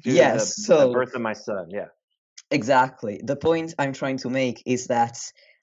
yes, 0.03 0.55
the, 0.55 0.61
the 0.61 0.67
so 0.67 0.93
birth 0.93 1.15
of 1.15 1.21
my 1.21 1.33
son. 1.33 1.67
Yeah. 1.69 1.87
exactly. 2.51 3.21
The 3.23 3.35
point 3.35 3.73
I'm 3.79 3.93
trying 3.93 4.17
to 4.17 4.29
make 4.29 4.63
is 4.65 4.87
that 4.87 5.17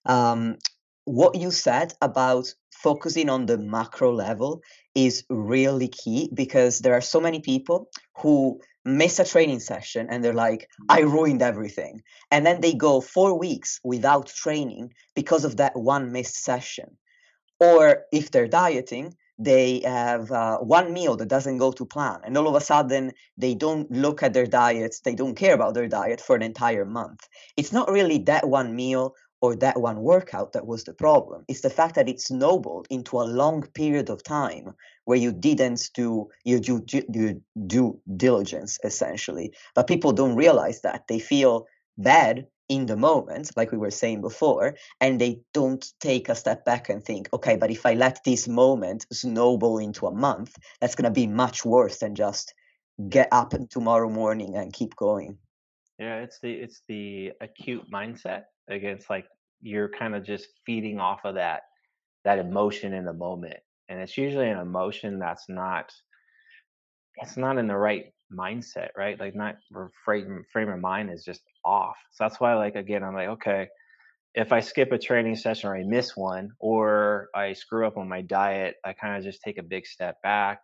um, 0.07 0.57
what 1.05 1.35
you 1.37 1.51
said 1.51 1.93
about 2.01 2.53
focusing 2.71 3.29
on 3.29 3.47
the 3.47 3.59
macro 3.59 4.13
level 4.13 4.63
is 4.95 5.25
really 5.29 5.89
key 5.89 6.31
because 6.35 6.81
there 6.81 6.95
are 6.95 7.01
so 7.01 7.21
many 7.21 7.41
people 7.41 7.89
who 8.19 8.61
miss 8.85 9.19
a 9.19 9.25
training 9.25 9.61
session 9.61 10.07
and 10.11 10.25
they're 10.25 10.33
like, 10.33 10.69
I 10.89 11.01
ruined 11.01 11.43
everything. 11.43 12.03
And 12.31 12.47
then 12.47 12.61
they 12.61 12.73
go 12.73 13.01
four 13.01 13.39
weeks 13.39 13.81
without 13.85 14.27
training 14.27 14.95
because 15.15 15.45
of 15.45 15.59
that 15.59 15.77
one 15.77 16.13
missed 16.13 16.43
session. 16.43 16.97
Or 17.61 18.05
if 18.13 18.31
they're 18.31 18.49
dieting, 18.49 19.15
they 19.39 19.81
have 19.81 20.31
uh, 20.31 20.59
one 20.59 20.93
meal 20.93 21.17
that 21.17 21.29
doesn't 21.29 21.59
go 21.59 21.73
to 21.73 21.85
plan. 21.85 22.21
And 22.25 22.37
all 22.37 22.49
of 22.49 22.55
a 22.55 22.61
sudden, 22.61 23.13
they 23.37 23.55
don't 23.55 23.91
look 23.91 24.23
at 24.23 24.33
their 24.33 24.47
diets, 24.47 25.01
they 25.01 25.15
don't 25.15 25.35
care 25.35 25.55
about 25.55 25.75
their 25.75 25.89
diet 25.89 26.21
for 26.21 26.37
an 26.37 26.43
entire 26.43 26.85
month. 26.85 27.27
It's 27.57 27.73
not 27.73 27.91
really 27.91 28.19
that 28.25 28.49
one 28.49 28.77
meal 28.77 29.15
or 29.41 29.57
that 29.57 29.81
one 29.81 30.01
workout 30.01 30.53
that 30.53 30.67
was 30.67 30.85
the 30.85 30.93
problem. 30.93 31.45
It's 31.49 31.63
the 31.63 31.71
fact 31.71 31.95
that 31.95 32.09
it 32.09 32.21
snowballed 32.21 32.87
into 32.91 33.21
a 33.21 33.25
long 33.25 33.63
period 33.75 34.11
of 34.11 34.23
time 34.23 34.75
where 35.05 35.19
you 35.19 35.33
didn't 35.33 35.91
do 35.95 36.29
your 36.45 36.61
due, 36.61 36.85
your 37.13 37.35
due 37.67 38.01
diligence, 38.17 38.79
essentially. 38.85 39.55
But 39.75 39.87
people 39.87 40.13
don't 40.13 40.37
realize 40.37 40.83
that. 40.83 41.07
They 41.09 41.19
feel 41.19 41.67
bad 41.97 42.47
in 42.69 42.87
the 42.87 42.97
moment, 42.97 43.51
like 43.57 43.73
we 43.73 43.79
were 43.79 43.91
saying 43.91 44.21
before, 44.21 44.77
and 45.01 45.21
they 45.21 45.41
don't 45.53 45.85
take 45.99 46.29
a 46.29 46.37
step 46.37 46.65
back 46.65 46.89
and 46.89 47.05
think, 47.05 47.29
okay, 47.33 47.57
but 47.57 47.71
if 47.71 47.85
I 47.85 47.95
let 47.95 48.23
this 48.25 48.47
moment 48.47 49.07
snowball 49.13 49.79
into 49.79 50.07
a 50.07 50.15
month, 50.15 50.57
that's 50.81 50.95
going 50.95 51.05
to 51.05 51.11
be 51.11 51.27
much 51.27 51.65
worse 51.65 51.99
than 51.99 52.15
just 52.15 52.55
get 53.09 53.29
up 53.33 53.55
tomorrow 53.71 54.09
morning 54.09 54.55
and 54.55 54.73
keep 54.73 54.95
going. 54.95 55.39
Yeah, 56.01 56.17
it's 56.21 56.41
the 56.41 56.51
it's 56.53 56.83
the 56.89 57.33
acute 57.43 57.91
mindset 57.93 58.45
against 58.71 59.11
like 59.11 59.27
you're 59.61 59.91
kind 59.91 60.17
of 60.17 60.25
just 60.25 60.49
feeding 60.67 60.99
off 60.99 61.21
of 61.25 61.37
that 61.37 61.65
that 62.25 62.39
emotion 62.39 62.95
in 62.95 63.05
the 63.05 63.15
moment. 63.15 63.59
And 63.91 64.01
it's 64.01 64.19
usually 64.19 64.49
an 64.49 64.59
emotion 64.59 65.19
that's 65.19 65.47
not 65.49 65.93
it's 67.17 67.37
not 67.37 67.59
in 67.59 67.67
the 67.69 67.77
right 67.77 68.07
mindset, 68.33 68.91
right? 68.97 69.21
Like 69.21 69.37
not 69.37 69.57
frame 70.05 70.45
frame 70.53 70.71
of 70.71 70.81
mind 70.81 71.11
is 71.13 71.25
just 71.25 71.43
off. 71.65 71.97
So 72.13 72.25
that's 72.25 72.41
why 72.41 72.55
like 72.55 72.77
again 72.77 73.05
I'm 73.05 73.15
like, 73.15 73.29
okay, 73.29 73.69
if 74.35 74.53
I 74.53 74.61
skip 74.61 74.93
a 74.93 74.99
training 74.99 75.37
session 75.37 75.71
or 75.71 75.77
I 75.77 75.85
miss 75.85 76.17
one 76.17 76.51
or 76.61 77.29
I 77.35 77.55
screw 77.55 77.87
up 77.87 77.99
on 77.99 78.09
my 78.09 78.23
diet, 78.23 78.77
I 78.85 78.95
kind 78.95 79.17
of 79.19 79.25
just 79.25 79.43
take 79.43 79.59
a 79.59 79.65
big 79.65 79.87
step 79.87 80.17
back 80.23 80.61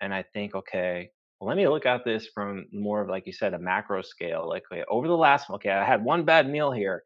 and 0.00 0.14
I 0.14 0.24
think, 0.34 0.54
okay, 0.54 1.10
let 1.40 1.56
me 1.56 1.68
look 1.68 1.86
at 1.86 2.04
this 2.04 2.28
from 2.34 2.66
more 2.72 3.02
of 3.02 3.08
like 3.08 3.26
you 3.26 3.32
said, 3.32 3.54
a 3.54 3.58
macro 3.58 4.02
scale. 4.02 4.48
Like 4.48 4.64
okay, 4.72 4.84
over 4.88 5.08
the 5.08 5.16
last 5.16 5.50
okay, 5.50 5.70
I 5.70 5.84
had 5.84 6.04
one 6.04 6.24
bad 6.24 6.48
meal 6.48 6.72
here 6.72 7.02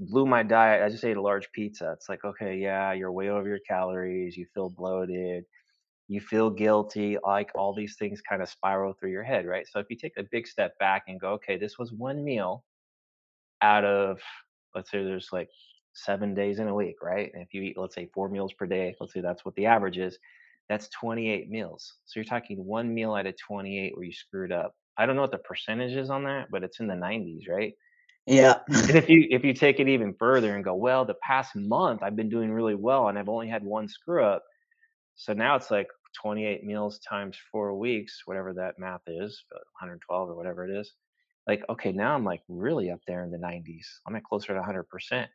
blew 0.00 0.26
my 0.26 0.42
diet. 0.42 0.82
I 0.82 0.88
just 0.88 1.04
ate 1.04 1.16
a 1.16 1.22
large 1.22 1.50
pizza. 1.52 1.92
It's 1.92 2.08
like, 2.08 2.24
okay, 2.24 2.56
yeah, 2.56 2.92
you're 2.92 3.12
way 3.12 3.28
over 3.28 3.48
your 3.48 3.60
calories. 3.68 4.36
You 4.36 4.46
feel 4.54 4.70
bloated. 4.70 5.44
You 6.08 6.20
feel 6.20 6.50
guilty. 6.50 7.18
Like 7.24 7.50
all 7.54 7.74
these 7.74 7.96
things 7.96 8.20
kind 8.22 8.42
of 8.42 8.48
spiral 8.48 8.94
through 8.94 9.10
your 9.10 9.22
head, 9.24 9.46
right? 9.46 9.66
So 9.68 9.78
if 9.78 9.86
you 9.90 9.96
take 9.96 10.16
a 10.16 10.24
big 10.32 10.46
step 10.46 10.78
back 10.78 11.04
and 11.08 11.20
go, 11.20 11.32
okay, 11.32 11.58
this 11.58 11.78
was 11.78 11.92
one 11.92 12.24
meal 12.24 12.64
out 13.62 13.84
of, 13.84 14.20
let's 14.74 14.90
say 14.90 15.04
there's 15.04 15.28
like 15.32 15.48
seven 15.92 16.34
days 16.34 16.58
in 16.58 16.68
a 16.68 16.74
week, 16.74 16.96
right? 17.02 17.30
And 17.34 17.42
if 17.42 17.52
you 17.52 17.62
eat, 17.62 17.78
let's 17.78 17.94
say 17.94 18.08
four 18.14 18.28
meals 18.28 18.52
per 18.54 18.66
day, 18.66 18.94
let's 19.00 19.12
say 19.12 19.20
that's 19.20 19.44
what 19.44 19.54
the 19.56 19.66
average 19.66 19.98
is, 19.98 20.18
that's 20.70 20.88
28 20.90 21.50
meals. 21.50 21.94
So 22.06 22.20
you're 22.20 22.24
talking 22.24 22.64
one 22.64 22.94
meal 22.94 23.14
out 23.14 23.26
of 23.26 23.36
28 23.36 23.96
where 23.96 24.04
you 24.04 24.12
screwed 24.12 24.52
up. 24.52 24.72
I 24.96 25.04
don't 25.04 25.16
know 25.16 25.22
what 25.22 25.32
the 25.32 25.38
percentage 25.38 25.96
is 25.96 26.10
on 26.10 26.22
that, 26.24 26.46
but 26.48 26.62
it's 26.62 26.78
in 26.78 26.86
the 26.86 26.94
90s, 26.94 27.48
right? 27.48 27.74
Yeah. 28.24 28.60
and 28.68 28.96
if 28.96 29.08
you 29.08 29.26
if 29.30 29.44
you 29.44 29.52
take 29.52 29.80
it 29.80 29.88
even 29.88 30.14
further 30.14 30.54
and 30.54 30.62
go, 30.62 30.76
well, 30.76 31.04
the 31.04 31.14
past 31.14 31.56
month 31.56 32.04
I've 32.04 32.14
been 32.14 32.28
doing 32.28 32.52
really 32.52 32.76
well 32.76 33.08
and 33.08 33.18
I've 33.18 33.28
only 33.28 33.48
had 33.48 33.64
one 33.64 33.88
screw 33.88 34.24
up. 34.24 34.44
So 35.16 35.32
now 35.32 35.56
it's 35.56 35.72
like 35.72 35.88
28 36.22 36.64
meals 36.64 37.00
times 37.00 37.36
four 37.50 37.76
weeks, 37.76 38.22
whatever 38.26 38.52
that 38.52 38.78
math 38.78 39.02
is, 39.08 39.42
112 39.50 40.28
or 40.28 40.36
whatever 40.36 40.64
it 40.64 40.78
is. 40.78 40.92
Like, 41.48 41.64
okay, 41.68 41.90
now 41.90 42.14
I'm 42.14 42.24
like 42.24 42.42
really 42.48 42.92
up 42.92 43.00
there 43.08 43.24
in 43.24 43.32
the 43.32 43.38
90s. 43.38 43.86
I'm 44.06 44.14
at 44.14 44.22
closer 44.22 44.54
to 44.54 44.60
100%. 44.60 45.26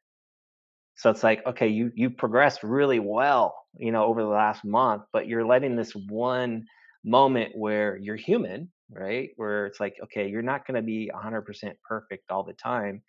So 0.95 1.09
it's 1.09 1.23
like, 1.23 1.45
okay, 1.45 1.67
you 1.67 1.91
you 1.95 2.09
progressed 2.09 2.63
really 2.63 2.99
well, 2.99 3.55
you 3.77 3.91
know, 3.91 4.05
over 4.05 4.21
the 4.21 4.29
last 4.29 4.63
month, 4.63 5.03
but 5.11 5.27
you're 5.27 5.45
letting 5.45 5.75
this 5.75 5.93
one 5.93 6.65
moment 7.03 7.51
where 7.55 7.97
you're 7.97 8.15
human 8.15 8.69
right? 8.89 9.29
Where 9.35 9.65
it's 9.65 9.79
like, 9.79 9.95
okay, 10.03 10.27
you're 10.27 10.41
not 10.41 10.65
going 10.65 10.75
to 10.75 10.81
be 10.81 11.11
100% 11.13 11.73
perfect 11.87 12.31
all 12.31 12.43
the 12.43 12.53
time. 12.53 13.01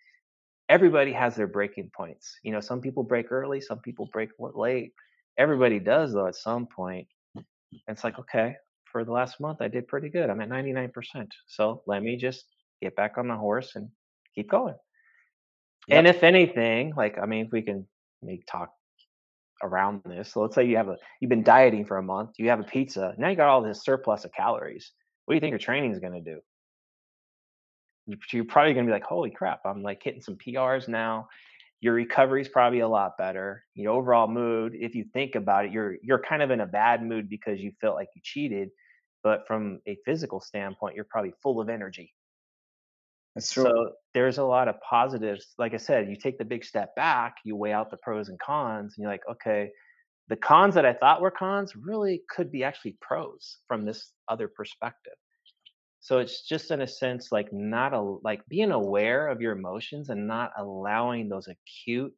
Everybody 0.69 1.13
has 1.13 1.35
their 1.35 1.47
breaking 1.47 1.91
points. 1.95 2.37
You 2.43 2.51
know, 2.51 2.59
some 2.59 2.81
people 2.81 3.03
break 3.03 3.31
early, 3.31 3.61
some 3.61 3.79
people 3.79 4.09
break 4.11 4.29
late. 4.39 4.93
Everybody 5.37 5.79
does, 5.79 6.13
though, 6.13 6.27
at 6.27 6.35
some 6.35 6.67
point. 6.67 7.07
And 7.35 7.45
it's 7.87 8.03
like, 8.03 8.19
okay, 8.19 8.55
for 8.91 9.05
the 9.05 9.11
last 9.11 9.39
month, 9.39 9.61
I 9.61 9.67
did 9.67 9.87
pretty 9.87 10.09
good. 10.09 10.29
I'm 10.29 10.41
at 10.41 10.49
99%. 10.49 10.91
So 11.47 11.83
let 11.87 12.03
me 12.03 12.17
just 12.17 12.45
get 12.81 12.95
back 12.95 13.17
on 13.17 13.27
the 13.27 13.35
horse 13.35 13.75
and 13.75 13.89
keep 14.35 14.49
going. 14.49 14.75
Yep. 15.87 15.97
And 15.97 16.07
if 16.07 16.23
anything, 16.23 16.93
like, 16.95 17.17
I 17.17 17.25
mean, 17.25 17.45
if 17.45 17.51
we 17.51 17.61
can 17.61 17.87
make 18.21 18.45
talk 18.45 18.71
around 19.63 20.01
this. 20.05 20.33
So 20.33 20.41
let's 20.41 20.53
say 20.55 20.65
you 20.65 20.77
have 20.77 20.87
a 20.87 20.97
you've 21.19 21.29
been 21.29 21.43
dieting 21.43 21.85
for 21.85 21.97
a 21.97 22.03
month, 22.03 22.31
you 22.37 22.49
have 22.49 22.59
a 22.59 22.63
pizza, 22.63 23.13
now 23.17 23.29
you 23.29 23.35
got 23.35 23.47
all 23.47 23.63
this 23.63 23.83
surplus 23.83 24.23
of 24.23 24.31
calories 24.33 24.91
what 25.27 25.33
do 25.33 25.35
you 25.35 25.41
think 25.41 25.51
your 25.51 25.59
training 25.59 25.91
is 25.91 25.99
going 25.99 26.13
to 26.13 26.21
do? 26.21 26.39
You're 28.31 28.45
probably 28.45 28.73
going 28.73 28.85
to 28.85 28.89
be 28.89 28.93
like, 28.93 29.03
holy 29.03 29.29
crap, 29.29 29.59
I'm 29.65 29.83
like 29.83 30.01
hitting 30.01 30.21
some 30.21 30.37
PRs 30.37 30.87
now. 30.87 31.27
Your 31.81 31.93
recovery 31.93 32.41
is 32.41 32.47
probably 32.47 32.79
a 32.79 32.87
lot 32.87 33.17
better. 33.17 33.65
Your 33.75 33.91
overall 33.91 34.29
mood, 34.29 34.73
if 34.73 34.95
you 34.95 35.03
think 35.11 35.35
about 35.35 35.65
it, 35.65 35.71
you're 35.73 35.97
you're 36.01 36.21
kind 36.21 36.41
of 36.41 36.49
in 36.49 36.61
a 36.61 36.65
bad 36.65 37.03
mood 37.03 37.29
because 37.29 37.59
you 37.59 37.73
felt 37.81 37.95
like 37.95 38.07
you 38.15 38.21
cheated, 38.23 38.69
but 39.21 39.45
from 39.45 39.81
a 39.85 39.97
physical 40.05 40.39
standpoint, 40.39 40.95
you're 40.95 41.05
probably 41.09 41.33
full 41.43 41.59
of 41.59 41.67
energy. 41.67 42.13
That's 43.37 43.51
true. 43.51 43.67
So 43.67 43.93
there's 44.13 44.39
a 44.39 44.43
lot 44.43 44.67
of 44.67 44.75
positives. 44.81 45.53
Like 45.57 45.73
I 45.73 45.77
said, 45.77 46.09
you 46.09 46.15
take 46.17 46.37
the 46.39 46.45
big 46.45 46.65
step 46.65 46.95
back, 46.95 47.35
you 47.45 47.55
weigh 47.55 47.73
out 47.73 47.91
the 47.91 47.97
pros 47.97 48.29
and 48.29 48.39
cons, 48.39 48.95
and 48.97 49.03
you're 49.03 49.11
like, 49.11 49.27
okay, 49.31 49.71
the 50.29 50.37
cons 50.37 50.75
that 50.75 50.85
I 50.85 50.93
thought 50.93 51.21
were 51.21 51.31
cons 51.31 51.75
really 51.75 52.23
could 52.29 52.51
be 52.51 52.63
actually 52.63 52.97
pros 53.01 53.59
from 53.67 53.85
this 53.85 54.13
other 54.29 54.47
perspective. 54.49 55.13
So 55.99 56.19
it's 56.19 56.47
just 56.47 56.71
in 56.71 56.81
a 56.81 56.87
sense 56.87 57.31
like 57.31 57.49
not 57.53 57.93
a 57.93 58.01
like 58.01 58.41
being 58.47 58.71
aware 58.71 59.27
of 59.27 59.41
your 59.41 59.53
emotions 59.53 60.09
and 60.09 60.27
not 60.27 60.51
allowing 60.57 61.29
those 61.29 61.47
acute, 61.47 62.13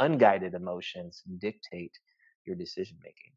unguided 0.00 0.54
emotions 0.54 1.22
dictate 1.38 1.92
your 2.46 2.56
decision 2.56 2.98
making, 3.02 3.32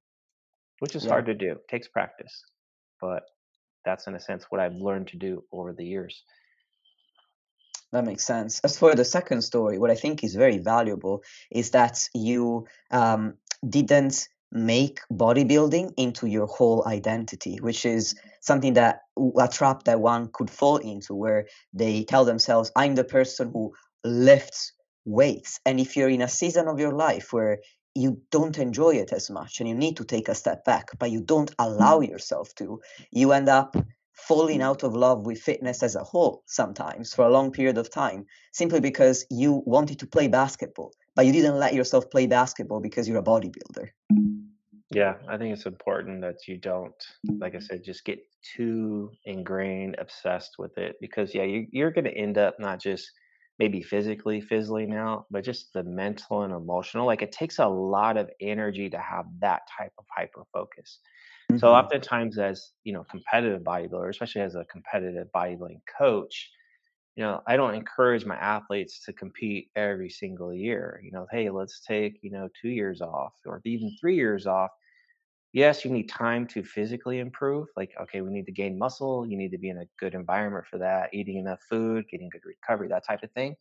which 0.80 0.96
is 0.96 1.06
Yeah. 1.06 1.10
hard 1.10 1.28
to 1.28 1.36
do. 1.36 1.58
Takes 1.70 1.88
practice, 1.88 2.44
but 3.02 3.24
that's 3.86 4.08
in 4.08 4.16
a 4.16 4.20
sense 4.20 4.46
what 4.50 4.62
I've 4.62 4.76
learned 4.76 5.10
to 5.10 5.18
do 5.18 5.44
over 5.52 5.74
the 5.74 5.86
years. 5.86 6.24
That 7.96 8.04
makes 8.04 8.26
sense. 8.26 8.60
As 8.60 8.78
for 8.78 8.94
the 8.94 9.06
second 9.06 9.42
story, 9.44 9.80
what 9.80 9.90
I 9.90 9.96
think 9.96 10.22
is 10.22 10.36
very 10.36 10.58
valuable 10.58 11.24
is 11.50 11.72
that 11.72 12.10
you 12.14 12.68
um, 12.92 13.36
didn't 13.70 14.28
make 14.52 15.00
bodybuilding 15.10 15.94
into 15.96 16.28
your 16.28 16.46
whole 16.46 16.86
identity, 16.86 17.56
which 17.62 17.86
is 17.86 18.14
something 18.42 18.74
that 18.74 19.04
a 19.40 19.48
trap 19.48 19.86
that 19.86 20.02
one 20.02 20.28
could 20.34 20.50
fall 20.50 20.76
into, 20.76 21.16
where 21.16 21.48
they 21.72 22.04
tell 22.04 22.26
themselves, 22.26 22.70
"I'm 22.76 22.96
the 22.96 23.06
person 23.06 23.52
who 23.54 23.74
lifts 24.04 24.74
weights." 25.06 25.62
And 25.66 25.80
if 25.80 25.96
you're 25.96 26.10
in 26.10 26.22
a 26.22 26.28
season 26.28 26.68
of 26.68 26.82
your 26.82 26.92
life 26.92 27.32
where 27.32 27.60
you 27.94 28.22
don't 28.30 28.58
enjoy 28.58 28.96
it 28.96 29.14
as 29.14 29.30
much 29.30 29.62
and 29.62 29.70
you 29.70 29.76
need 29.76 29.96
to 29.96 30.04
take 30.04 30.28
a 30.28 30.36
step 30.36 30.66
back, 30.66 30.90
but 31.00 31.12
you 31.12 31.22
don't 31.22 31.56
allow 31.58 32.02
yourself 32.02 32.54
to, 32.56 32.82
you 33.12 33.32
end 33.32 33.48
up 33.48 33.78
falling 34.16 34.62
out 34.62 34.84
of 34.84 34.96
love 34.96 35.26
with 35.26 35.40
fitness 35.42 35.84
as 35.84 35.96
a 35.96 36.04
whole 36.04 36.44
sometimes 36.46 37.14
for 37.14 37.26
a 37.26 37.30
long 37.30 37.52
period 37.52 37.78
of 37.78 37.92
time 37.92 38.26
simply 38.54 38.80
because 38.80 39.26
you 39.30 39.62
wanted 39.66 40.00
to 40.00 40.08
play 40.08 40.28
basketball 40.28 40.92
but 41.16 41.26
you 41.26 41.32
didn't 41.32 41.58
let 41.58 41.74
yourself 41.74 42.10
play 42.10 42.26
basketball 42.28 42.80
because 42.80 43.08
you're 43.08 43.20
a 43.20 43.24
bodybuilder 43.24 43.90
Yeah, 44.92 45.16
I 45.28 45.38
think 45.38 45.54
it's 45.54 45.66
important 45.66 46.22
that 46.22 46.48
you 46.48 46.58
don't, 46.58 46.96
like 47.40 47.56
I 47.56 47.60
said, 47.60 47.84
just 47.84 48.06
get 48.06 48.20
too 48.56 49.12
ingrained, 49.26 49.96
obsessed 49.98 50.56
with 50.60 50.78
it 50.78 50.96
because 51.02 51.34
yeah, 51.34 51.44
you, 51.44 51.68
you're 51.72 51.92
going 51.92 52.06
to 52.06 52.18
end 52.18 52.38
up 52.38 52.60
not 52.60 52.80
just 52.80 53.12
maybe 53.58 53.82
physically 53.82 54.42
fizzling 54.42 54.94
out, 54.94 55.26
but 55.32 55.44
just 55.44 55.74
the 55.74 55.84
mental 55.84 56.44
and 56.44 56.54
emotional. 56.54 57.06
Like 57.06 57.22
it 57.22 57.32
takes 57.32 57.60
a 57.60 57.68
lot 57.68 58.18
of 58.18 58.30
energy 58.42 58.90
to 58.90 59.00
have 59.00 59.26
that 59.40 59.62
type 59.78 59.94
of 59.98 60.06
hyper 60.16 60.44
focus. 60.54 61.00
So 61.54 61.72
hmm 61.72 61.74
oftentimes 61.74 62.38
as, 62.38 62.72
you 62.84 62.94
know, 62.94 63.04
competitive 63.06 63.62
bodybuilder, 63.64 64.10
especially 64.10 64.42
as 64.42 64.56
a 64.56 64.66
competitive 64.66 65.28
bodybuilding 65.34 65.82
coach, 65.98 66.52
you 67.16 67.24
know, 67.24 67.42
I 67.48 67.58
don't 67.58 67.76
encourage 67.76 68.26
my 68.26 68.38
athletes 68.38 69.04
to 69.06 69.14
compete 69.14 69.72
every 69.76 70.10
single 70.10 70.54
year. 70.54 71.00
You 71.04 71.12
know, 71.12 71.28
hey, 71.32 71.50
let's 71.50 71.82
take, 71.82 72.20
you 72.24 72.32
know, 72.32 72.50
2 72.62 72.70
years 72.70 73.02
off 73.02 73.34
or 73.46 73.62
even 73.66 73.96
3 74.02 74.16
years 74.16 74.48
off. 74.48 74.72
Yes, 75.54 75.86
you 75.86 75.92
need 75.92 76.10
time 76.10 76.46
to 76.48 76.64
physically 76.64 77.20
improve. 77.20 77.68
Like, 77.78 77.94
okay, 78.02 78.22
we 78.22 78.32
need 78.32 78.46
to 78.48 78.52
gain 78.52 78.78
muscle, 78.78 79.26
you 79.26 79.38
need 79.38 79.52
to 79.52 79.58
be 79.58 79.70
in 79.70 79.78
a 79.78 79.86
good 80.00 80.14
environment 80.14 80.66
for 80.68 80.78
that, 80.80 81.14
eating 81.14 81.38
enough 81.38 81.62
food, 81.70 82.08
getting 82.10 82.30
good 82.30 82.44
recovery, 82.46 82.90
that 82.90 83.06
type 83.06 83.24
of 83.24 83.32
thing. 83.32 83.56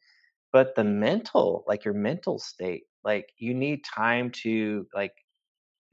But 0.52 0.74
the 0.76 0.84
mental, 0.84 1.64
like 1.68 1.84
your 1.84 1.94
mental 1.94 2.38
state, 2.38 2.84
like 3.04 3.32
you 3.38 3.54
need 3.54 3.84
time 3.84 4.30
to 4.42 4.88
like 4.94 5.14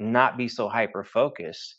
not 0.01 0.37
be 0.37 0.47
so 0.47 0.69
hyper 0.69 1.03
focused 1.03 1.75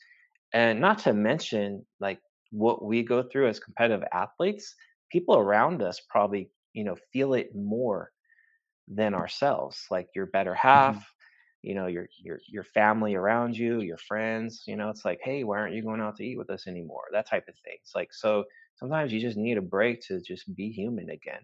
and 0.53 0.81
not 0.81 0.99
to 1.01 1.12
mention, 1.14 1.87
like 2.01 2.20
what 2.51 2.85
we 2.85 3.03
go 3.03 3.23
through 3.23 3.49
as 3.49 3.61
competitive 3.61 4.07
athletes, 4.12 4.75
people 5.11 5.37
around 5.37 5.83
us 5.83 6.01
probably, 6.11 6.51
you 6.75 6.85
know, 6.85 6.97
feel 7.12 7.35
it 7.35 7.51
more 7.55 8.12
than 8.89 9.14
ourselves. 9.14 9.87
Like 9.91 10.09
your 10.14 10.27
better 10.27 10.55
hmm 10.75 10.93
half, 10.95 11.05
you 11.62 11.75
know, 11.75 11.87
your 11.87 12.09
your 12.23 12.41
your 12.49 12.64
family 12.64 13.14
around 13.14 13.57
you, 13.57 13.81
your 13.81 13.99
friends, 13.99 14.64
you 14.66 14.77
know, 14.77 14.91
it's 14.91 15.05
like, 15.05 15.20
hey, 15.23 15.45
why 15.45 15.59
aren't 15.59 15.75
you 15.75 15.83
going 15.83 16.01
out 16.01 16.16
to 16.16 16.25
eat 16.25 16.39
with 16.39 16.51
us 16.51 16.66
anymore? 16.66 17.05
That 17.12 17.29
type 17.29 17.45
of 17.49 17.55
thing. 17.64 17.77
It's 17.83 17.95
like 17.95 18.12
so 18.12 18.45
sometimes 18.77 19.12
you 19.12 19.20
just 19.20 19.37
need 19.39 19.59
a 19.59 19.62
break 19.62 20.01
to 20.09 20.20
just 20.20 20.55
be 20.55 20.70
human 20.70 21.11
again. 21.11 21.43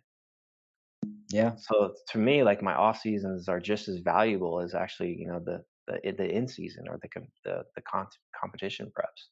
yeah 1.28 1.56
So 1.56 1.94
to 2.08 2.18
me, 2.18 2.42
like 2.42 2.62
my 2.62 2.74
off 2.74 3.00
seasons 3.00 3.48
are 3.48 3.60
just 3.60 3.88
as 3.88 3.98
valuable 3.98 4.60
as 4.60 4.74
actually, 4.74 5.14
you 5.18 5.26
know, 5.26 5.40
the 5.40 5.64
the 5.88 6.12
the 6.12 6.30
in 6.30 6.48
season 6.48 6.88
or 6.88 6.98
the 7.02 7.08
the 7.44 7.64
the 7.76 7.82
con- 7.82 8.08
competition 8.40 8.92
preps. 8.96 9.22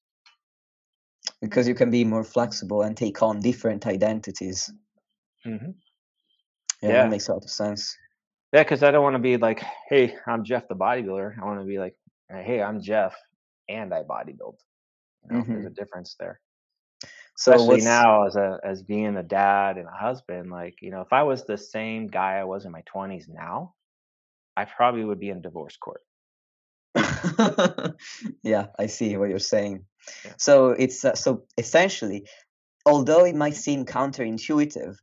because 1.41 1.69
you 1.69 1.75
can 1.75 1.91
be 1.91 2.05
more 2.05 2.25
flexible 2.25 2.83
and 2.83 2.97
take 2.97 3.23
on 3.23 3.41
different 3.41 3.87
identities 3.87 4.73
hmm 5.45 5.73
yeah 6.83 6.99
that 6.99 7.09
makes 7.09 7.29
a 7.29 7.33
lot 7.33 7.45
of 7.45 7.51
sense 7.51 7.97
Yeah, 8.53 8.63
because 8.65 8.83
I 8.83 8.91
don't 8.93 9.03
want 9.05 9.17
to 9.17 9.21
be 9.23 9.37
like, 9.37 9.63
hey, 9.91 10.17
I'm 10.27 10.45
Jeff 10.45 10.69
the 10.69 10.75
bodybuilder. 10.77 11.39
I 11.41 11.45
want 11.45 11.61
to 11.61 11.67
be 11.67 11.79
like, 11.79 11.97
"Uh, 12.33 12.43
hey, 12.43 12.63
I'm 12.63 12.81
Jeff 12.81 13.15
and 13.69 13.93
I 13.95 14.03
bodybuild. 14.05 14.59
You 15.25 15.31
know, 15.31 15.47
there's 15.51 15.67
a 15.67 15.71
hmm 15.71 15.75
difference 15.81 16.17
there. 16.19 16.41
so 17.37 17.63
Especially 17.63 17.83
now 17.83 18.27
as 18.27 18.37
a 18.37 18.61
as 18.65 18.83
being 18.83 19.17
a 19.17 19.23
dad 19.23 19.79
and 19.79 19.89
a 19.89 19.93
husband. 19.93 20.51
Like, 20.51 20.77
you 20.83 20.91
know, 20.93 21.03
if 21.03 21.13
I 21.13 21.25
was 21.25 21.45
the 21.45 21.59
same 21.59 22.09
guy 22.09 22.37
I 22.39 22.45
was 22.45 22.65
in 22.67 22.73
my 22.73 22.83
20s 22.95 23.29
now, 23.29 23.75
I 24.57 24.65
probably 24.67 25.05
would 25.05 25.21
be 25.21 25.31
in 25.31 25.43
divorce 25.43 25.77
court. 25.77 26.03
yeah 28.43 28.66
i 28.79 28.87
see 28.87 29.16
what 29.16 29.29
you're 29.29 29.39
saying 29.39 29.85
Yeah. 30.24 30.35
so 30.39 30.70
it's 30.70 31.05
uh, 31.05 31.14
so 31.14 31.45
essentially 31.59 32.27
although 32.87 33.24
it 33.24 33.35
might 33.35 33.57
seem 33.57 33.85
counterintuitive, 33.85 34.97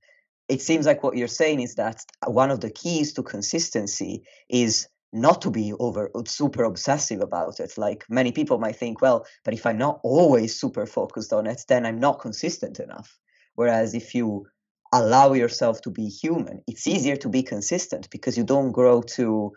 it 0.50 0.62
seems 0.62 0.86
like 0.86 1.04
what 1.04 1.18
you're 1.18 1.28
saying 1.28 1.60
is 1.60 1.76
that 1.76 2.04
one 2.26 2.50
of 2.50 2.62
the 2.62 2.72
keys 2.72 3.14
to 3.14 3.24
consistency 3.24 4.24
is 4.50 4.88
not 5.12 5.42
to 5.42 5.52
be 5.52 5.74
over 5.74 6.10
super 6.26 6.64
obsessive 6.64 7.22
about 7.22 7.60
it. 7.60 7.78
Like 7.78 8.06
many 8.10 8.32
people 8.32 8.58
might 8.58 8.78
think, 8.78 9.02
well, 9.02 9.28
but 9.44 9.54
if 9.54 9.66
I'm 9.66 9.78
not 9.78 10.00
always 10.04 10.60
super 10.60 10.88
focused 10.88 11.34
on 11.34 11.46
it, 11.46 11.62
then 11.68 11.86
I'm 11.86 12.00
not 12.00 12.20
consistent 12.20 12.80
enough. 12.80 13.20
Whereas 13.56 13.94
if 13.94 14.16
you 14.16 14.48
allow 14.92 15.34
yourself 15.34 15.82
to 15.82 15.92
be 15.92 16.08
human, 16.08 16.62
it's 16.68 16.88
easier 16.88 17.16
to 17.18 17.30
be 17.30 17.44
consistent 17.44 18.10
because 18.10 18.38
you 18.38 18.44
don't 18.44 18.72
grow 18.72 19.02
to 19.02 19.52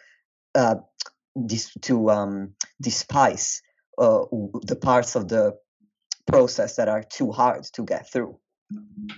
uh, 0.54 0.76
dis- 1.46 1.76
to 1.82 2.10
um, 2.10 2.54
despise 2.80 3.62
uh, 3.98 4.24
the 4.62 4.76
parts 4.76 5.16
of 5.16 5.28
the 5.28 5.56
process 6.26 6.76
that 6.76 6.88
are 6.88 7.02
too 7.02 7.30
hard 7.30 7.64
to 7.74 7.84
get 7.84 8.10
through. 8.10 8.38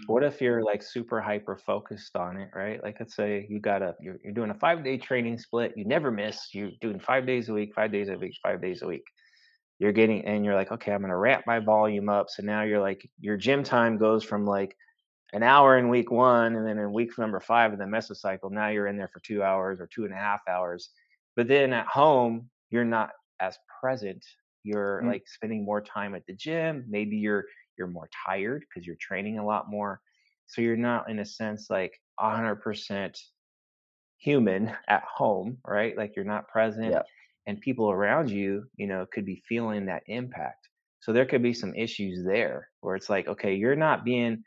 What 0.07 0.25
if 0.25 0.43
you're 0.43 0.63
like 0.63 0.83
super 0.83 1.23
hyper 1.23 1.57
focused 1.57 2.17
on 2.17 2.37
it, 2.37 2.51
right? 2.55 2.83
Like 2.83 2.97
let's 3.01 3.17
say 3.17 3.47
you 3.49 3.61
got 3.61 3.81
a 3.81 3.95
you're, 3.99 4.19
you're 4.23 4.35
doing 4.35 4.51
a 4.51 4.55
five 4.55 4.85
day 4.85 4.99
training 4.99 5.39
split, 5.39 5.73
you 5.75 5.87
never 5.87 6.11
miss, 6.11 6.49
you're 6.53 6.71
doing 6.83 7.01
five 7.01 7.27
days 7.27 7.49
a 7.49 7.55
week, 7.55 7.73
five 7.75 7.91
days 7.91 8.11
a 8.11 8.19
week, 8.19 8.35
five 8.43 8.61
days 8.61 8.83
a 8.83 8.87
week. 8.87 9.05
You're 9.79 9.93
getting 9.93 10.25
and 10.27 10.45
you're 10.45 10.55
like, 10.55 10.71
okay, 10.73 10.93
I'm 10.93 11.01
gonna 11.01 11.17
ramp 11.17 11.45
my 11.47 11.61
volume 11.61 12.11
up. 12.11 12.29
So 12.29 12.43
now 12.43 12.63
you're 12.63 12.81
like 12.81 13.09
your 13.21 13.39
gym 13.39 13.63
time 13.63 13.97
goes 13.97 14.23
from 14.23 14.45
like 14.45 14.77
an 15.33 15.43
hour 15.43 15.79
in 15.79 15.89
week 15.89 16.11
one, 16.11 16.55
and 16.57 16.67
then 16.67 16.79
in 16.79 16.93
week 16.93 17.17
number 17.19 17.41
five 17.41 17.73
of 17.73 17.79
the 17.79 17.85
mesocycle, 17.85 18.51
now 18.51 18.69
you're 18.69 18.87
in 18.87 18.99
there 18.99 19.11
for 19.13 19.21
two 19.21 19.43
hours 19.43 19.81
or 19.81 19.87
two 19.87 20.05
and 20.05 20.13
a 20.13 20.17
half 20.17 20.41
hours. 20.49 20.91
But 21.39 21.47
then 21.47 21.73
at 21.73 21.87
home, 21.87 22.51
you're 22.71 22.85
not 22.85 23.13
as 23.41 23.57
present. 23.81 24.27
You're 24.65 25.05
Mm, 25.05 25.07
like 25.07 25.29
spending 25.29 25.65
more 25.65 25.81
time 25.81 26.17
at 26.17 26.27
the 26.27 26.35
gym. 26.35 26.85
Maybe 26.89 27.17
you're 27.17 27.45
you're 27.79 27.87
more 27.87 28.11
tired 28.27 28.65
because 28.69 28.85
you're 28.87 28.97
training 29.01 29.39
a 29.39 29.47
lot 29.47 29.71
more. 29.71 30.01
So 30.49 30.63
you're 30.63 30.77
not 30.77 31.09
in 31.09 31.21
a 31.21 31.25
sense 31.25 31.71
like 31.71 31.93
100% 32.21 33.17
human 34.19 34.75
at 34.89 35.05
home, 35.05 35.59
right? 35.65 35.97
Like 35.97 36.17
you're 36.17 36.25
not 36.25 36.49
present 36.49 36.93
yeah. 36.93 37.03
and 37.47 37.61
people 37.61 37.89
around 37.89 38.31
you, 38.31 38.65
you 38.77 38.89
know, 38.89 39.07
could 39.13 39.25
be 39.25 39.45
feeling 39.49 39.87
that 39.87 40.03
impact. 40.09 40.69
So 41.01 41.13
there 41.13 41.27
could 41.27 41.45
be 41.45 41.55
some 41.55 41.75
issues 41.77 42.25
there 42.25 42.69
where 42.81 42.97
it's 42.97 43.09
like, 43.09 43.29
okay, 43.29 43.55
you're 43.55 43.77
not 43.77 44.05
being 44.05 44.43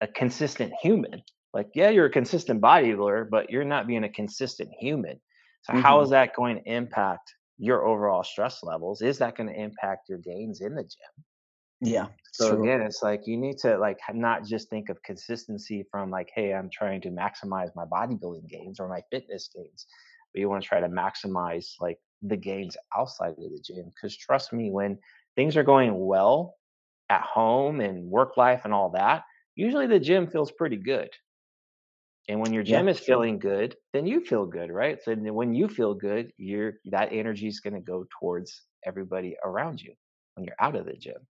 a 0.00 0.08
consistent 0.08 0.72
human. 0.82 1.22
Like, 1.54 1.68
yeah, 1.76 1.90
you're 1.90 2.06
a 2.06 2.10
consistent 2.10 2.60
bodybuilder, 2.60 3.30
but 3.30 3.50
you're 3.50 3.64
not 3.64 3.86
being 3.86 4.02
a 4.02 4.08
consistent 4.08 4.70
human. 4.80 5.20
So, 5.66 5.74
how 5.74 6.00
is 6.00 6.08
hmm 6.08 6.12
that 6.12 6.34
going 6.34 6.56
to 6.56 6.70
impact 6.70 7.34
your 7.58 7.84
overall 7.86 8.24
stress 8.24 8.62
levels? 8.62 9.02
Is 9.02 9.18
that 9.18 9.36
going 9.36 9.48
to 9.48 9.60
impact 9.60 10.08
your 10.08 10.18
gains 10.18 10.60
in 10.62 10.74
the 10.74 10.82
gym? 10.84 11.24
Yeah, 11.80 12.08
So 12.32 12.52
true. 12.52 12.68
again, 12.68 12.82
it's 12.82 13.02
like 13.02 13.26
you 13.26 13.36
need 13.38 13.58
to 13.58 13.78
like 13.78 13.98
not 14.12 14.44
just 14.44 14.68
think 14.68 14.88
of 14.90 15.02
consistency 15.02 15.84
from 15.90 16.10
like, 16.10 16.30
hey, 16.34 16.52
I'm 16.52 16.68
trying 16.70 17.00
to 17.02 17.10
maximize 17.10 17.70
my 17.74 17.86
bodybuilding 17.86 18.48
gains 18.48 18.78
or 18.78 18.88
my 18.88 19.02
fitness 19.10 19.48
gains, 19.54 19.86
but 20.32 20.40
you 20.40 20.48
want 20.50 20.62
to 20.62 20.68
try 20.68 20.80
to 20.80 20.88
maximize 20.88 21.66
like 21.80 21.98
the 22.22 22.36
gains 22.36 22.76
outside 22.94 23.30
of 23.30 23.36
the 23.38 23.60
gym. 23.64 23.86
Because 23.94 24.16
trust 24.16 24.52
me, 24.52 24.70
when 24.70 24.98
things 25.34 25.56
are 25.56 25.62
going 25.64 26.06
well 26.06 26.56
at 27.08 27.22
home 27.22 27.80
and 27.80 28.10
work 28.10 28.36
life 28.36 28.62
and 28.64 28.74
all 28.74 28.90
that, 28.90 29.24
usually 29.54 29.86
the 29.86 30.00
gym 30.00 30.26
feels 30.26 30.52
pretty 30.52 30.76
good. 30.76 31.10
And 32.28 32.40
when 32.40 32.52
your 32.52 32.64
Yeah, 32.64 32.82
gym 32.82 32.88
is 32.88 32.98
feeling 32.98 33.38
good, 33.38 33.76
then 33.92 34.06
you 34.06 34.20
feel 34.24 34.46
good, 34.46 34.70
right? 34.70 35.00
So 35.02 35.14
when 35.14 35.54
you 35.54 35.68
feel 35.68 35.94
good, 35.94 36.32
you're 36.36 36.74
that 36.86 37.12
energy 37.12 37.46
is 37.46 37.60
going 37.60 37.74
to 37.74 37.80
go 37.80 38.04
towards 38.20 38.62
everybody 38.84 39.36
around 39.44 39.80
you 39.80 39.94
when 40.34 40.44
you're 40.44 40.56
out 40.60 40.74
of 40.76 40.86
the 40.86 40.94
gym. 40.94 41.26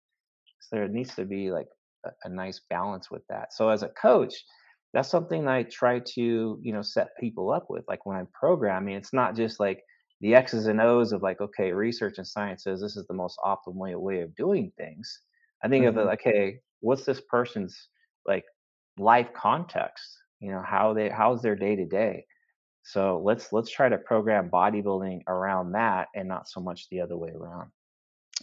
So 0.60 0.76
there 0.76 0.88
needs 0.88 1.14
to 1.16 1.24
be 1.24 1.50
like 1.52 1.68
a, 2.04 2.10
a 2.24 2.28
nice 2.28 2.60
balance 2.70 3.10
with 3.10 3.22
that. 3.28 3.52
So 3.52 3.68
as 3.68 3.82
a 3.82 3.88
coach, 3.90 4.34
that's 4.92 5.08
something 5.10 5.46
I 5.48 5.64
try 5.64 6.00
to, 6.00 6.58
you 6.62 6.72
know, 6.72 6.82
set 6.82 7.08
people 7.20 7.50
up 7.52 7.66
with. 7.68 7.84
Like 7.88 8.06
when 8.06 8.16
I'm 8.16 8.28
programming, 8.28 8.94
it's 8.96 9.12
not 9.12 9.36
just 9.36 9.60
like 9.60 9.82
the 10.20 10.34
X's 10.34 10.66
and 10.66 10.80
O's 10.80 11.12
of 11.12 11.22
like, 11.22 11.40
okay, 11.40 11.72
research 11.72 12.14
and 12.18 12.26
science 12.26 12.64
says 12.64 12.80
this 12.80 12.96
is 12.96 13.06
the 13.06 13.14
most 13.14 13.38
optimal 13.44 13.74
way 13.74 13.94
way 13.96 14.20
of 14.22 14.34
doing 14.34 14.72
things. 14.76 15.22
I 15.62 15.68
think 15.68 15.86
of 15.86 15.96
it 15.98 16.04
like, 16.04 16.22
hey, 16.22 16.60
what's 16.80 17.04
this 17.04 17.20
person's 17.20 17.88
like 18.26 18.44
life 18.98 19.32
context 19.34 20.06
you 20.40 20.50
know 20.50 20.62
how 20.62 20.94
they 20.94 21.08
how's 21.08 21.42
their 21.42 21.56
day 21.56 21.76
to 21.76 21.86
day? 21.86 22.26
So 22.82 23.20
let's 23.24 23.52
let's 23.52 23.70
try 23.70 23.88
to 23.88 23.98
program 23.98 24.50
bodybuilding 24.50 25.22
around 25.26 25.72
that 25.72 26.08
and 26.14 26.28
not 26.28 26.48
so 26.48 26.60
much 26.60 26.88
the 26.88 27.00
other 27.00 27.16
way 27.16 27.30
around. 27.30 27.70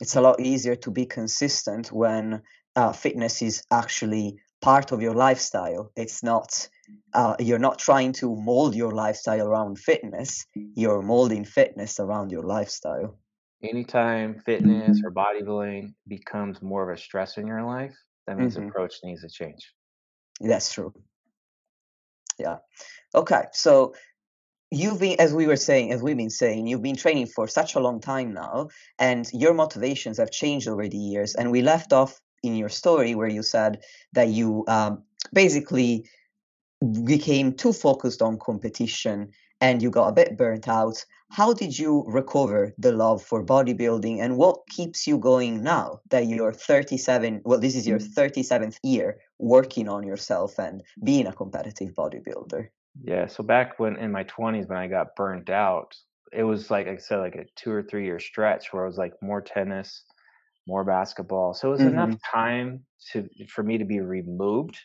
It's 0.02 0.16
a 0.16 0.22
lot 0.22 0.40
easier 0.40 0.76
to 0.78 0.92
be 0.92 1.06
consistent 1.06 1.92
when 1.92 2.44
uh, 2.76 2.94
fitness 2.94 3.42
is 3.42 3.64
actually 3.72 4.40
part 4.62 4.92
of 4.92 5.02
your 5.02 5.14
lifestyle. 5.14 5.92
It's 5.96 6.24
not 6.24 6.68
uh, 7.14 7.36
you're 7.40 7.60
not 7.60 7.80
trying 7.80 8.14
to 8.14 8.36
mold 8.36 8.76
your 8.76 8.92
lifestyle 8.92 9.48
around 9.48 9.78
fitness. 9.80 10.46
You're 10.56 11.02
molding 11.02 11.46
fitness 11.46 12.00
around 12.00 12.32
your 12.32 12.44
lifestyle. 12.44 13.20
Anytime 13.64 14.40
fitness 14.46 15.02
or 15.04 15.12
bodybuilding 15.12 15.96
becomes 16.08 16.62
more 16.62 16.90
of 16.90 16.96
a 16.96 17.00
stress 17.02 17.38
in 17.38 17.48
your 17.48 17.64
life 17.64 17.96
that 18.28 18.38
means 18.38 18.56
Mhm. 18.56 18.68
approach 18.68 18.96
needs 19.04 19.22
to 19.22 19.30
change. 19.30 19.74
That's 20.42 20.72
true. 20.74 20.94
Yeah. 22.40 22.58
Okay. 23.16 23.44
So 23.54 23.94
you've 24.72 25.00
been, 25.00 25.20
as 25.20 25.34
we 25.34 25.48
were 25.48 25.56
saying, 25.56 25.92
as 25.92 26.02
we've 26.02 26.18
been 26.18 26.30
saying, 26.30 26.68
you've 26.68 26.82
been 26.82 26.96
training 26.96 27.28
for 27.28 27.48
such 27.48 27.76
a 27.76 27.80
long 27.80 28.00
time 28.00 28.34
now, 28.34 28.70
and 29.00 29.30
your 29.34 29.54
motivations 29.54 30.18
have 30.18 30.32
changed 30.32 30.68
over 30.68 30.88
the 30.88 30.98
years. 30.98 31.36
And 31.36 31.52
we 31.52 31.62
left 31.62 31.94
off 31.94 32.20
in 32.42 32.56
your 32.56 32.70
story 32.70 33.16
where 33.16 33.28
you 33.28 33.44
said 33.44 33.82
that 34.14 34.30
you 34.30 34.66
um, 34.68 35.04
basically 35.32 36.06
became 37.06 37.54
too 37.54 37.72
focused 37.72 38.22
on 38.22 38.38
competition 38.38 39.32
and 39.62 39.82
you 39.82 39.90
got 39.90 40.08
a 40.08 40.14
bit 40.14 40.38
burnt 40.38 40.68
out. 40.68 41.06
How 41.34 41.52
did 41.52 41.78
you 41.78 42.06
recover 42.08 42.74
the 42.78 42.94
love 42.94 43.22
for 43.22 43.44
bodybuilding 43.44 44.20
and 44.20 44.38
what 44.38 44.66
keeps 44.70 45.06
you 45.06 45.18
going 45.18 45.62
now 45.62 46.00
that 46.12 46.28
you're 46.28 46.54
37? 46.54 47.42
Well, 47.44 47.60
this 47.60 47.76
is 47.76 47.86
your 47.86 48.00
37th 48.00 48.80
year 48.84 49.20
working 49.38 49.90
on 49.90 50.04
yourself 50.08 50.58
and 50.58 50.82
being 51.04 51.28
a 51.28 51.34
competitive 51.34 51.94
bodybuilder. 51.94 52.70
Yeah, 53.02 53.28
so 53.28 53.44
back 53.44 53.80
when 53.80 53.98
in 53.98 54.12
my 54.12 54.24
20s 54.24 54.68
when 54.68 54.78
I 54.78 54.88
got 54.88 55.16
burnt 55.16 55.50
out, 55.50 55.96
it 56.32 56.44
was 56.44 56.70
like 56.72 56.88
I 56.88 56.98
said, 56.98 57.18
like 57.18 57.36
a 57.36 57.46
two 57.56 57.72
or 57.72 57.84
three 57.84 58.06
year 58.06 58.20
stretch 58.20 58.72
where 58.72 58.84
it 58.84 58.88
was 58.88 58.98
like 58.98 59.14
more 59.22 59.42
tennis, 59.42 60.06
more 60.68 60.84
basketball. 60.84 61.54
So 61.54 61.70
it 61.70 61.72
was 61.72 61.86
enough 61.86 62.12
hmm 62.12 62.18
time 62.32 62.86
to 63.12 63.28
for 63.50 63.64
me 63.64 63.78
to 63.78 63.86
be 63.86 64.00
removed 64.00 64.80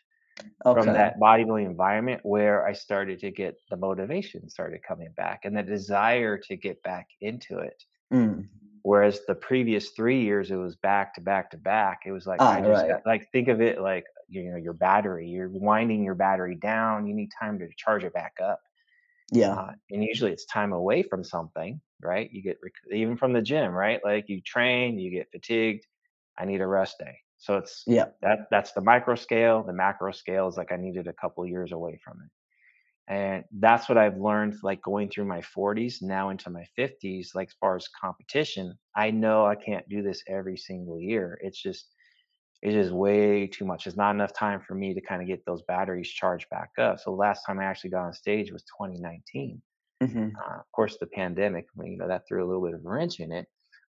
from 0.62 0.86
that 0.86 1.18
bodybuilding 1.18 1.66
environment 1.66 2.20
where 2.24 2.66
I 2.66 2.72
started 2.72 3.20
to 3.20 3.30
get 3.30 3.56
the 3.70 3.76
motivation 3.76 4.48
started 4.48 4.82
coming 4.86 5.12
back 5.16 5.44
and 5.44 5.56
the 5.56 5.62
desire 5.62 6.38
to 6.38 6.56
get 6.56 6.82
back 6.82 7.08
into 7.20 7.58
it. 7.58 7.84
Mm. 8.12 8.48
Whereas 8.82 9.20
the 9.26 9.34
previous 9.34 9.90
three 9.90 10.22
years, 10.22 10.50
it 10.50 10.56
was 10.56 10.76
back 10.76 11.14
to 11.14 11.20
back 11.20 11.50
to 11.50 11.58
back. 11.58 12.00
It 12.06 12.12
was 12.12 12.26
like 12.26 12.40
Ah, 12.40 12.54
I 12.54 12.60
just 12.60 12.70
right. 12.70 12.88
got 12.88 13.02
like 13.06 13.30
think 13.32 13.48
of 13.48 13.60
it 13.60 13.80
like 13.80 14.04
you 14.28 14.50
know 14.50 14.56
your 14.56 14.72
battery. 14.72 15.28
You're 15.28 15.48
winding 15.48 16.04
your 16.04 16.14
battery 16.14 16.54
down. 16.54 17.06
You 17.06 17.14
need 17.14 17.30
time 17.38 17.58
to 17.58 17.68
charge 17.76 18.04
it 18.04 18.14
back 18.14 18.34
up. 18.42 18.60
Yeah. 19.30 19.52
Uh, 19.52 19.72
and 19.90 20.02
usually 20.02 20.32
it's 20.32 20.46
time 20.46 20.72
away 20.72 21.02
from 21.02 21.22
something, 21.22 21.80
right? 22.00 22.30
You 22.32 22.42
get 22.42 22.58
rec- 22.62 22.92
even 22.92 23.16
from 23.16 23.32
the 23.32 23.42
gym, 23.42 23.72
right? 23.72 24.00
Like 24.02 24.28
you 24.28 24.40
train, 24.40 24.98
you 24.98 25.10
get 25.10 25.30
fatigued. 25.30 25.86
I 26.38 26.44
need 26.44 26.60
a 26.60 26.66
rest 26.66 26.98
day. 26.98 27.18
So 27.38 27.56
it's 27.58 27.86
Yeah. 27.86 28.12
that 28.22 28.48
that's 28.50 28.72
the 28.72 28.82
micro 28.82 29.14
scale. 29.14 29.62
The 29.64 29.72
macro 29.72 30.12
scale 30.12 30.48
is 30.48 30.56
like 30.56 30.72
I 30.72 30.76
needed 30.76 31.06
a 31.08 31.12
couple 31.12 31.46
years 31.46 31.72
away 31.72 32.00
from 32.04 32.18
it. 32.24 32.30
And 33.08 33.44
that's 33.52 33.88
what 33.88 33.98
I've 33.98 34.18
learned, 34.18 34.56
like 34.62 34.82
going 34.82 35.08
through 35.10 35.24
my 35.26 35.40
40s, 35.42 36.02
now 36.02 36.28
into 36.30 36.50
my 36.50 36.64
50s, 36.76 37.32
like 37.34 37.48
as 37.48 37.54
far 37.60 37.76
as 37.76 37.88
competition, 37.88 38.78
I 38.96 39.10
know 39.10 39.46
I 39.46 39.56
can't 39.56 39.88
do 39.88 40.02
this 40.02 40.22
every 40.28 40.58
single 40.58 41.00
year. 41.00 41.38
It's 41.42 41.60
just, 41.60 41.88
it's 42.62 42.74
just 42.74 42.92
way 42.92 43.46
too 43.46 43.64
much. 43.64 43.84
There's 43.84 43.96
not 43.96 44.14
enough 44.14 44.32
time 44.34 44.60
for 44.60 44.74
me 44.74 44.94
to 44.94 45.00
kind 45.00 45.22
of 45.22 45.28
get 45.28 45.44
those 45.46 45.62
batteries 45.62 46.08
charged 46.10 46.48
back 46.50 46.70
up. 46.78 46.98
So 47.00 47.10
the 47.10 47.16
last 47.16 47.44
time 47.46 47.60
I 47.60 47.64
actually 47.64 47.90
got 47.90 48.06
on 48.06 48.12
stage 48.12 48.52
was 48.52 48.64
2019. 48.64 49.62
hmm 50.00 50.40
Uh, 50.44 50.58
of 50.60 50.72
course, 50.72 50.98
the 50.98 51.06
pandemic, 51.08 51.66
you 51.84 51.96
know, 51.98 52.08
that 52.08 52.24
threw 52.28 52.44
a 52.44 52.48
little 52.48 52.64
bit 52.64 52.74
of 52.74 52.84
a 52.84 52.88
wrench 52.88 53.20
in 53.20 53.32
it. 53.32 53.48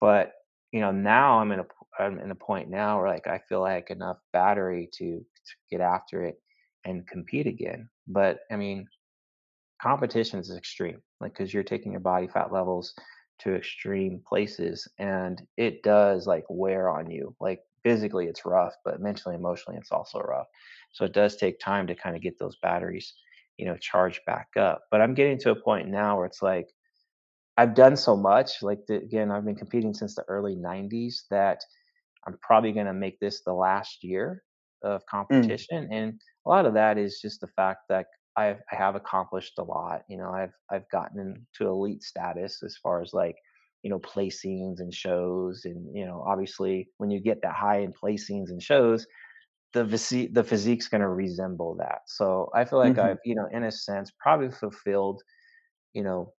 But 0.01 0.33
you 0.71 0.81
know, 0.81 0.91
now 0.91 1.39
I'm 1.39 1.51
in 1.51 1.59
a 1.59 1.65
I'm 1.99 2.19
in 2.19 2.31
a 2.31 2.35
point 2.35 2.69
now 2.69 2.99
where 2.99 3.09
like 3.09 3.27
I 3.27 3.39
feel 3.49 3.61
like 3.61 3.89
enough 3.89 4.17
battery 4.31 4.89
to, 4.93 5.19
to 5.19 5.55
get 5.69 5.81
after 5.81 6.23
it 6.23 6.39
and 6.85 7.07
compete 7.07 7.47
again. 7.47 7.89
But 8.07 8.39
I 8.51 8.55
mean, 8.55 8.87
competition 9.81 10.39
is 10.39 10.51
extreme, 10.55 11.01
like 11.19 11.33
because 11.33 11.53
you're 11.53 11.63
taking 11.63 11.91
your 11.91 12.01
body 12.01 12.27
fat 12.27 12.51
levels 12.51 12.93
to 13.39 13.55
extreme 13.55 14.21
places, 14.27 14.87
and 14.97 15.41
it 15.57 15.83
does 15.83 16.27
like 16.27 16.45
wear 16.49 16.89
on 16.89 17.09
you. 17.09 17.35
Like 17.39 17.61
physically, 17.83 18.27
it's 18.27 18.45
rough, 18.45 18.73
but 18.85 19.01
mentally, 19.01 19.35
emotionally, 19.35 19.77
it's 19.77 19.91
also 19.91 20.19
rough. 20.19 20.47
So 20.91 21.05
it 21.05 21.13
does 21.13 21.35
take 21.35 21.59
time 21.59 21.87
to 21.87 21.95
kind 21.95 22.15
of 22.15 22.21
get 22.21 22.37
those 22.39 22.57
batteries, 22.61 23.13
you 23.57 23.65
know, 23.65 23.77
charged 23.77 24.21
back 24.25 24.49
up. 24.57 24.83
But 24.91 25.01
I'm 25.01 25.13
getting 25.13 25.39
to 25.39 25.51
a 25.51 25.55
point 25.55 25.87
now 25.87 26.17
where 26.17 26.25
it's 26.25 26.41
like 26.41 26.69
I've 27.59 27.75
done 27.75 27.97
so 27.97 28.15
much. 28.17 28.61
Like 28.63 28.79
the, 28.87 28.95
again, 28.97 29.31
I've 29.31 29.45
been 29.45 29.55
competing 29.55 29.93
since 29.93 30.15
the 30.15 30.23
early 30.27 30.55
'90s 30.55 31.25
that 31.31 31.61
I'm 32.27 32.37
probably 32.41 32.71
going 32.73 32.87
to 32.87 32.93
make 32.93 33.19
this 33.19 33.43
the 33.43 33.53
last 33.53 34.03
year 34.03 34.43
of 34.83 35.05
Mm. 35.31 35.53
competition, 35.55 35.89
and 35.91 36.21
a 36.45 36.49
lot 36.49 36.65
of 36.65 36.73
that 36.75 36.97
is 36.97 37.19
just 37.21 37.41
the 37.41 37.47
fact 37.47 37.81
that 37.89 38.07
I've 38.37 38.61
I 38.71 38.75
have 38.75 38.95
accomplished 38.95 39.53
a 39.59 39.63
lot. 39.63 40.03
You 40.09 40.17
know, 40.17 40.31
I've 40.31 40.53
I've 40.71 40.89
gotten 40.91 41.47
to 41.55 41.67
elite 41.67 42.03
status 42.03 42.63
as 42.63 42.77
far 42.77 43.01
as 43.01 43.13
like 43.13 43.35
you 43.83 43.89
know 43.91 43.99
placings 43.99 44.79
and 44.79 44.93
shows, 44.93 45.65
and 45.65 45.95
you 45.95 46.05
know, 46.05 46.23
obviously 46.27 46.89
when 46.97 47.11
you 47.11 47.21
get 47.21 47.41
that 47.43 47.55
high 47.55 47.79
in 47.79 47.93
placings 47.93 48.49
and 48.49 48.63
shows, 48.63 49.07
the 49.73 49.83
the 50.33 50.43
physique's 50.43 50.87
going 50.87 51.01
to 51.01 51.09
resemble 51.09 51.75
that. 51.77 52.01
So 52.07 52.49
I 52.55 52.65
feel 52.65 52.79
like 52.79 52.97
hmm 52.97 53.09
I've 53.09 53.19
you 53.25 53.35
know 53.35 53.47
in 53.51 53.63
a 53.63 53.71
sense 53.71 54.11
probably 54.19 54.51
fulfilled 54.51 55.21
you 55.93 56.03
know 56.03 56.33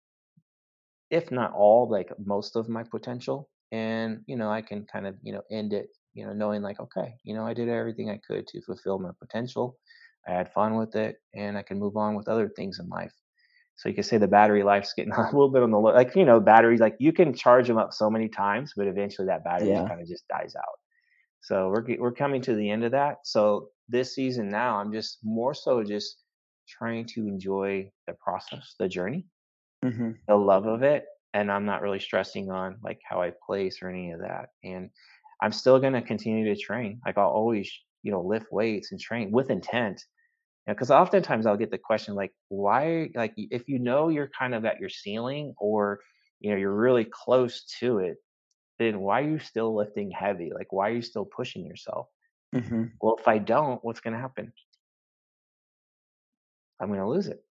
if 1.11 1.31
not 1.31 1.53
all, 1.53 1.89
like 1.91 2.13
most 2.25 2.57
of 2.57 2.69
my 2.69 2.83
potential. 2.85 3.51
And, 3.73 4.23
you 4.27 4.37
know, 4.37 4.51
I 4.51 4.63
can 4.63 4.87
kind 4.87 5.07
of, 5.07 5.17
you 5.23 5.33
know, 5.33 5.43
end 5.51 5.73
it, 5.73 5.89
you 6.15 6.27
know, 6.27 6.33
knowing 6.33 6.63
like, 6.63 6.81
okay, 6.81 7.15
you 7.25 7.35
know, 7.35 7.47
I 7.47 7.55
did 7.55 7.69
everything 7.69 8.11
I 8.11 8.21
could 8.27 8.47
to 8.49 8.63
fulfill 8.63 8.99
my 8.99 9.11
potential. 9.21 9.79
I 10.27 10.33
had 10.33 10.53
fun 10.53 10.77
with 10.77 10.97
it 10.97 11.17
and 11.35 11.57
I 11.57 11.63
can 11.63 11.79
move 11.79 11.97
on 11.97 12.15
with 12.17 12.29
other 12.29 12.49
things 12.57 12.79
in 12.81 12.89
life. 12.89 13.13
So 13.77 13.89
you 13.89 13.95
could 13.95 14.05
say 14.05 14.19
the 14.19 14.29
battery 14.29 14.63
life's 14.63 14.93
getting 14.95 15.13
a 15.17 15.23
little 15.25 15.51
bit 15.51 15.63
on 15.63 15.71
the 15.71 15.79
low, 15.79 15.93
like, 15.95 16.15
you 16.17 16.25
know, 16.25 16.41
batteries, 16.41 16.81
like 16.81 16.97
you 16.99 17.13
can 17.13 17.35
charge 17.35 17.67
them 17.69 17.79
up 17.79 17.93
so 17.93 18.11
many 18.11 18.29
times, 18.29 18.73
but 18.77 18.87
eventually 18.87 19.27
that 19.27 19.45
battery 19.45 19.83
Yeah. 19.83 19.89
kind 19.89 20.01
of 20.01 20.09
just 20.09 20.27
dies 20.29 20.55
out. 20.57 20.79
So 21.41 21.69
we're, 21.69 21.85
we're 21.99 22.13
coming 22.13 22.43
to 22.43 22.55
the 22.55 22.71
end 22.71 22.85
of 22.85 22.93
that. 22.93 23.19
So 23.25 23.71
this 23.89 24.15
season 24.15 24.49
now, 24.51 24.77
I'm 24.79 24.93
just 24.93 25.19
more 25.23 25.55
so 25.55 25.83
just 25.83 26.23
trying 26.69 27.07
to 27.07 27.27
enjoy 27.27 27.91
the 28.07 28.15
process, 28.15 28.75
the 28.79 28.89
journey 28.89 29.27
hmm 29.83 30.13
the 30.29 30.37
love 30.37 30.67
of 30.67 30.83
it 30.83 31.07
and 31.35 31.51
I'm 31.51 31.65
not 31.67 31.83
really 31.83 32.01
stressing 32.01 32.51
on 32.51 32.79
like 32.83 33.01
how 33.09 33.23
I 33.23 33.33
place 33.47 33.83
or 33.83 33.89
any 33.89 34.13
of 34.13 34.21
that. 34.21 34.51
And 34.65 34.91
I'm 35.43 35.53
still 35.53 35.79
going 35.79 35.93
to 35.93 36.03
continue 36.03 36.53
to 36.55 36.61
train. 36.61 37.01
Like 37.07 37.19
I'll 37.19 37.31
always, 37.31 37.73
you 38.03 38.11
know, 38.13 38.23
lift 38.23 38.47
weights 38.53 38.91
and 38.93 39.01
train 39.01 39.31
with 39.31 39.51
intent. 39.51 40.03
Because 40.67 40.91
oftentimes 40.91 41.47
I'll 41.47 41.57
get 41.57 41.71
the 41.71 41.79
question 41.79 42.15
like, 42.15 42.33
why? 42.49 43.11
Like 43.15 43.35
if 43.37 43.69
you 43.69 43.79
know 43.79 44.09
you're 44.09 44.31
kind 44.39 44.55
of 44.55 44.65
at 44.65 44.81
your 44.81 44.89
ceiling 44.91 45.55
or 45.59 46.01
you 46.41 46.51
know 46.51 46.57
you're 46.57 46.75
really 46.75 47.05
close 47.05 47.65
to 47.81 47.99
it, 47.99 48.17
then 48.79 49.01
why 49.01 49.23
are 49.23 49.29
you 49.31 49.39
still 49.39 49.75
lifting 49.77 50.11
heavy? 50.11 50.53
Like 50.55 50.73
why 50.73 50.91
are 50.91 50.95
you 50.95 51.03
still 51.03 51.27
pushing 51.27 51.67
yourself? 51.67 52.09
hmm 52.53 52.93
Well, 53.01 53.17
if 53.19 53.29
I 53.29 53.39
don't, 53.39 53.85
what's 53.85 54.01
going 54.01 54.15
to 54.15 54.21
happen? 54.21 54.53
I'm 56.81 56.89
going 56.89 57.01
to 57.01 57.09
lose 57.09 57.29
it. 57.29 57.45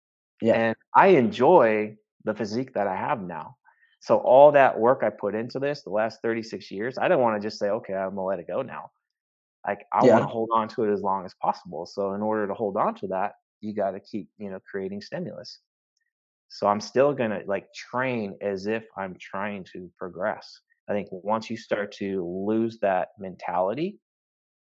Yeah. 0.41 0.55
and 0.57 0.77
I 0.95 1.09
enjoy 1.09 1.97
the 2.27 2.35
physique 2.35 2.74
that 2.74 2.87
I 2.87 2.97
have 2.97 3.22
now. 3.22 3.57
So 4.01 4.18
all 4.18 4.53
that 4.53 4.79
work 4.79 5.03
I 5.03 5.11
put 5.11 5.35
into 5.35 5.59
this 5.59 5.83
the 5.83 5.91
last 5.91 6.20
36 6.20 6.70
years, 6.70 6.99
I 6.99 7.09
don't 7.09 7.22
want 7.22 7.41
to 7.41 7.47
just 7.47 7.59
say, 7.59 7.70
okay, 7.70 7.95
I'm 7.95 8.11
gonna 8.11 8.24
let 8.24 8.41
it 8.41 8.47
go 8.47 8.61
now. 8.61 8.91
Like 9.66 9.87
I 9.93 10.05
want 10.05 10.22
to 10.22 10.29
hold 10.29 10.51
on 10.53 10.68
to 10.70 10.85
it 10.85 10.93
as 10.93 11.01
long 11.01 11.24
as 11.24 11.35
possible. 11.41 11.87
So 11.87 12.12
in 12.12 12.20
order 12.20 12.47
to 12.47 12.55
hold 12.55 12.77
on 12.77 12.95
to 12.97 13.07
that, 13.09 13.33
you 13.61 13.74
got 13.74 13.93
to 13.93 14.01
keep, 14.01 14.29
you 14.39 14.51
know, 14.51 14.61
creating 14.70 15.01
stimulus. 15.01 15.61
So 16.49 16.66
I'm 16.66 16.81
still 16.81 17.12
gonna 17.12 17.41
like 17.47 17.72
train 17.72 18.37
as 18.41 18.66
if 18.66 18.85
I'm 18.97 19.16
trying 19.20 19.64
to 19.72 19.91
progress. 19.99 20.61
I 20.89 20.93
think 20.93 21.09
once 21.11 21.51
you 21.51 21.57
start 21.57 21.91
to 21.93 22.24
lose 22.47 22.79
that 22.81 23.09
mentality, 23.18 23.99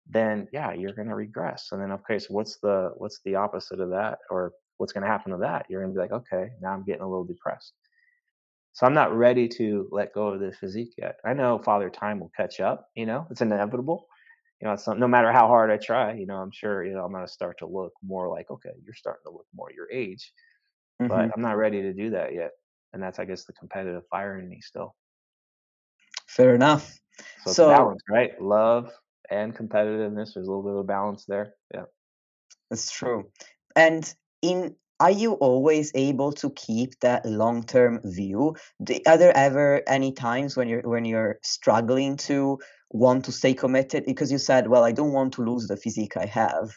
then 0.09 0.47
yeah, 0.51 0.73
you're 0.73 0.93
gonna 0.93 1.15
regress. 1.15 1.69
And 1.71 1.81
then 1.81 1.91
okay, 1.91 2.17
so 2.17 2.33
what's 2.33 2.57
the 2.57 2.91
what's 2.97 3.19
the 3.25 3.35
opposite 3.35 3.79
of 3.79 3.89
that, 3.91 4.19
or 4.31 4.53
what's 4.77 4.93
gonna 4.93 5.07
happen 5.07 5.31
to 5.31 5.39
that? 5.39 5.65
You're 5.69 5.81
gonna 5.81 5.93
be 5.93 5.99
like, 5.99 6.11
okay, 6.11 6.49
now 6.61 6.71
I'm 6.71 6.83
getting 6.83 7.01
a 7.01 7.09
little 7.09 7.25
depressed. 7.25 7.73
So 8.73 8.85
I'm 8.85 8.93
not 8.93 9.15
ready 9.15 9.47
to 9.49 9.87
let 9.91 10.13
go 10.13 10.27
of 10.27 10.39
the 10.39 10.51
physique 10.51 10.93
yet. 10.97 11.17
I 11.25 11.33
know 11.33 11.57
Father 11.57 11.89
Time 11.89 12.19
will 12.19 12.31
catch 12.37 12.59
up. 12.59 12.89
You 12.95 13.07
know, 13.07 13.25
it's 13.31 13.41
inevitable. 13.41 14.07
You 14.61 14.67
know, 14.67 14.73
it's 14.73 14.87
not, 14.87 14.99
no 14.99 15.07
matter 15.07 15.31
how 15.31 15.47
hard 15.47 15.71
I 15.71 15.77
try. 15.77 16.13
You 16.13 16.25
know, 16.27 16.35
I'm 16.37 16.51
sure 16.51 16.85
you 16.85 16.93
know 16.93 17.03
I'm 17.03 17.11
gonna 17.11 17.27
start 17.27 17.57
to 17.59 17.67
look 17.67 17.93
more 18.03 18.29
like, 18.29 18.49
okay, 18.51 18.71
you're 18.83 18.93
starting 18.93 19.23
to 19.25 19.31
look 19.31 19.47
more 19.55 19.71
your 19.71 19.91
age, 19.91 20.31
but 20.99 21.29
hmm 21.29 21.29
I'm 21.35 21.41
not 21.41 21.57
ready 21.57 21.81
to 21.81 21.93
do 21.93 22.11
that 22.11 22.33
yet. 22.33 22.51
And 22.93 23.03
that's, 23.03 23.19
I 23.19 23.25
guess, 23.25 23.43
the 23.45 23.53
competitive 23.53 24.03
fire 24.09 24.39
in 24.39 24.47
me 24.49 24.61
still. 24.61 24.95
Fair 26.27 26.55
enough. 26.55 26.97
So 27.45 27.53
So 27.53 27.67
balance, 27.69 28.01
right? 28.09 28.39
Love 28.41 28.91
and 29.29 29.55
competitiveness. 29.55 30.33
There's 30.33 30.47
a 30.47 30.51
little 30.51 30.63
bit 30.63 30.71
of 30.73 30.77
a 30.77 30.83
balance 30.83 31.25
there. 31.25 31.53
Yeah. 31.73 31.83
That's 32.69 32.91
true. 32.91 33.31
And 33.75 34.13
in 34.41 34.75
are 34.99 35.11
you 35.11 35.33
always 35.33 35.91
able 35.93 36.31
to 36.33 36.49
keep 36.49 36.99
that 37.01 37.23
long-term 37.23 38.01
view? 38.03 38.55
Are 39.05 39.17
there 39.17 39.35
ever 39.37 39.83
any 39.87 40.11
times 40.11 40.57
when 40.57 40.67
you're 40.67 40.81
when 40.81 41.05
you're 41.05 41.39
struggling 41.43 42.17
to 42.17 42.59
want 42.89 43.25
to 43.25 43.31
stay 43.31 43.53
committed? 43.53 44.05
Because 44.05 44.31
you 44.31 44.39
said, 44.39 44.67
well, 44.67 44.83
I 44.83 44.91
don't 44.91 45.13
want 45.13 45.33
to 45.33 45.43
lose 45.43 45.67
the 45.67 45.77
physique 45.77 46.17
I 46.17 46.25
have. 46.25 46.75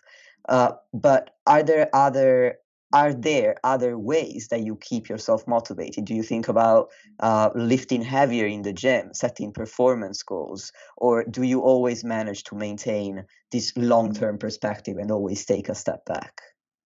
Uh, 0.49 0.73
but 0.93 1.31
are 1.47 1.63
there 1.63 1.89
other 1.95 2.57
are 2.93 3.15
there 3.15 3.55
other 3.63 3.97
ways 3.97 4.49
that 4.51 4.65
you 4.65 4.77
keep 4.77 5.09
yourself 5.09 5.47
motivated? 5.47 6.05
Do 6.05 6.15
you 6.15 6.25
think 6.25 6.49
about 6.49 6.91
uh, 7.21 7.51
lifting 7.55 8.03
heavier 8.03 8.47
in 8.47 8.63
the 8.63 8.73
gym, 8.73 9.15
setting 9.15 9.53
performance 9.53 10.23
goals, 10.23 10.73
or 10.97 11.25
do 11.25 11.43
you 11.43 11.61
always 11.61 12.03
manage 12.05 12.45
to 12.45 12.57
maintain 12.57 13.25
this 13.53 13.73
long 13.77 14.13
term 14.13 14.39
perspective 14.39 14.97
and 14.99 15.11
always 15.11 15.47
take 15.47 15.69
a 15.69 15.75
step 15.75 16.05
back? 16.05 16.41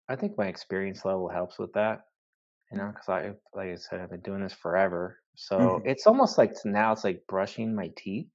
I 0.10 0.16
think 0.16 0.38
my 0.38 0.48
experience 0.48 1.06
level 1.06 1.30
helps 1.30 1.58
with 1.58 1.74
that, 1.74 2.02
you 2.72 2.78
know, 2.78 2.88
because 2.88 3.10
I, 3.10 3.32
like 3.58 3.70
I 3.70 3.76
said, 3.76 4.02
I've 4.02 4.10
been 4.10 4.22
doing 4.22 4.44
this 4.44 4.54
forever. 4.54 5.18
So 5.36 5.58
mm-hmm. 5.58 5.88
it's 5.88 6.08
almost 6.08 6.38
like 6.38 6.54
now 6.66 6.92
it's 6.92 7.04
like 7.04 7.24
brushing 7.28 7.74
my 7.76 7.90
teeth. 7.98 8.28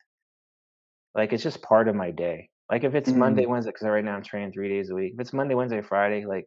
Like 1.14 1.32
it's 1.32 1.42
just 1.42 1.62
part 1.62 1.88
of 1.88 1.94
my 1.94 2.10
day. 2.10 2.50
Like 2.70 2.84
if 2.84 2.94
it's 2.94 3.10
mm-hmm. 3.10 3.20
Monday, 3.20 3.46
Wednesday, 3.46 3.70
because 3.70 3.86
right 3.86 4.04
now 4.04 4.16
I'm 4.16 4.22
training 4.22 4.52
three 4.52 4.68
days 4.68 4.90
a 4.90 4.94
week. 4.94 5.12
If 5.14 5.20
it's 5.20 5.32
Monday, 5.32 5.54
Wednesday, 5.54 5.82
Friday, 5.82 6.24
like 6.26 6.46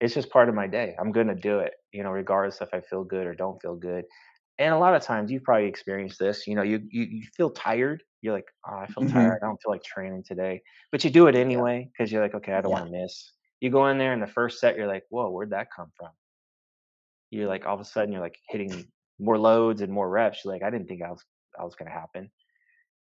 it's 0.00 0.14
just 0.14 0.30
part 0.30 0.48
of 0.48 0.54
my 0.54 0.66
day. 0.66 0.94
I'm 1.00 1.12
going 1.12 1.28
to 1.28 1.34
do 1.34 1.60
it, 1.60 1.72
you 1.92 2.02
know, 2.02 2.10
regardless 2.10 2.60
if 2.60 2.68
I 2.72 2.80
feel 2.80 3.04
good 3.04 3.26
or 3.26 3.34
don't 3.34 3.60
feel 3.62 3.76
good. 3.76 4.04
And 4.58 4.72
a 4.72 4.78
lot 4.78 4.94
of 4.94 5.02
times 5.02 5.30
you've 5.30 5.42
probably 5.42 5.68
experienced 5.68 6.18
this, 6.18 6.46
you 6.46 6.54
know, 6.54 6.62
you, 6.62 6.80
you, 6.90 7.04
you 7.04 7.26
feel 7.36 7.50
tired. 7.50 8.02
You're 8.22 8.34
like, 8.34 8.46
oh, 8.68 8.76
I 8.76 8.86
feel 8.86 9.04
mm-hmm. 9.04 9.12
tired. 9.12 9.38
I 9.42 9.46
don't 9.46 9.58
feel 9.62 9.72
like 9.72 9.84
training 9.84 10.24
today, 10.26 10.62
but 10.90 11.04
you 11.04 11.10
do 11.10 11.26
it 11.26 11.34
anyway 11.34 11.88
because 11.92 12.10
you're 12.10 12.22
like, 12.22 12.34
okay, 12.34 12.52
I 12.52 12.60
don't 12.60 12.70
yeah. 12.70 12.80
want 12.80 12.92
to 12.92 12.98
miss. 12.98 13.32
You 13.60 13.70
go 13.70 13.88
in 13.88 13.98
there 13.98 14.12
in 14.12 14.20
the 14.20 14.26
first 14.26 14.60
set, 14.60 14.76
you're 14.76 14.86
like, 14.86 15.04
whoa, 15.08 15.30
where'd 15.30 15.50
that 15.50 15.68
come 15.74 15.90
from? 15.96 16.10
You're 17.30 17.48
like, 17.48 17.66
all 17.66 17.74
of 17.74 17.80
a 17.80 17.84
sudden, 17.84 18.12
you're 18.12 18.20
like 18.20 18.38
hitting 18.48 18.86
more 19.18 19.38
loads 19.38 19.80
and 19.80 19.92
more 19.92 20.08
reps. 20.08 20.44
You're 20.44 20.52
like, 20.52 20.62
I 20.62 20.70
didn't 20.70 20.88
think 20.88 21.02
I 21.02 21.10
was, 21.10 21.24
I 21.58 21.64
was 21.64 21.74
going 21.74 21.90
to 21.90 21.98
happen. 21.98 22.30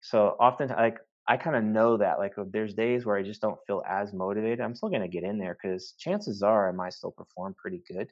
So 0.01 0.35
often, 0.39 0.69
like 0.69 0.99
I 1.27 1.37
kind 1.37 1.55
of 1.55 1.63
know 1.63 1.97
that 1.97 2.19
like 2.19 2.33
there's 2.51 2.75
days 2.75 3.05
where 3.05 3.17
I 3.17 3.23
just 3.23 3.41
don't 3.41 3.57
feel 3.65 3.81
as 3.89 4.13
motivated, 4.13 4.61
I'm 4.61 4.75
still 4.75 4.89
gonna 4.89 5.07
get 5.07 5.23
in 5.23 5.39
there 5.39 5.57
because 5.59 5.93
chances 5.97 6.43
are 6.43 6.69
I 6.69 6.71
might 6.71 6.93
still 6.93 7.11
perform 7.11 7.55
pretty 7.57 7.81
good. 7.91 8.09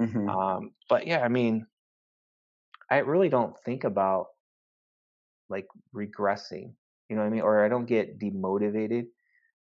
Mm-hmm. 0.00 0.28
Um, 0.28 0.70
but 0.88 1.06
yeah, 1.06 1.20
I 1.20 1.28
mean, 1.28 1.66
I 2.90 2.98
really 2.98 3.28
don't 3.28 3.54
think 3.64 3.84
about 3.84 4.28
like 5.50 5.66
regressing, 5.94 6.72
you 7.08 7.16
know 7.16 7.22
what 7.22 7.28
I 7.28 7.30
mean? 7.30 7.42
Or 7.42 7.64
I 7.64 7.68
don't 7.68 7.86
get 7.86 8.18
demotivated. 8.18 9.06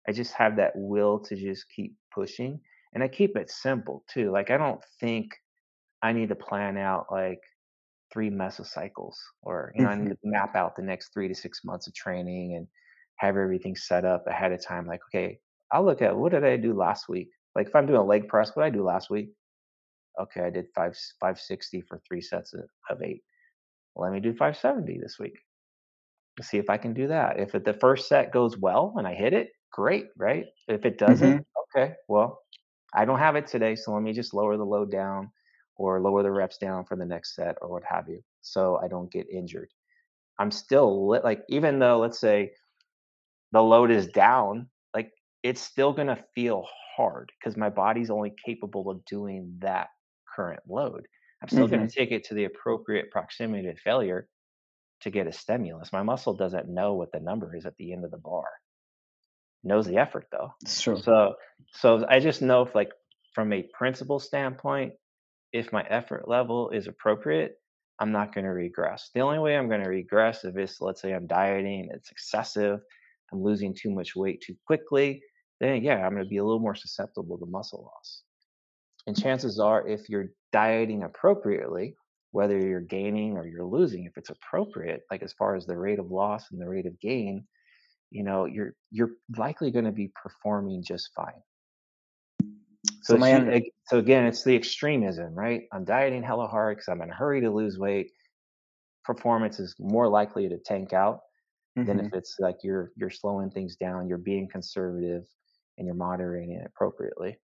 I 0.08 0.12
just 0.12 0.34
have 0.34 0.56
that 0.58 0.74
will 0.76 1.20
to 1.20 1.36
just 1.36 1.66
keep 1.76 1.96
pushing, 2.14 2.60
and 2.94 3.04
I 3.04 3.08
keep 3.08 3.36
it 3.36 3.50
simple 3.50 4.04
too. 4.12 4.32
Like 4.32 4.52
I 4.52 4.58
don't 4.58 4.82
think 5.00 5.36
I 6.02 6.14
need 6.14 6.30
to 6.30 6.36
plan 6.36 6.78
out 6.78 7.08
like 7.12 7.42
three 8.12 8.30
mesocycles 8.30 9.16
or 9.42 9.74
you 9.76 9.84
know 9.84 9.90
mm-hmm. 9.90 10.02
i 10.02 10.04
need 10.04 10.10
to 10.10 10.18
map 10.24 10.56
out 10.56 10.76
the 10.76 10.82
next 10.82 11.14
three 11.14 11.28
to 11.28 11.36
six 11.36 11.64
months 11.64 11.88
of 11.88 11.94
training 11.94 12.56
and 12.56 12.68
have 13.18 13.38
everything 13.38 13.76
set 13.76 14.06
up 14.06 14.26
ahead 14.28 14.52
of 14.52 14.64
time 14.64 14.86
like 14.86 15.02
okay 15.10 15.38
i'll 15.72 15.84
look 15.84 16.02
at 16.02 16.16
what 16.16 16.32
did 16.32 16.46
i 16.46 16.56
do 16.56 16.74
last 16.74 17.10
week 17.10 17.30
like 17.56 17.68
if 17.68 17.76
i'm 17.76 17.86
doing 17.86 18.00
a 18.00 18.04
leg 18.04 18.28
press 18.28 18.52
what 18.54 18.64
did 18.64 18.74
i 18.74 18.78
do 18.78 18.84
last 18.84 19.10
week 19.10 19.30
okay 20.22 20.42
i 20.42 20.50
did 20.50 20.66
five 20.76 20.96
560 21.20 21.82
for 21.90 22.00
three 22.08 22.22
sets 22.22 22.54
of, 22.54 22.64
of 22.90 23.02
eight 23.02 23.22
let 23.96 24.12
me 24.12 24.20
do 24.20 24.32
570 24.32 25.00
this 25.02 25.18
week 25.20 25.38
Let's 26.38 26.50
see 26.50 26.58
if 26.58 26.70
i 26.70 26.78
can 26.78 26.94
do 26.94 27.08
that 27.08 27.40
if 27.40 27.52
the 27.52 27.74
first 27.74 28.08
set 28.08 28.32
goes 28.32 28.58
well 28.58 28.94
and 28.98 29.08
i 29.08 29.14
hit 29.14 29.34
it 29.34 29.50
great 29.76 30.08
right? 30.18 30.46
If 30.70 30.86
it 30.86 30.98
doesn't 30.98 31.40
mm-hmm. 31.40 31.80
okay 31.82 31.94
well 32.08 32.40
i 32.94 33.04
don't 33.04 33.20
have 33.20 33.36
it 33.36 33.46
today 33.46 33.76
so 33.76 33.92
let 33.92 34.02
me 34.02 34.14
just 34.14 34.34
lower 34.34 34.56
the 34.56 34.64
load 34.64 34.90
down 34.90 35.30
or 35.76 36.00
lower 36.00 36.24
the 36.24 36.32
reps 36.32 36.58
down 36.58 36.86
for 36.86 36.96
the 36.96 37.06
next 37.06 37.36
set 37.36 37.58
or 37.62 37.68
what 37.68 37.84
have 37.84 38.08
you 38.08 38.22
so 38.42 38.80
i 38.82 38.88
don't 38.88 39.12
get 39.12 39.30
injured. 39.30 39.70
I'm 40.38 40.52
still 40.52 41.08
lit, 41.08 41.24
like 41.24 41.44
even 41.50 41.80
though 41.80 42.00
let's 42.00 42.20
say 42.20 42.52
the 43.52 43.62
load 43.62 43.92
is 43.92 44.08
down 44.08 44.70
like 44.94 45.12
it's 45.44 45.62
still 45.62 45.94
going 45.94 46.08
to 46.08 46.24
feel 46.34 46.66
hard 46.96 47.32
because 47.40 47.58
my 47.58 47.70
body's 47.70 48.10
only 48.10 48.34
capable 48.46 48.90
of 48.90 49.04
doing 49.06 49.56
that 49.60 49.90
current 50.34 50.62
load. 50.68 51.06
I'm 51.42 51.50
still 51.50 51.68
mm-hmm. 51.68 51.76
going 51.76 51.88
to 51.88 51.94
take 51.94 52.12
it 52.12 52.24
to 52.26 52.34
the 52.34 52.46
appropriate 52.46 53.12
proximity 53.12 53.68
to 53.68 53.76
failure 53.76 54.28
to 55.02 55.10
get 55.10 55.28
a 55.28 55.32
stimulus. 55.32 55.94
My 55.94 56.04
muscle 56.04 56.34
doesn't 56.34 56.68
know 56.68 56.94
what 56.96 57.12
the 57.12 57.20
number 57.20 57.56
is 57.56 57.66
at 57.66 57.76
the 57.78 57.94
end 57.94 58.06
of 58.06 58.12
the 58.12 58.18
bar 58.18 58.46
knows 59.66 59.86
the 59.86 59.98
effort 59.98 60.28
though 60.32 60.54
sure. 60.68 60.98
so 60.98 61.36
so 61.74 62.06
i 62.10 62.20
just 62.20 62.42
know 62.42 62.62
if 62.62 62.74
like 62.76 62.92
from 63.34 63.52
a 63.52 63.64
principle 63.74 64.20
standpoint 64.20 64.94
if 65.56 65.72
my 65.72 65.84
effort 65.90 66.28
level 66.28 66.70
is 66.72 66.88
appropriate, 66.88 67.56
I'm 68.00 68.12
not 68.12 68.36
going 68.36 68.44
to 68.44 68.52
regress. 68.52 69.10
The 69.14 69.22
only 69.22 69.40
way 69.40 69.56
I'm 69.56 69.70
going 69.70 69.84
to 69.84 69.90
regress 69.90 70.44
if 70.44 70.58
it's, 70.58 70.82
let's 70.82 71.02
say, 71.02 71.14
I'm 71.14 71.28
dieting, 71.28 71.90
it's 71.94 72.12
excessive, 72.12 72.82
I'm 73.32 73.42
losing 73.42 73.74
too 73.74 73.90
much 73.90 74.18
weight 74.18 74.42
too 74.42 74.56
quickly, 74.68 75.24
then 75.62 75.82
yeah, 75.82 76.06
I'm 76.06 76.12
going 76.12 76.26
to 76.26 76.30
be 76.30 76.38
a 76.38 76.44
little 76.44 76.60
more 76.60 76.76
susceptible 76.76 77.38
to 77.38 77.46
muscle 77.46 77.84
loss. 77.84 78.24
And 79.08 79.18
chances 79.18 79.58
are, 79.58 79.88
if 79.88 80.10
you're 80.10 80.32
dieting 80.52 81.04
appropriately, 81.04 81.96
whether 82.32 82.60
you're 82.60 82.82
gaining 82.82 83.38
or 83.38 83.48
you're 83.48 83.64
losing, 83.64 84.04
if 84.04 84.18
it's 84.18 84.32
appropriate, 84.32 85.04
like 85.10 85.24
as 85.24 85.32
far 85.32 85.56
as 85.56 85.66
the 85.66 85.78
rate 85.78 86.00
of 86.00 86.12
loss 86.12 86.52
and 86.52 86.60
the 86.60 86.68
rate 86.68 86.86
of 86.86 87.00
gain, 87.00 87.46
you 88.16 88.24
know, 88.24 88.46
you're 88.46 88.74
you're 88.92 89.12
likely 89.36 89.72
going 89.72 89.84
to 89.84 89.92
be 89.92 90.10
performing 90.16 90.82
just 90.82 91.10
fine. 91.14 91.42
So, 93.02 93.14
so, 93.14 93.18
my, 93.18 93.62
so 93.88 94.00
again, 94.00 94.26
it's 94.26 94.44
the 94.46 94.56
extremism, 94.56 95.36
right? 95.36 95.64
I'm 95.74 95.84
dieting 95.84 96.24
hella 96.24 96.48
hard 96.48 96.78
because 96.78 96.88
I'm 96.88 97.02
in 97.02 97.10
a 97.10 97.14
hurry 97.14 97.42
to 97.42 97.52
lose 97.52 97.78
weight. 97.78 98.12
Performance 99.04 99.60
is 99.60 99.76
more 99.80 100.08
likely 100.08 100.48
to 100.48 100.58
tank 100.58 100.94
out 100.94 101.20
mm-hmm. 101.78 101.88
than 101.88 102.00
if 102.00 102.06
mm-hmm. 102.06 102.18
it's 102.18 102.38
like 102.40 102.60
you're 102.64 102.94
you're 102.96 103.10
slowing 103.10 103.52
things 103.52 103.76
down, 103.76 104.08
you're 104.08 104.18
being 104.18 104.48
conservative, 104.48 105.26
and 105.78 105.86
you're 105.86 105.94
moderating 105.94 106.54
it 106.54 106.66
appropriately. 106.66 107.38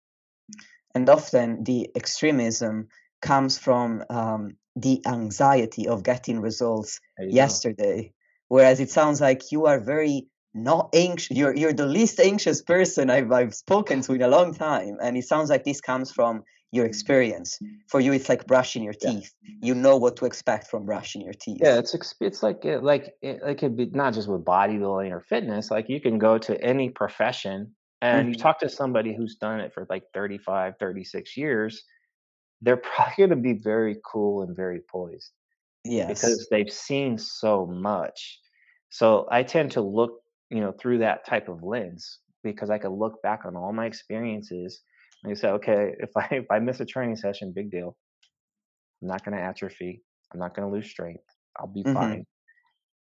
And 0.95 1.09
often 1.09 1.65
the 1.65 1.91
extremism 1.97 2.89
comes 3.23 3.57
from 3.57 4.05
um, 4.11 4.57
the 4.77 5.01
anxiety 5.07 5.89
of 5.89 6.03
getting 6.03 6.41
results 6.41 7.01
yesterday, 7.19 8.03
go. 8.03 8.11
whereas 8.49 8.81
it 8.81 8.91
sounds 8.91 9.19
like 9.19 9.51
you 9.51 9.65
are 9.65 9.81
very 9.81 10.29
not 10.55 10.91
anxious. 10.95 11.37
You're 11.37 11.55
you're 11.55 11.73
the 11.73 11.87
least 11.87 12.21
anxious 12.21 12.63
person 12.63 13.11
I've 13.11 13.31
I've 13.33 13.55
spoken 13.55 14.01
to 14.03 14.15
in 14.15 14.23
a 14.23 14.29
long 14.29 14.55
time, 14.55 14.97
and 15.03 15.17
it 15.17 15.25
sounds 15.25 15.51
like 15.51 15.65
this 15.65 15.81
comes 15.81 16.11
from 16.11 16.45
your 16.71 16.85
experience. 16.85 17.59
For 17.89 18.01
you, 18.01 18.13
it's 18.13 18.29
like 18.29 18.47
brushing 18.47 18.83
your 18.83 18.93
teeth. 18.93 19.33
Yeah. 19.43 19.55
You 19.63 19.75
know 19.75 19.97
what 19.97 20.17
to 20.17 20.27
expect 20.27 20.69
from 20.69 20.85
brushing 20.85 21.23
your 21.23 21.33
teeth. 21.33 21.59
Yeah, 21.63 21.79
it's 21.79 21.95
it's 22.21 22.43
like 22.43 22.65
it, 22.65 22.83
like 22.83 23.15
it, 23.23 23.41
it 23.45 23.59
could 23.59 23.77
be 23.77 23.87
not 23.87 24.15
just 24.15 24.29
with 24.29 24.45
bodybuilding 24.45 25.11
or 25.11 25.21
fitness. 25.21 25.71
Like 25.71 25.89
you 25.89 26.01
can 26.01 26.19
go 26.19 26.39
to 26.39 26.63
any 26.63 26.91
profession 26.91 27.75
and 28.01 28.23
mm-hmm. 28.23 28.33
you 28.33 28.39
talk 28.39 28.61
to 28.61 28.69
somebody 28.69 29.15
who's 29.15 29.37
done 29.37 29.61
it 29.61 29.73
for 29.73 29.87
like 29.89 30.05
35, 30.15 30.75
36 30.79 31.37
years. 31.37 31.85
They're 32.61 32.77
probably 32.95 33.15
going 33.17 33.31
to 33.31 33.37
be 33.37 33.55
very 33.55 33.97
cool 34.05 34.43
and 34.43 34.55
very 34.55 34.81
poised. 34.81 35.31
Yes, 35.85 36.09
because 36.09 36.49
they've 36.51 36.71
seen 36.71 37.19
so 37.19 37.67
much. 37.67 38.41
So 38.91 39.27
I 39.31 39.43
tend 39.43 39.73
to 39.73 39.81
look 39.81 40.21
you 40.51 40.61
know, 40.61 40.73
through 40.73 40.99
that 40.99 41.27
type 41.27 41.49
of 41.49 41.63
lens 41.63 42.19
because 42.43 42.71
I 42.71 42.79
could 42.79 42.93
look 42.93 43.21
back 43.23 43.41
on 43.45 43.57
all 43.57 43.73
my 43.73 43.87
experiences 43.87 44.81
and 45.25 45.37
say, 45.37 45.49
okay, 45.49 45.95
if 45.99 46.11
I 46.17 46.27
if 46.31 46.47
I 46.51 46.59
miss 46.59 46.81
a 46.81 46.87
training 46.87 47.17
session, 47.17 47.53
big 47.55 47.71
deal. 47.71 47.97
I'm 49.03 49.09
not 49.09 49.25
going 49.25 49.37
to 49.37 49.43
atrophy. 49.43 50.03
I'm 50.33 50.41
not 50.41 50.57
going 50.57 50.69
to 50.69 50.75
lose 50.75 50.91
strength. 50.91 51.23
I'll 51.59 51.69
be 51.69 51.83
mm-hmm. 51.83 51.95
fine. 51.95 52.27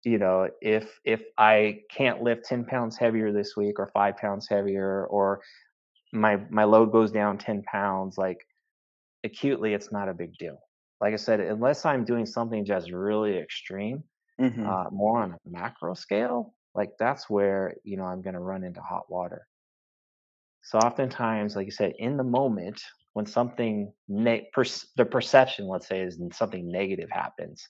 You 0.03 0.19
know, 0.19 0.49
if 0.61 0.99
if 1.03 1.21
I 1.37 1.79
can't 1.89 2.21
lift 2.21 2.45
10 2.45 2.65
pounds 2.65 2.97
heavier 2.97 3.31
this 3.31 3.53
week 3.57 3.79
or 3.79 3.89
five 3.93 4.17
pounds 4.17 4.47
heavier 4.49 5.05
or 5.07 5.41
my 6.13 6.39
my 6.49 6.63
load 6.63 6.91
goes 6.91 7.11
down 7.11 7.37
10 7.37 7.63
pounds, 7.63 8.17
like 8.17 8.37
acutely, 9.23 9.73
it's 9.73 9.91
not 9.91 10.09
a 10.09 10.13
big 10.13 10.33
deal. 10.37 10.59
Like 11.01 11.13
I 11.13 11.17
said, 11.17 11.39
unless 11.39 11.85
I'm 11.85 12.05
doing 12.05 12.25
something 12.25 12.65
just 12.65 12.91
really 12.91 13.37
extreme, 13.37 14.03
mm-hmm. 14.39 14.67
uh, 14.67 14.85
more 14.91 15.21
on 15.21 15.33
a 15.33 15.37
macro 15.45 15.93
scale, 15.93 16.54
like 16.75 16.91
that's 16.99 17.29
where 17.29 17.75
you 17.83 17.97
know 17.97 18.03
i'm 18.03 18.21
going 18.21 18.33
to 18.33 18.39
run 18.39 18.63
into 18.63 18.81
hot 18.81 19.09
water 19.09 19.47
so 20.61 20.77
oftentimes 20.79 21.55
like 21.55 21.65
you 21.65 21.71
said 21.71 21.93
in 21.99 22.17
the 22.17 22.23
moment 22.23 22.81
when 23.13 23.25
something 23.25 23.91
ne- 24.07 24.49
per- 24.53 24.63
the 24.97 25.05
perception 25.05 25.67
let's 25.67 25.87
say 25.87 26.01
is 26.01 26.19
something 26.33 26.69
negative 26.69 27.09
happens 27.09 27.67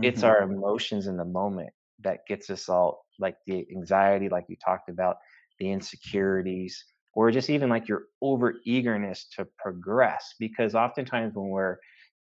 mm-hmm. 0.00 0.08
it's 0.08 0.22
our 0.22 0.42
emotions 0.42 1.06
in 1.06 1.16
the 1.16 1.24
moment 1.24 1.70
that 2.00 2.26
gets 2.26 2.50
us 2.50 2.68
all 2.68 3.06
like 3.18 3.36
the 3.46 3.66
anxiety 3.74 4.28
like 4.28 4.44
you 4.48 4.56
talked 4.56 4.88
about 4.88 5.16
the 5.58 5.70
insecurities 5.70 6.84
or 7.14 7.30
just 7.30 7.50
even 7.50 7.68
like 7.68 7.88
your 7.88 8.04
over 8.20 8.54
eagerness 8.64 9.26
to 9.36 9.46
progress 9.58 10.34
because 10.38 10.74
oftentimes 10.74 11.34
when 11.34 11.48
we're 11.48 11.76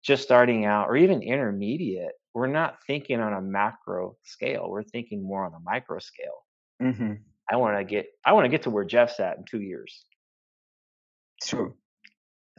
just 0.03 0.23
starting 0.23 0.65
out 0.65 0.87
or 0.87 0.95
even 0.95 1.21
intermediate 1.21 2.13
we're 2.33 2.47
not 2.47 2.77
thinking 2.85 3.19
on 3.19 3.33
a 3.33 3.41
macro 3.41 4.15
scale. 4.23 4.69
We're 4.69 4.83
thinking 4.83 5.23
more 5.23 5.45
on 5.45 5.53
a 5.53 5.59
micro 5.59 5.99
scale. 5.99 6.43
Mm-hmm. 6.81 7.13
I 7.49 7.55
want 7.55 7.77
to 7.77 7.83
get 7.83 8.07
I 8.25 8.33
want 8.33 8.45
to 8.45 8.49
get 8.49 8.63
to 8.63 8.69
where 8.69 8.85
Jeff's 8.85 9.19
at 9.19 9.37
in 9.37 9.45
two 9.45 9.61
years. 9.61 10.05
True. 11.41 11.75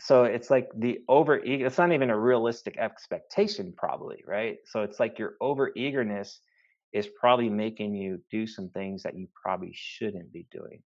So 0.01 0.25
it's 0.25 0.51
like 0.51 0.71
the 0.77 1.01
over 1.09 1.37
it's 1.37 1.79
not 1.79 1.93
even 1.93 2.11
a 2.11 2.19
realistic 2.19 2.79
expectation, 2.79 3.75
probably, 3.77 4.23
right? 4.27 4.59
So 4.67 4.83
it's 4.83 5.01
like 5.01 5.19
your 5.19 5.35
over 5.41 5.73
eagerness 5.77 6.41
is 6.93 7.09
probably 7.21 7.51
making 7.51 7.95
you 7.95 8.21
do 8.31 8.47
some 8.47 8.71
things 8.71 9.03
that 9.03 9.17
you 9.17 9.29
probably 9.41 9.73
shouldn't 9.75 10.33
be 10.33 10.47
doing. 10.51 10.83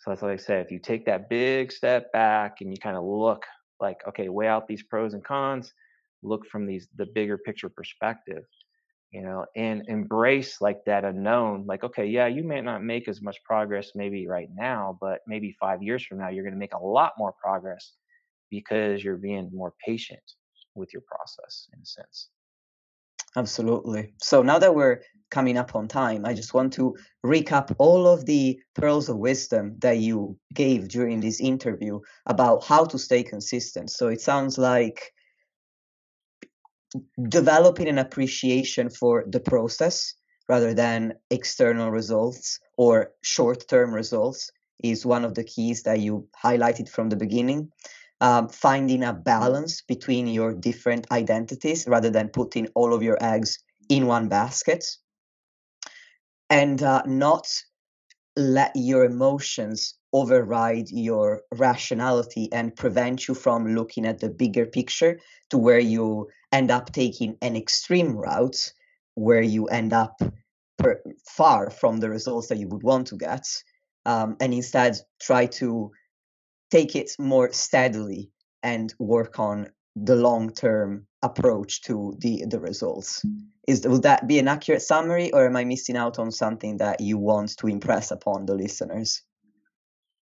So 0.00 0.10
that's 0.10 0.22
like 0.22 0.32
I 0.32 0.36
said, 0.36 0.64
if 0.64 0.70
you 0.70 0.78
take 0.78 1.06
that 1.06 1.28
big 1.28 1.72
step 1.72 2.12
back 2.12 2.60
and 2.60 2.70
you 2.70 2.76
kind 2.78 2.96
of 2.96 3.04
look 3.04 3.44
like, 3.80 4.00
okay, 4.08 4.28
weigh 4.28 4.48
out 4.48 4.68
these 4.68 4.82
pros 4.82 5.14
and 5.14 5.24
cons, 5.24 5.72
look 6.22 6.46
from 6.46 6.66
these 6.66 6.88
the 6.96 7.06
bigger 7.06 7.38
picture 7.38 7.68
perspective, 7.68 8.44
you 9.10 9.22
know, 9.22 9.46
and 9.56 9.84
embrace 9.88 10.60
like 10.60 10.84
that 10.86 11.04
unknown. 11.04 11.64
Like, 11.66 11.84
okay, 11.84 12.06
yeah, 12.06 12.26
you 12.26 12.44
may 12.44 12.60
not 12.60 12.82
make 12.82 13.08
as 13.08 13.22
much 13.22 13.42
progress 13.44 13.92
maybe 13.94 14.26
right 14.26 14.48
now, 14.54 14.98
but 15.00 15.20
maybe 15.26 15.56
five 15.60 15.82
years 15.82 16.04
from 16.04 16.18
now, 16.18 16.28
you're 16.28 16.44
going 16.44 16.54
to 16.54 16.58
make 16.58 16.74
a 16.74 16.84
lot 16.84 17.12
more 17.18 17.34
progress 17.42 17.92
because 18.50 19.02
you're 19.02 19.16
being 19.16 19.50
more 19.52 19.74
patient 19.84 20.22
with 20.74 20.92
your 20.92 21.02
process 21.06 21.68
in 21.74 21.80
a 21.80 21.86
sense. 21.86 22.28
Absolutely. 23.36 24.14
So 24.22 24.42
now 24.42 24.58
that 24.58 24.74
we're 24.74 25.02
coming 25.30 25.58
up 25.58 25.76
on 25.76 25.86
time, 25.86 26.24
I 26.24 26.32
just 26.32 26.54
want 26.54 26.72
to 26.74 26.96
recap 27.24 27.74
all 27.78 28.06
of 28.06 28.24
the 28.24 28.58
pearls 28.74 29.08
of 29.08 29.18
wisdom 29.18 29.76
that 29.80 29.98
you 29.98 30.38
gave 30.54 30.88
during 30.88 31.20
this 31.20 31.40
interview 31.40 32.00
about 32.26 32.64
how 32.64 32.84
to 32.86 32.98
stay 32.98 33.22
consistent. 33.22 33.90
So 33.90 34.08
it 34.08 34.20
sounds 34.20 34.56
like 34.56 35.12
developing 37.28 37.88
an 37.88 37.98
appreciation 37.98 38.90
for 38.90 39.24
the 39.26 39.40
process 39.40 40.14
rather 40.48 40.74
than 40.74 41.14
external 41.30 41.90
results 41.90 42.60
or 42.76 43.12
short 43.22 43.68
term 43.68 43.94
results 43.94 44.50
is 44.82 45.04
one 45.04 45.24
of 45.24 45.34
the 45.34 45.44
keys 45.44 45.82
that 45.82 46.00
you 46.00 46.26
highlighted 46.42 46.88
from 46.88 47.08
the 47.08 47.16
beginning. 47.16 47.70
Um, 48.20 48.48
finding 48.48 49.04
a 49.04 49.12
balance 49.12 49.82
between 49.82 50.26
your 50.26 50.52
different 50.52 51.06
identities 51.12 51.86
rather 51.86 52.10
than 52.10 52.30
putting 52.30 52.66
all 52.74 52.92
of 52.92 53.02
your 53.02 53.16
eggs 53.20 53.58
in 53.88 54.06
one 54.06 54.28
basket. 54.28 54.84
And 56.50 56.82
uh, 56.82 57.02
not 57.06 57.46
let 58.34 58.72
your 58.74 59.04
emotions 59.04 59.94
override 60.12 60.90
your 60.90 61.42
rationality 61.54 62.48
and 62.52 62.74
prevent 62.74 63.28
you 63.28 63.34
from 63.34 63.74
looking 63.74 64.06
at 64.06 64.20
the 64.20 64.28
bigger 64.28 64.66
picture 64.66 65.20
to 65.50 65.58
where 65.58 65.78
you 65.78 66.28
end 66.52 66.70
up 66.70 66.92
taking 66.92 67.36
an 67.42 67.56
extreme 67.56 68.16
route 68.16 68.72
where 69.14 69.42
you 69.42 69.66
end 69.66 69.92
up 69.92 70.20
per, 70.78 71.02
far 71.26 71.70
from 71.70 71.98
the 71.98 72.08
results 72.08 72.48
that 72.48 72.58
you 72.58 72.68
would 72.68 72.82
want 72.82 73.06
to 73.06 73.16
get 73.16 73.44
um, 74.06 74.36
and 74.40 74.54
instead 74.54 74.96
try 75.20 75.44
to 75.44 75.90
take 76.70 76.96
it 76.96 77.10
more 77.18 77.52
steadily 77.52 78.30
and 78.62 78.94
work 78.98 79.38
on 79.38 79.68
the 79.96 80.16
long 80.16 80.50
term 80.50 81.06
approach 81.22 81.82
to 81.82 82.14
the 82.18 82.44
the 82.48 82.60
results. 82.60 83.24
Is 83.66 83.86
would 83.86 84.02
that 84.02 84.26
be 84.26 84.38
an 84.38 84.48
accurate 84.48 84.82
summary 84.82 85.32
or 85.32 85.46
am 85.46 85.56
i 85.56 85.64
missing 85.64 85.96
out 85.96 86.18
on 86.18 86.30
something 86.30 86.76
that 86.78 87.00
you 87.00 87.18
want 87.18 87.56
to 87.58 87.66
impress 87.66 88.10
upon 88.10 88.46
the 88.46 88.54
listeners 88.54 89.22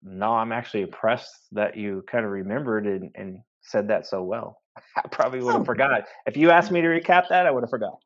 no 0.04 0.34
i'm 0.34 0.52
actually 0.52 0.82
impressed 0.82 1.48
that 1.52 1.78
you 1.78 2.04
kind 2.10 2.26
of 2.26 2.32
remembered 2.32 2.86
and, 2.86 3.12
and 3.16 3.40
said 3.62 3.88
that 3.88 4.06
so 4.06 4.24
well 4.24 4.62
I 4.98 5.08
probably 5.10 5.42
would 5.42 5.54
have 5.54 5.62
oh. 5.62 5.66
forgot. 5.66 6.06
If 6.26 6.38
you 6.38 6.52
asked 6.52 6.72
me 6.72 6.82
to 6.82 6.88
recap 6.88 7.30
that, 7.30 7.46
I 7.46 7.52
would 7.52 7.64
have 7.64 7.70
forgot. 7.70 8.02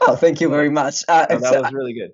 Oh, 0.00 0.16
thank 0.16 0.40
you 0.40 0.48
very 0.48 0.70
much. 0.70 1.04
Uh, 1.08 1.26
that 1.26 1.40
was 1.40 1.72
really 1.72 1.92
good. 1.92 2.10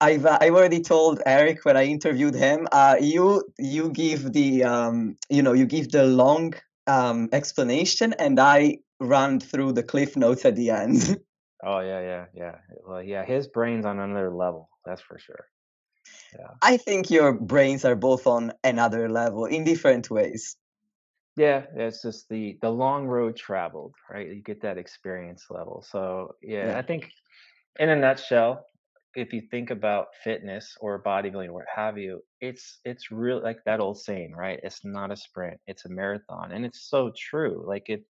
I've 0.00 0.24
uh, 0.24 0.38
I've 0.40 0.54
already 0.54 0.80
told 0.80 1.20
Eric 1.26 1.64
when 1.64 1.76
I 1.76 1.84
interviewed 1.84 2.34
him. 2.34 2.66
Uh, 2.72 2.96
you 3.00 3.44
you 3.58 3.90
give 3.90 4.32
the 4.32 4.64
um, 4.64 5.16
you 5.28 5.42
know 5.42 5.52
you 5.52 5.66
give 5.66 5.90
the 5.90 6.04
long 6.04 6.54
um, 6.86 7.28
explanation, 7.32 8.14
and 8.18 8.40
I 8.40 8.78
run 8.98 9.40
through 9.40 9.72
the 9.72 9.82
cliff 9.82 10.16
notes 10.16 10.44
at 10.44 10.56
the 10.56 10.70
end. 10.70 11.18
Oh 11.62 11.80
yeah, 11.80 12.00
yeah, 12.00 12.24
yeah. 12.32 12.54
Well, 12.88 13.02
yeah, 13.02 13.22
his 13.22 13.46
brain's 13.46 13.84
on 13.84 13.98
another 13.98 14.30
level. 14.34 14.70
That's 14.86 15.02
for 15.02 15.18
sure. 15.18 15.44
Yeah. 16.38 16.48
I 16.62 16.76
think 16.76 17.10
your 17.10 17.32
brains 17.32 17.84
are 17.84 17.96
both 17.96 18.26
on 18.26 18.52
another 18.62 19.08
level 19.08 19.46
in 19.46 19.64
different 19.64 20.10
ways. 20.10 20.56
Yeah, 21.36 21.62
it's 21.74 22.02
just 22.02 22.28
the 22.28 22.58
the 22.60 22.70
long 22.70 23.06
road 23.06 23.36
traveled, 23.36 23.94
right? 24.10 24.28
You 24.28 24.42
get 24.42 24.62
that 24.62 24.78
experience 24.78 25.46
level. 25.48 25.84
So 25.88 26.34
yeah, 26.42 26.68
yeah. 26.68 26.78
I 26.78 26.82
think 26.82 27.10
in 27.78 27.88
a 27.88 27.96
nutshell, 27.96 28.66
if 29.14 29.32
you 29.32 29.42
think 29.50 29.70
about 29.70 30.08
fitness 30.22 30.76
or 30.80 31.02
bodybuilding, 31.02 31.48
or 31.48 31.52
what 31.54 31.64
have 31.74 31.98
you, 31.98 32.22
it's 32.40 32.80
it's 32.84 33.10
really 33.10 33.42
like 33.42 33.58
that 33.64 33.80
old 33.80 33.98
saying, 33.98 34.32
right? 34.32 34.60
It's 34.62 34.84
not 34.84 35.10
a 35.10 35.16
sprint, 35.16 35.58
it's 35.66 35.84
a 35.84 35.88
marathon, 35.88 36.52
and 36.52 36.64
it's 36.64 36.88
so 36.88 37.12
true. 37.16 37.64
Like 37.66 37.88
it, 37.88 38.04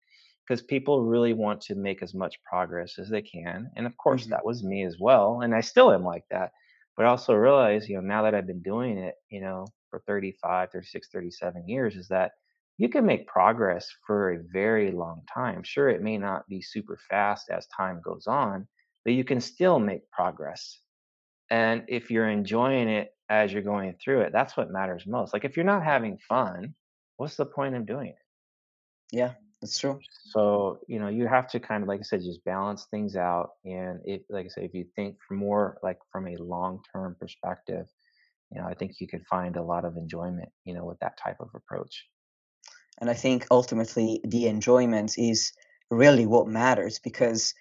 because 0.46 0.62
people 0.62 1.04
really 1.04 1.34
want 1.34 1.60
to 1.62 1.74
make 1.74 2.02
as 2.02 2.14
much 2.14 2.36
progress 2.42 2.98
as 2.98 3.08
they 3.08 3.22
can, 3.22 3.70
and 3.76 3.86
of 3.86 3.96
course 3.96 4.22
mm-hmm. 4.22 4.30
that 4.30 4.44
was 4.44 4.64
me 4.64 4.84
as 4.84 4.96
well, 4.98 5.40
and 5.42 5.54
I 5.54 5.60
still 5.60 5.92
am 5.92 6.04
like 6.04 6.24
that. 6.30 6.52
But 6.98 7.06
I 7.06 7.10
also 7.10 7.34
realize, 7.34 7.88
you 7.88 7.94
know, 7.94 8.02
now 8.02 8.24
that 8.24 8.34
I've 8.34 8.48
been 8.48 8.60
doing 8.60 8.98
it, 8.98 9.14
you 9.30 9.40
know, 9.40 9.66
for 9.88 10.00
35, 10.00 10.72
36, 10.72 11.08
37 11.12 11.68
years, 11.68 11.94
is 11.94 12.08
that 12.08 12.32
you 12.76 12.88
can 12.88 13.06
make 13.06 13.28
progress 13.28 13.88
for 14.04 14.32
a 14.32 14.42
very 14.52 14.90
long 14.90 15.22
time. 15.32 15.62
Sure, 15.62 15.88
it 15.88 16.02
may 16.02 16.18
not 16.18 16.48
be 16.48 16.60
super 16.60 16.98
fast 17.08 17.50
as 17.50 17.68
time 17.68 18.00
goes 18.04 18.26
on, 18.26 18.66
but 19.04 19.14
you 19.14 19.22
can 19.22 19.40
still 19.40 19.78
make 19.78 20.10
progress. 20.10 20.80
And 21.50 21.84
if 21.86 22.10
you're 22.10 22.28
enjoying 22.28 22.88
it 22.88 23.14
as 23.28 23.52
you're 23.52 23.62
going 23.62 23.94
through 24.02 24.22
it, 24.22 24.32
that's 24.32 24.56
what 24.56 24.72
matters 24.72 25.06
most. 25.06 25.32
Like 25.32 25.44
if 25.44 25.56
you're 25.56 25.64
not 25.64 25.84
having 25.84 26.18
fun, 26.28 26.74
what's 27.16 27.36
the 27.36 27.46
point 27.46 27.76
of 27.76 27.86
doing 27.86 28.08
it? 28.08 28.16
Yeah, 29.12 29.34
that's 29.60 29.78
true. 29.78 29.98
So, 30.30 30.78
you 30.86 30.98
know, 31.00 31.08
you 31.08 31.26
have 31.26 31.48
to 31.48 31.60
kind 31.60 31.82
of, 31.82 31.88
like 31.88 32.00
I 32.00 32.04
said, 32.04 32.20
just 32.22 32.44
balance 32.44 32.86
things 32.90 33.16
out. 33.16 33.50
And 33.64 34.00
if, 34.04 34.22
like 34.30 34.46
I 34.46 34.48
said, 34.48 34.64
if 34.64 34.74
you 34.74 34.86
think 34.94 35.16
more 35.30 35.78
like 35.82 35.98
from 36.12 36.28
a 36.28 36.36
long 36.36 36.80
term 36.92 37.16
perspective, 37.18 37.86
you 38.52 38.60
know, 38.60 38.66
I 38.66 38.74
think 38.74 39.00
you 39.00 39.08
could 39.08 39.26
find 39.26 39.56
a 39.56 39.62
lot 39.62 39.84
of 39.84 39.96
enjoyment, 39.96 40.50
you 40.64 40.74
know, 40.74 40.84
with 40.84 40.98
that 41.00 41.18
type 41.22 41.36
of 41.40 41.50
approach. 41.54 42.06
And 43.00 43.10
I 43.10 43.14
think 43.14 43.46
ultimately 43.50 44.20
the 44.24 44.46
enjoyment 44.46 45.18
is 45.18 45.52
really 45.90 46.26
what 46.26 46.46
matters 46.46 46.98
because 46.98 47.54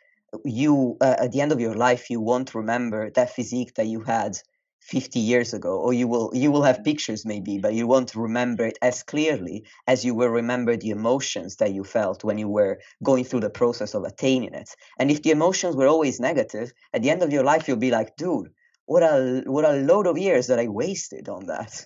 you, 0.46 0.98
uh, 1.02 1.16
at 1.20 1.32
the 1.32 1.42
end 1.42 1.52
of 1.52 1.60
your 1.60 1.76
life, 1.76 2.10
you 2.10 2.22
won't 2.22 2.56
remember 2.56 3.10
that 3.12 3.34
physique 3.34 3.74
that 3.76 3.88
you 3.88 4.02
had 4.02 4.38
50 4.82 5.20
years 5.20 5.54
ago 5.54 5.78
or 5.78 5.94
you 5.94 6.08
will 6.08 6.32
you 6.34 6.52
will 6.52 6.64
have 6.64 6.84
pictures 6.84 7.26
maybe 7.26 7.58
but 7.58 7.74
you 7.74 7.86
won't 7.86 8.16
remember 8.16 8.66
it 8.66 8.78
as 8.82 9.04
clearly 9.04 9.66
as 9.86 10.06
you 10.06 10.16
will 10.16 10.30
remember 10.30 10.78
the 10.78 10.92
emotions 10.92 11.58
that 11.58 11.74
you 11.74 11.84
felt 11.84 12.24
when 12.24 12.38
you 12.38 12.48
were 12.48 12.80
going 13.04 13.24
through 13.24 13.42
the 13.42 13.50
process 13.50 13.94
of 13.94 14.04
attaining 14.04 14.54
it 14.54 14.70
and 15.00 15.12
if 15.12 15.24
the 15.24 15.32
emotions 15.32 15.76
were 15.76 15.88
always 15.88 16.20
negative 16.20 16.72
at 16.94 17.02
the 17.02 17.10
end 17.10 17.22
of 17.22 17.34
your 17.34 17.44
life 17.44 17.68
you'll 17.68 17.78
be 17.78 17.92
like 17.92 18.16
dude 18.16 18.50
what 18.86 19.04
a 19.04 19.44
what 19.46 19.66
a 19.66 19.74
load 19.74 20.08
of 20.08 20.18
years 20.18 20.48
that 20.48 20.60
i 20.60 20.68
wasted 20.68 21.28
on 21.28 21.46
that 21.48 21.86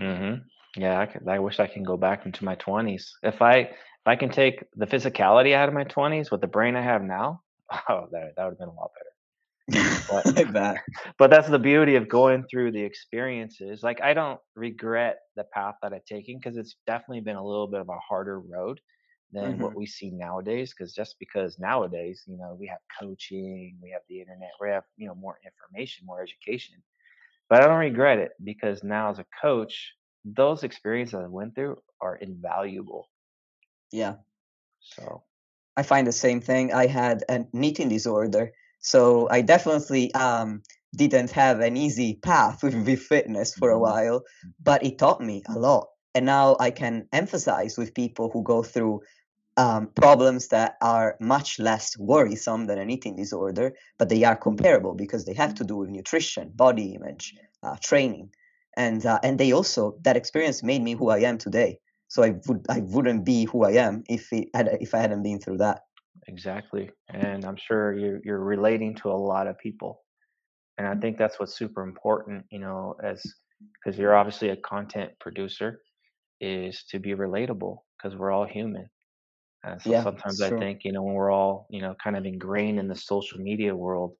mm-hmm. 0.00 0.40
Yeah, 0.76 1.00
I, 1.00 1.06
could, 1.06 1.26
I 1.26 1.38
wish 1.38 1.58
I 1.58 1.66
can 1.66 1.82
go 1.82 1.96
back 1.96 2.26
into 2.26 2.44
my 2.44 2.56
20s. 2.56 3.10
If 3.22 3.42
I 3.42 3.56
if 3.58 4.06
I 4.06 4.16
can 4.16 4.30
take 4.30 4.64
the 4.76 4.86
physicality 4.86 5.54
out 5.54 5.68
of 5.68 5.74
my 5.74 5.84
20s 5.84 6.30
with 6.30 6.40
the 6.40 6.46
brain 6.46 6.76
I 6.76 6.82
have 6.82 7.02
now, 7.02 7.42
oh, 7.88 8.06
that 8.12 8.34
that 8.36 8.44
would 8.44 8.50
have 8.52 8.58
been 8.58 8.68
a 8.68 8.72
lot 8.72 8.92
better. 8.94 9.09
But, 9.68 10.26
like 10.36 10.52
that. 10.52 10.78
but 11.18 11.30
that's 11.30 11.48
the 11.48 11.58
beauty 11.58 11.96
of 11.96 12.08
going 12.08 12.44
through 12.50 12.72
the 12.72 12.82
experiences. 12.82 13.82
Like 13.82 14.00
I 14.00 14.14
don't 14.14 14.40
regret 14.54 15.18
the 15.36 15.44
path 15.44 15.76
that 15.82 15.92
I've 15.92 16.04
taken 16.04 16.38
because 16.38 16.56
it's 16.56 16.76
definitely 16.86 17.20
been 17.20 17.36
a 17.36 17.44
little 17.44 17.66
bit 17.66 17.80
of 17.80 17.88
a 17.88 17.98
harder 17.98 18.40
road 18.40 18.80
than 19.32 19.52
mm-hmm. 19.52 19.62
what 19.62 19.74
we 19.74 19.86
see 19.86 20.10
nowadays. 20.10 20.74
Because 20.76 20.92
just 20.92 21.16
because 21.18 21.58
nowadays, 21.58 22.22
you 22.26 22.36
know, 22.36 22.56
we 22.58 22.66
have 22.66 22.80
coaching, 22.98 23.76
we 23.82 23.90
have 23.90 24.02
the 24.08 24.20
internet, 24.20 24.50
we 24.60 24.70
have 24.70 24.84
you 24.96 25.06
know 25.06 25.14
more 25.14 25.38
information, 25.44 26.06
more 26.06 26.22
education. 26.22 26.76
But 27.48 27.62
I 27.62 27.66
don't 27.66 27.78
regret 27.78 28.18
it 28.18 28.32
because 28.42 28.84
now 28.84 29.10
as 29.10 29.18
a 29.18 29.26
coach, 29.42 29.92
those 30.24 30.62
experiences 30.62 31.14
I 31.14 31.26
went 31.26 31.54
through 31.54 31.78
are 32.00 32.16
invaluable. 32.16 33.08
Yeah. 33.92 34.16
So 34.80 35.24
I 35.76 35.82
find 35.82 36.06
the 36.06 36.12
same 36.12 36.40
thing. 36.40 36.72
I 36.72 36.86
had 36.86 37.24
an 37.28 37.48
eating 37.54 37.88
disorder, 37.88 38.52
so 38.80 39.28
I 39.30 39.42
definitely 39.42 40.12
um, 40.14 40.62
didn't 40.96 41.30
have 41.30 41.60
an 41.60 41.76
easy 41.76 42.14
path 42.14 42.62
with, 42.62 42.74
with 42.86 43.00
fitness 43.00 43.54
for 43.54 43.70
a 43.70 43.74
mm-hmm. 43.74 43.82
while, 43.82 44.22
but 44.62 44.84
it 44.84 44.98
taught 44.98 45.20
me 45.20 45.42
a 45.48 45.58
lot. 45.58 45.88
And 46.14 46.26
now 46.26 46.56
I 46.58 46.70
can 46.70 47.06
emphasize 47.12 47.78
with 47.78 47.94
people 47.94 48.30
who 48.32 48.42
go 48.42 48.62
through 48.62 49.00
um, 49.56 49.88
problems 49.94 50.48
that 50.48 50.76
are 50.80 51.16
much 51.20 51.58
less 51.58 51.96
worrisome 51.98 52.66
than 52.66 52.78
an 52.78 52.90
eating 52.90 53.14
disorder, 53.14 53.74
but 53.98 54.08
they 54.08 54.24
are 54.24 54.36
comparable 54.36 54.94
because 54.94 55.24
they 55.24 55.34
have 55.34 55.54
to 55.56 55.64
do 55.64 55.76
with 55.76 55.90
nutrition, 55.90 56.50
body 56.54 56.94
image, 56.94 57.34
uh, 57.62 57.76
training 57.82 58.30
and 58.76 59.04
uh, 59.06 59.18
and 59.22 59.38
they 59.38 59.52
also 59.52 59.96
that 60.02 60.16
experience 60.16 60.62
made 60.62 60.82
me 60.82 60.94
who 60.94 61.10
I 61.10 61.18
am 61.20 61.38
today. 61.38 61.78
So 62.08 62.22
I 62.22 62.34
would 62.46 62.66
I 62.68 62.80
wouldn't 62.80 63.24
be 63.24 63.44
who 63.44 63.64
I 63.64 63.72
am 63.72 64.04
if 64.08 64.32
it 64.32 64.48
had, 64.54 64.68
if 64.80 64.94
I 64.94 64.98
hadn't 64.98 65.22
been 65.22 65.40
through 65.40 65.58
that. 65.58 65.82
Exactly, 66.28 66.90
and 67.08 67.44
I'm 67.46 67.56
sure 67.56 67.94
you're 67.96 68.20
you're 68.24 68.40
relating 68.44 68.94
to 68.96 69.10
a 69.10 69.14
lot 69.30 69.46
of 69.46 69.58
people, 69.58 70.02
and 70.78 70.86
I 70.86 70.94
think 70.96 71.18
that's 71.18 71.38
what's 71.40 71.56
super 71.56 71.82
important, 71.82 72.46
you 72.50 72.58
know, 72.60 72.94
as 73.02 73.34
because 73.74 73.98
you're 73.98 74.14
obviously 74.16 74.50
a 74.50 74.56
content 74.56 75.12
producer, 75.20 75.80
is 76.40 76.84
to 76.90 76.98
be 77.00 77.10
relatable 77.14 77.78
because 77.96 78.16
we're 78.18 78.30
all 78.32 78.46
human. 78.46 78.88
And 79.64 79.80
so 79.82 79.94
Yeah, 79.94 80.04
sometimes 80.04 80.40
I 80.42 80.50
true. 80.50 80.60
think, 80.60 80.84
you 80.84 80.92
know, 80.92 81.02
when 81.02 81.14
we're 81.14 81.30
all, 81.32 81.66
you 81.70 81.80
know, 81.82 81.94
kind 82.02 82.16
of 82.16 82.26
ingrained 82.26 82.78
in 82.78 82.88
the 82.88 82.96
social 82.96 83.38
media 83.40 83.74
world, 83.76 84.14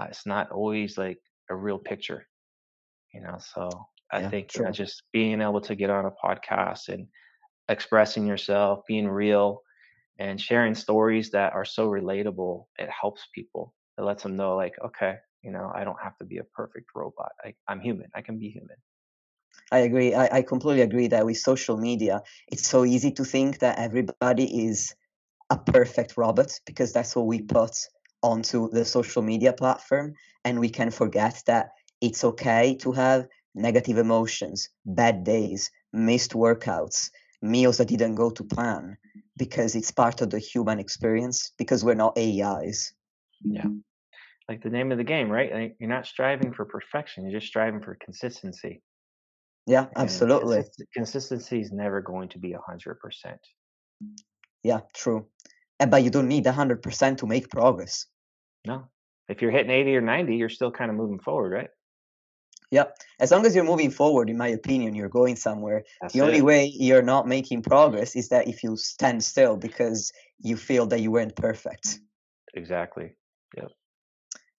uh, 0.00 0.06
it's 0.08 0.26
not 0.26 0.50
always 0.52 0.98
like 0.98 1.18
a 1.50 1.56
real 1.56 1.78
picture, 1.78 2.26
you 3.14 3.20
know. 3.20 3.36
So 3.38 3.84
I 4.12 4.20
Yeah, 4.20 4.30
think, 4.30 4.54
you 4.54 4.60
know, 4.62 4.70
just 4.70 5.04
being 5.12 5.40
able 5.40 5.60
to 5.62 5.74
get 5.74 5.90
on 5.90 6.06
a 6.06 6.10
podcast 6.24 6.88
and 6.88 7.06
expressing 7.68 8.26
yourself, 8.26 8.80
being 8.88 9.08
real, 9.08 9.62
and 10.22 10.40
sharing 10.40 10.74
stories 10.74 11.30
that 11.32 11.52
are 11.52 11.64
so 11.64 11.88
relatable, 11.88 12.66
it 12.78 12.88
helps 12.88 13.26
people. 13.34 13.74
It 13.98 14.02
lets 14.02 14.22
them 14.22 14.36
know, 14.36 14.54
like, 14.54 14.74
okay, 14.84 15.16
you 15.42 15.50
know, 15.50 15.72
I 15.74 15.82
don't 15.82 16.00
have 16.00 16.16
to 16.18 16.24
be 16.24 16.38
a 16.38 16.44
perfect 16.44 16.90
robot. 16.94 17.32
I, 17.44 17.54
I'm 17.66 17.80
human. 17.80 18.08
I 18.14 18.22
can 18.22 18.38
be 18.38 18.48
human. 18.48 18.76
I 19.72 19.78
agree. 19.80 20.14
I, 20.14 20.38
I 20.38 20.42
completely 20.42 20.82
agree 20.82 21.08
that 21.08 21.26
with 21.26 21.38
social 21.38 21.76
media, 21.76 22.22
it's 22.52 22.68
so 22.68 22.84
easy 22.84 23.10
to 23.12 23.24
think 23.24 23.58
that 23.58 23.80
everybody 23.80 24.66
is 24.66 24.94
a 25.50 25.58
perfect 25.58 26.16
robot 26.16 26.52
because 26.66 26.92
that's 26.92 27.16
what 27.16 27.26
we 27.26 27.42
put 27.42 27.74
onto 28.22 28.70
the 28.70 28.84
social 28.84 29.22
media 29.22 29.52
platform. 29.52 30.14
And 30.44 30.60
we 30.60 30.70
can 30.70 30.92
forget 30.92 31.42
that 31.46 31.70
it's 32.00 32.22
okay 32.22 32.76
to 32.82 32.92
have 32.92 33.26
negative 33.56 33.98
emotions, 33.98 34.68
bad 34.86 35.24
days, 35.24 35.70
missed 35.92 36.32
workouts, 36.32 37.10
meals 37.42 37.78
that 37.78 37.88
didn't 37.88 38.14
go 38.14 38.30
to 38.30 38.44
plan 38.44 38.96
because 39.36 39.74
it's 39.74 39.90
part 39.90 40.20
of 40.20 40.30
the 40.30 40.38
human 40.38 40.78
experience 40.78 41.52
because 41.58 41.84
we're 41.84 41.94
not 41.94 42.18
AIs. 42.18 42.92
Yeah. 43.44 43.66
Like 44.48 44.62
the 44.62 44.70
name 44.70 44.92
of 44.92 44.98
the 44.98 45.04
game, 45.04 45.30
right? 45.30 45.52
Like 45.52 45.76
you're 45.78 45.88
not 45.88 46.06
striving 46.06 46.52
for 46.52 46.64
perfection. 46.64 47.24
You're 47.24 47.40
just 47.40 47.48
striving 47.48 47.80
for 47.80 47.96
consistency. 48.04 48.82
Yeah, 49.66 49.86
And 49.94 50.04
absolutely. 50.04 50.56
consist- 50.56 50.84
consistency 50.92 51.60
is 51.60 51.72
never 51.72 52.00
going 52.00 52.28
to 52.30 52.38
be 52.38 52.54
100%. 52.54 52.96
Yeah, 54.62 54.80
true. 54.94 55.26
And, 55.78 55.90
but 55.90 56.02
you 56.02 56.10
don't 56.10 56.28
need 56.28 56.44
100% 56.44 57.18
to 57.18 57.26
make 57.26 57.48
progress. 57.48 58.06
No. 58.66 58.88
If 59.28 59.40
you're 59.40 59.50
hitting 59.50 59.70
80 59.70 59.96
or 59.96 60.00
90, 60.00 60.36
you're 60.36 60.48
still 60.48 60.70
kind 60.70 60.90
of 60.90 60.96
moving 60.96 61.20
forward, 61.20 61.52
right? 61.52 61.70
Yeah, 62.72 62.84
as 63.20 63.30
long 63.30 63.44
as 63.44 63.54
you're 63.54 63.64
moving 63.64 63.90
forward, 63.90 64.30
in 64.30 64.38
my 64.38 64.48
opinion, 64.48 64.94
you're 64.94 65.10
going 65.10 65.36
somewhere. 65.36 65.84
That's 66.00 66.14
The 66.14 66.22
only 66.22 66.40
way 66.40 66.64
you're 66.64 67.02
not 67.02 67.28
making 67.28 67.60
progress 67.62 68.16
is 68.16 68.30
that 68.30 68.48
if 68.48 68.64
you 68.64 68.78
stand 68.78 69.22
still 69.22 69.58
because 69.58 70.10
you 70.38 70.56
feel 70.56 70.86
that 70.86 71.00
you 71.00 71.10
weren't 71.10 71.36
perfect. 71.36 72.00
Exactly. 72.54 73.14
Yep. 73.58 73.72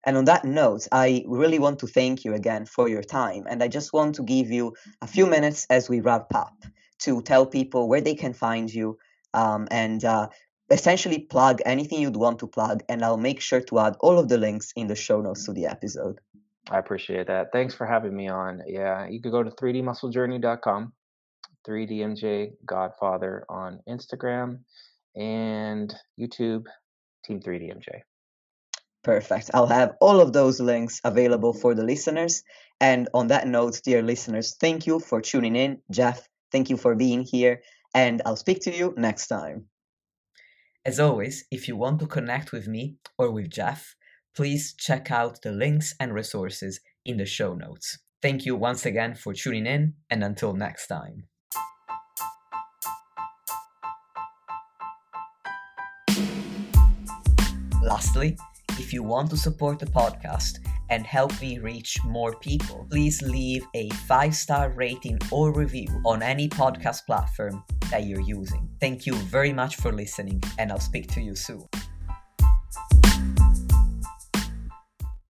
And 0.06 0.18
on 0.18 0.26
that 0.26 0.46
note, 0.46 0.88
I 0.92 1.24
really 1.28 1.58
want 1.58 1.80
to 1.80 1.88
thank 1.88 2.24
you 2.24 2.36
again 2.36 2.68
for 2.68 2.88
your 2.88 3.02
time. 3.02 3.48
And 3.50 3.64
I 3.64 3.68
just 3.68 3.94
want 3.94 4.14
to 4.16 4.24
give 4.24 4.52
you 4.52 4.76
a 5.02 5.08
few 5.08 5.26
minutes 5.26 5.66
as 5.72 5.90
we 5.90 6.00
wrap 6.00 6.36
up 6.36 6.54
to 7.00 7.20
tell 7.24 7.48
people 7.48 7.90
where 7.90 8.02
they 8.02 8.14
can 8.14 8.34
find 8.34 8.72
you 8.72 9.00
um, 9.34 9.68
and 9.72 10.06
uh, 10.06 10.28
essentially 10.70 11.18
plug 11.18 11.62
anything 11.66 12.00
you'd 12.02 12.16
want 12.16 12.38
to 12.40 12.48
plug. 12.48 12.84
And 12.88 13.04
I'll 13.04 13.18
make 13.18 13.42
sure 13.42 13.62
to 13.62 13.80
add 13.80 13.96
all 14.02 14.20
of 14.20 14.30
the 14.30 14.38
links 14.38 14.72
in 14.76 14.86
the 14.86 14.96
show 14.96 15.20
notes 15.20 15.46
to 15.46 15.54
the 15.54 15.66
episode. 15.66 16.20
I 16.70 16.80
appreciate 16.80 17.28
that. 17.28 17.52
Thanks 17.52 17.76
for 17.76 17.86
having 17.86 18.16
me 18.16 18.30
on. 18.30 18.62
Yeah, 18.68 19.08
you 19.08 19.22
could 19.22 19.32
go 19.32 19.44
to 19.44 19.52
3dmusclejourney.com, 19.52 20.94
3DMJ 21.68 22.52
Godfather 22.66 23.46
on 23.50 23.80
Instagram 23.88 24.60
and 25.16 25.94
YouTube, 26.20 26.64
Team 27.26 27.42
3DMJ. 27.42 28.02
Perfect. 29.04 29.52
I'll 29.54 29.68
have 29.68 29.96
all 30.00 30.22
of 30.22 30.32
those 30.32 30.62
links 30.62 31.02
available 31.04 31.54
for 31.54 31.76
the 31.76 31.84
listeners. 31.84 32.44
And 32.80 33.10
on 33.14 33.28
that 33.28 33.48
note, 33.48 33.82
dear 33.84 34.02
listeners, 34.02 34.56
thank 34.60 34.88
you 34.88 35.00
for 35.00 35.22
tuning 35.22 35.58
in. 35.58 35.82
Jeff, 35.92 36.28
thank 36.52 36.70
you 36.70 36.78
for 36.78 36.96
being 36.96 37.24
here. 37.24 37.62
And 37.94 38.22
I'll 38.26 38.38
speak 38.38 38.62
to 38.62 38.76
you 38.76 38.94
next 38.96 39.28
time. 39.28 39.66
As 40.86 41.00
always, 41.00 41.46
if 41.52 41.68
you 41.68 41.76
want 41.76 42.00
to 42.00 42.08
connect 42.08 42.52
with 42.54 42.68
me 42.68 42.96
or 43.18 43.32
with 43.32 43.50
Jeff, 43.50 43.96
please 44.36 44.74
check 44.78 45.12
out 45.12 45.42
the 45.42 45.52
links 45.52 45.94
and 46.00 46.14
resources 46.14 46.80
in 47.06 47.18
the 47.18 47.26
show 47.26 47.54
notes. 47.54 48.00
Thank 48.22 48.46
you 48.46 48.56
once 48.56 48.86
again 48.86 49.16
for 49.16 49.34
tuning 49.34 49.66
in, 49.66 49.96
and 50.10 50.24
until 50.24 50.54
next 50.54 50.88
time. 50.88 51.28
Lastly, 57.84 58.38
if 58.80 58.94
you 58.94 59.04
want 59.04 59.30
to 59.32 59.38
support 59.38 59.78
the 59.78 59.86
podcast 59.86 60.60
and 60.90 61.06
help 61.06 61.40
me 61.42 61.60
reach 61.60 61.98
more 62.06 62.34
people, 62.40 62.88
please 62.90 63.22
leave 63.22 63.66
a 63.76 63.90
five 64.08 64.36
star 64.36 64.70
rating 64.70 65.20
or 65.32 65.52
review 65.52 65.88
on 66.06 66.24
any 66.24 66.48
podcast 66.48 67.06
platform 67.06 67.64
that 67.92 68.06
you're 68.06 68.22
using. 68.22 68.70
Thank 68.80 69.06
you 69.06 69.14
very 69.16 69.52
much 69.52 69.76
for 69.76 69.92
listening, 69.92 70.42
and 70.58 70.72
I'll 70.72 70.80
speak 70.80 71.12
to 71.14 71.22
you 71.22 71.36
soon. 71.36 71.68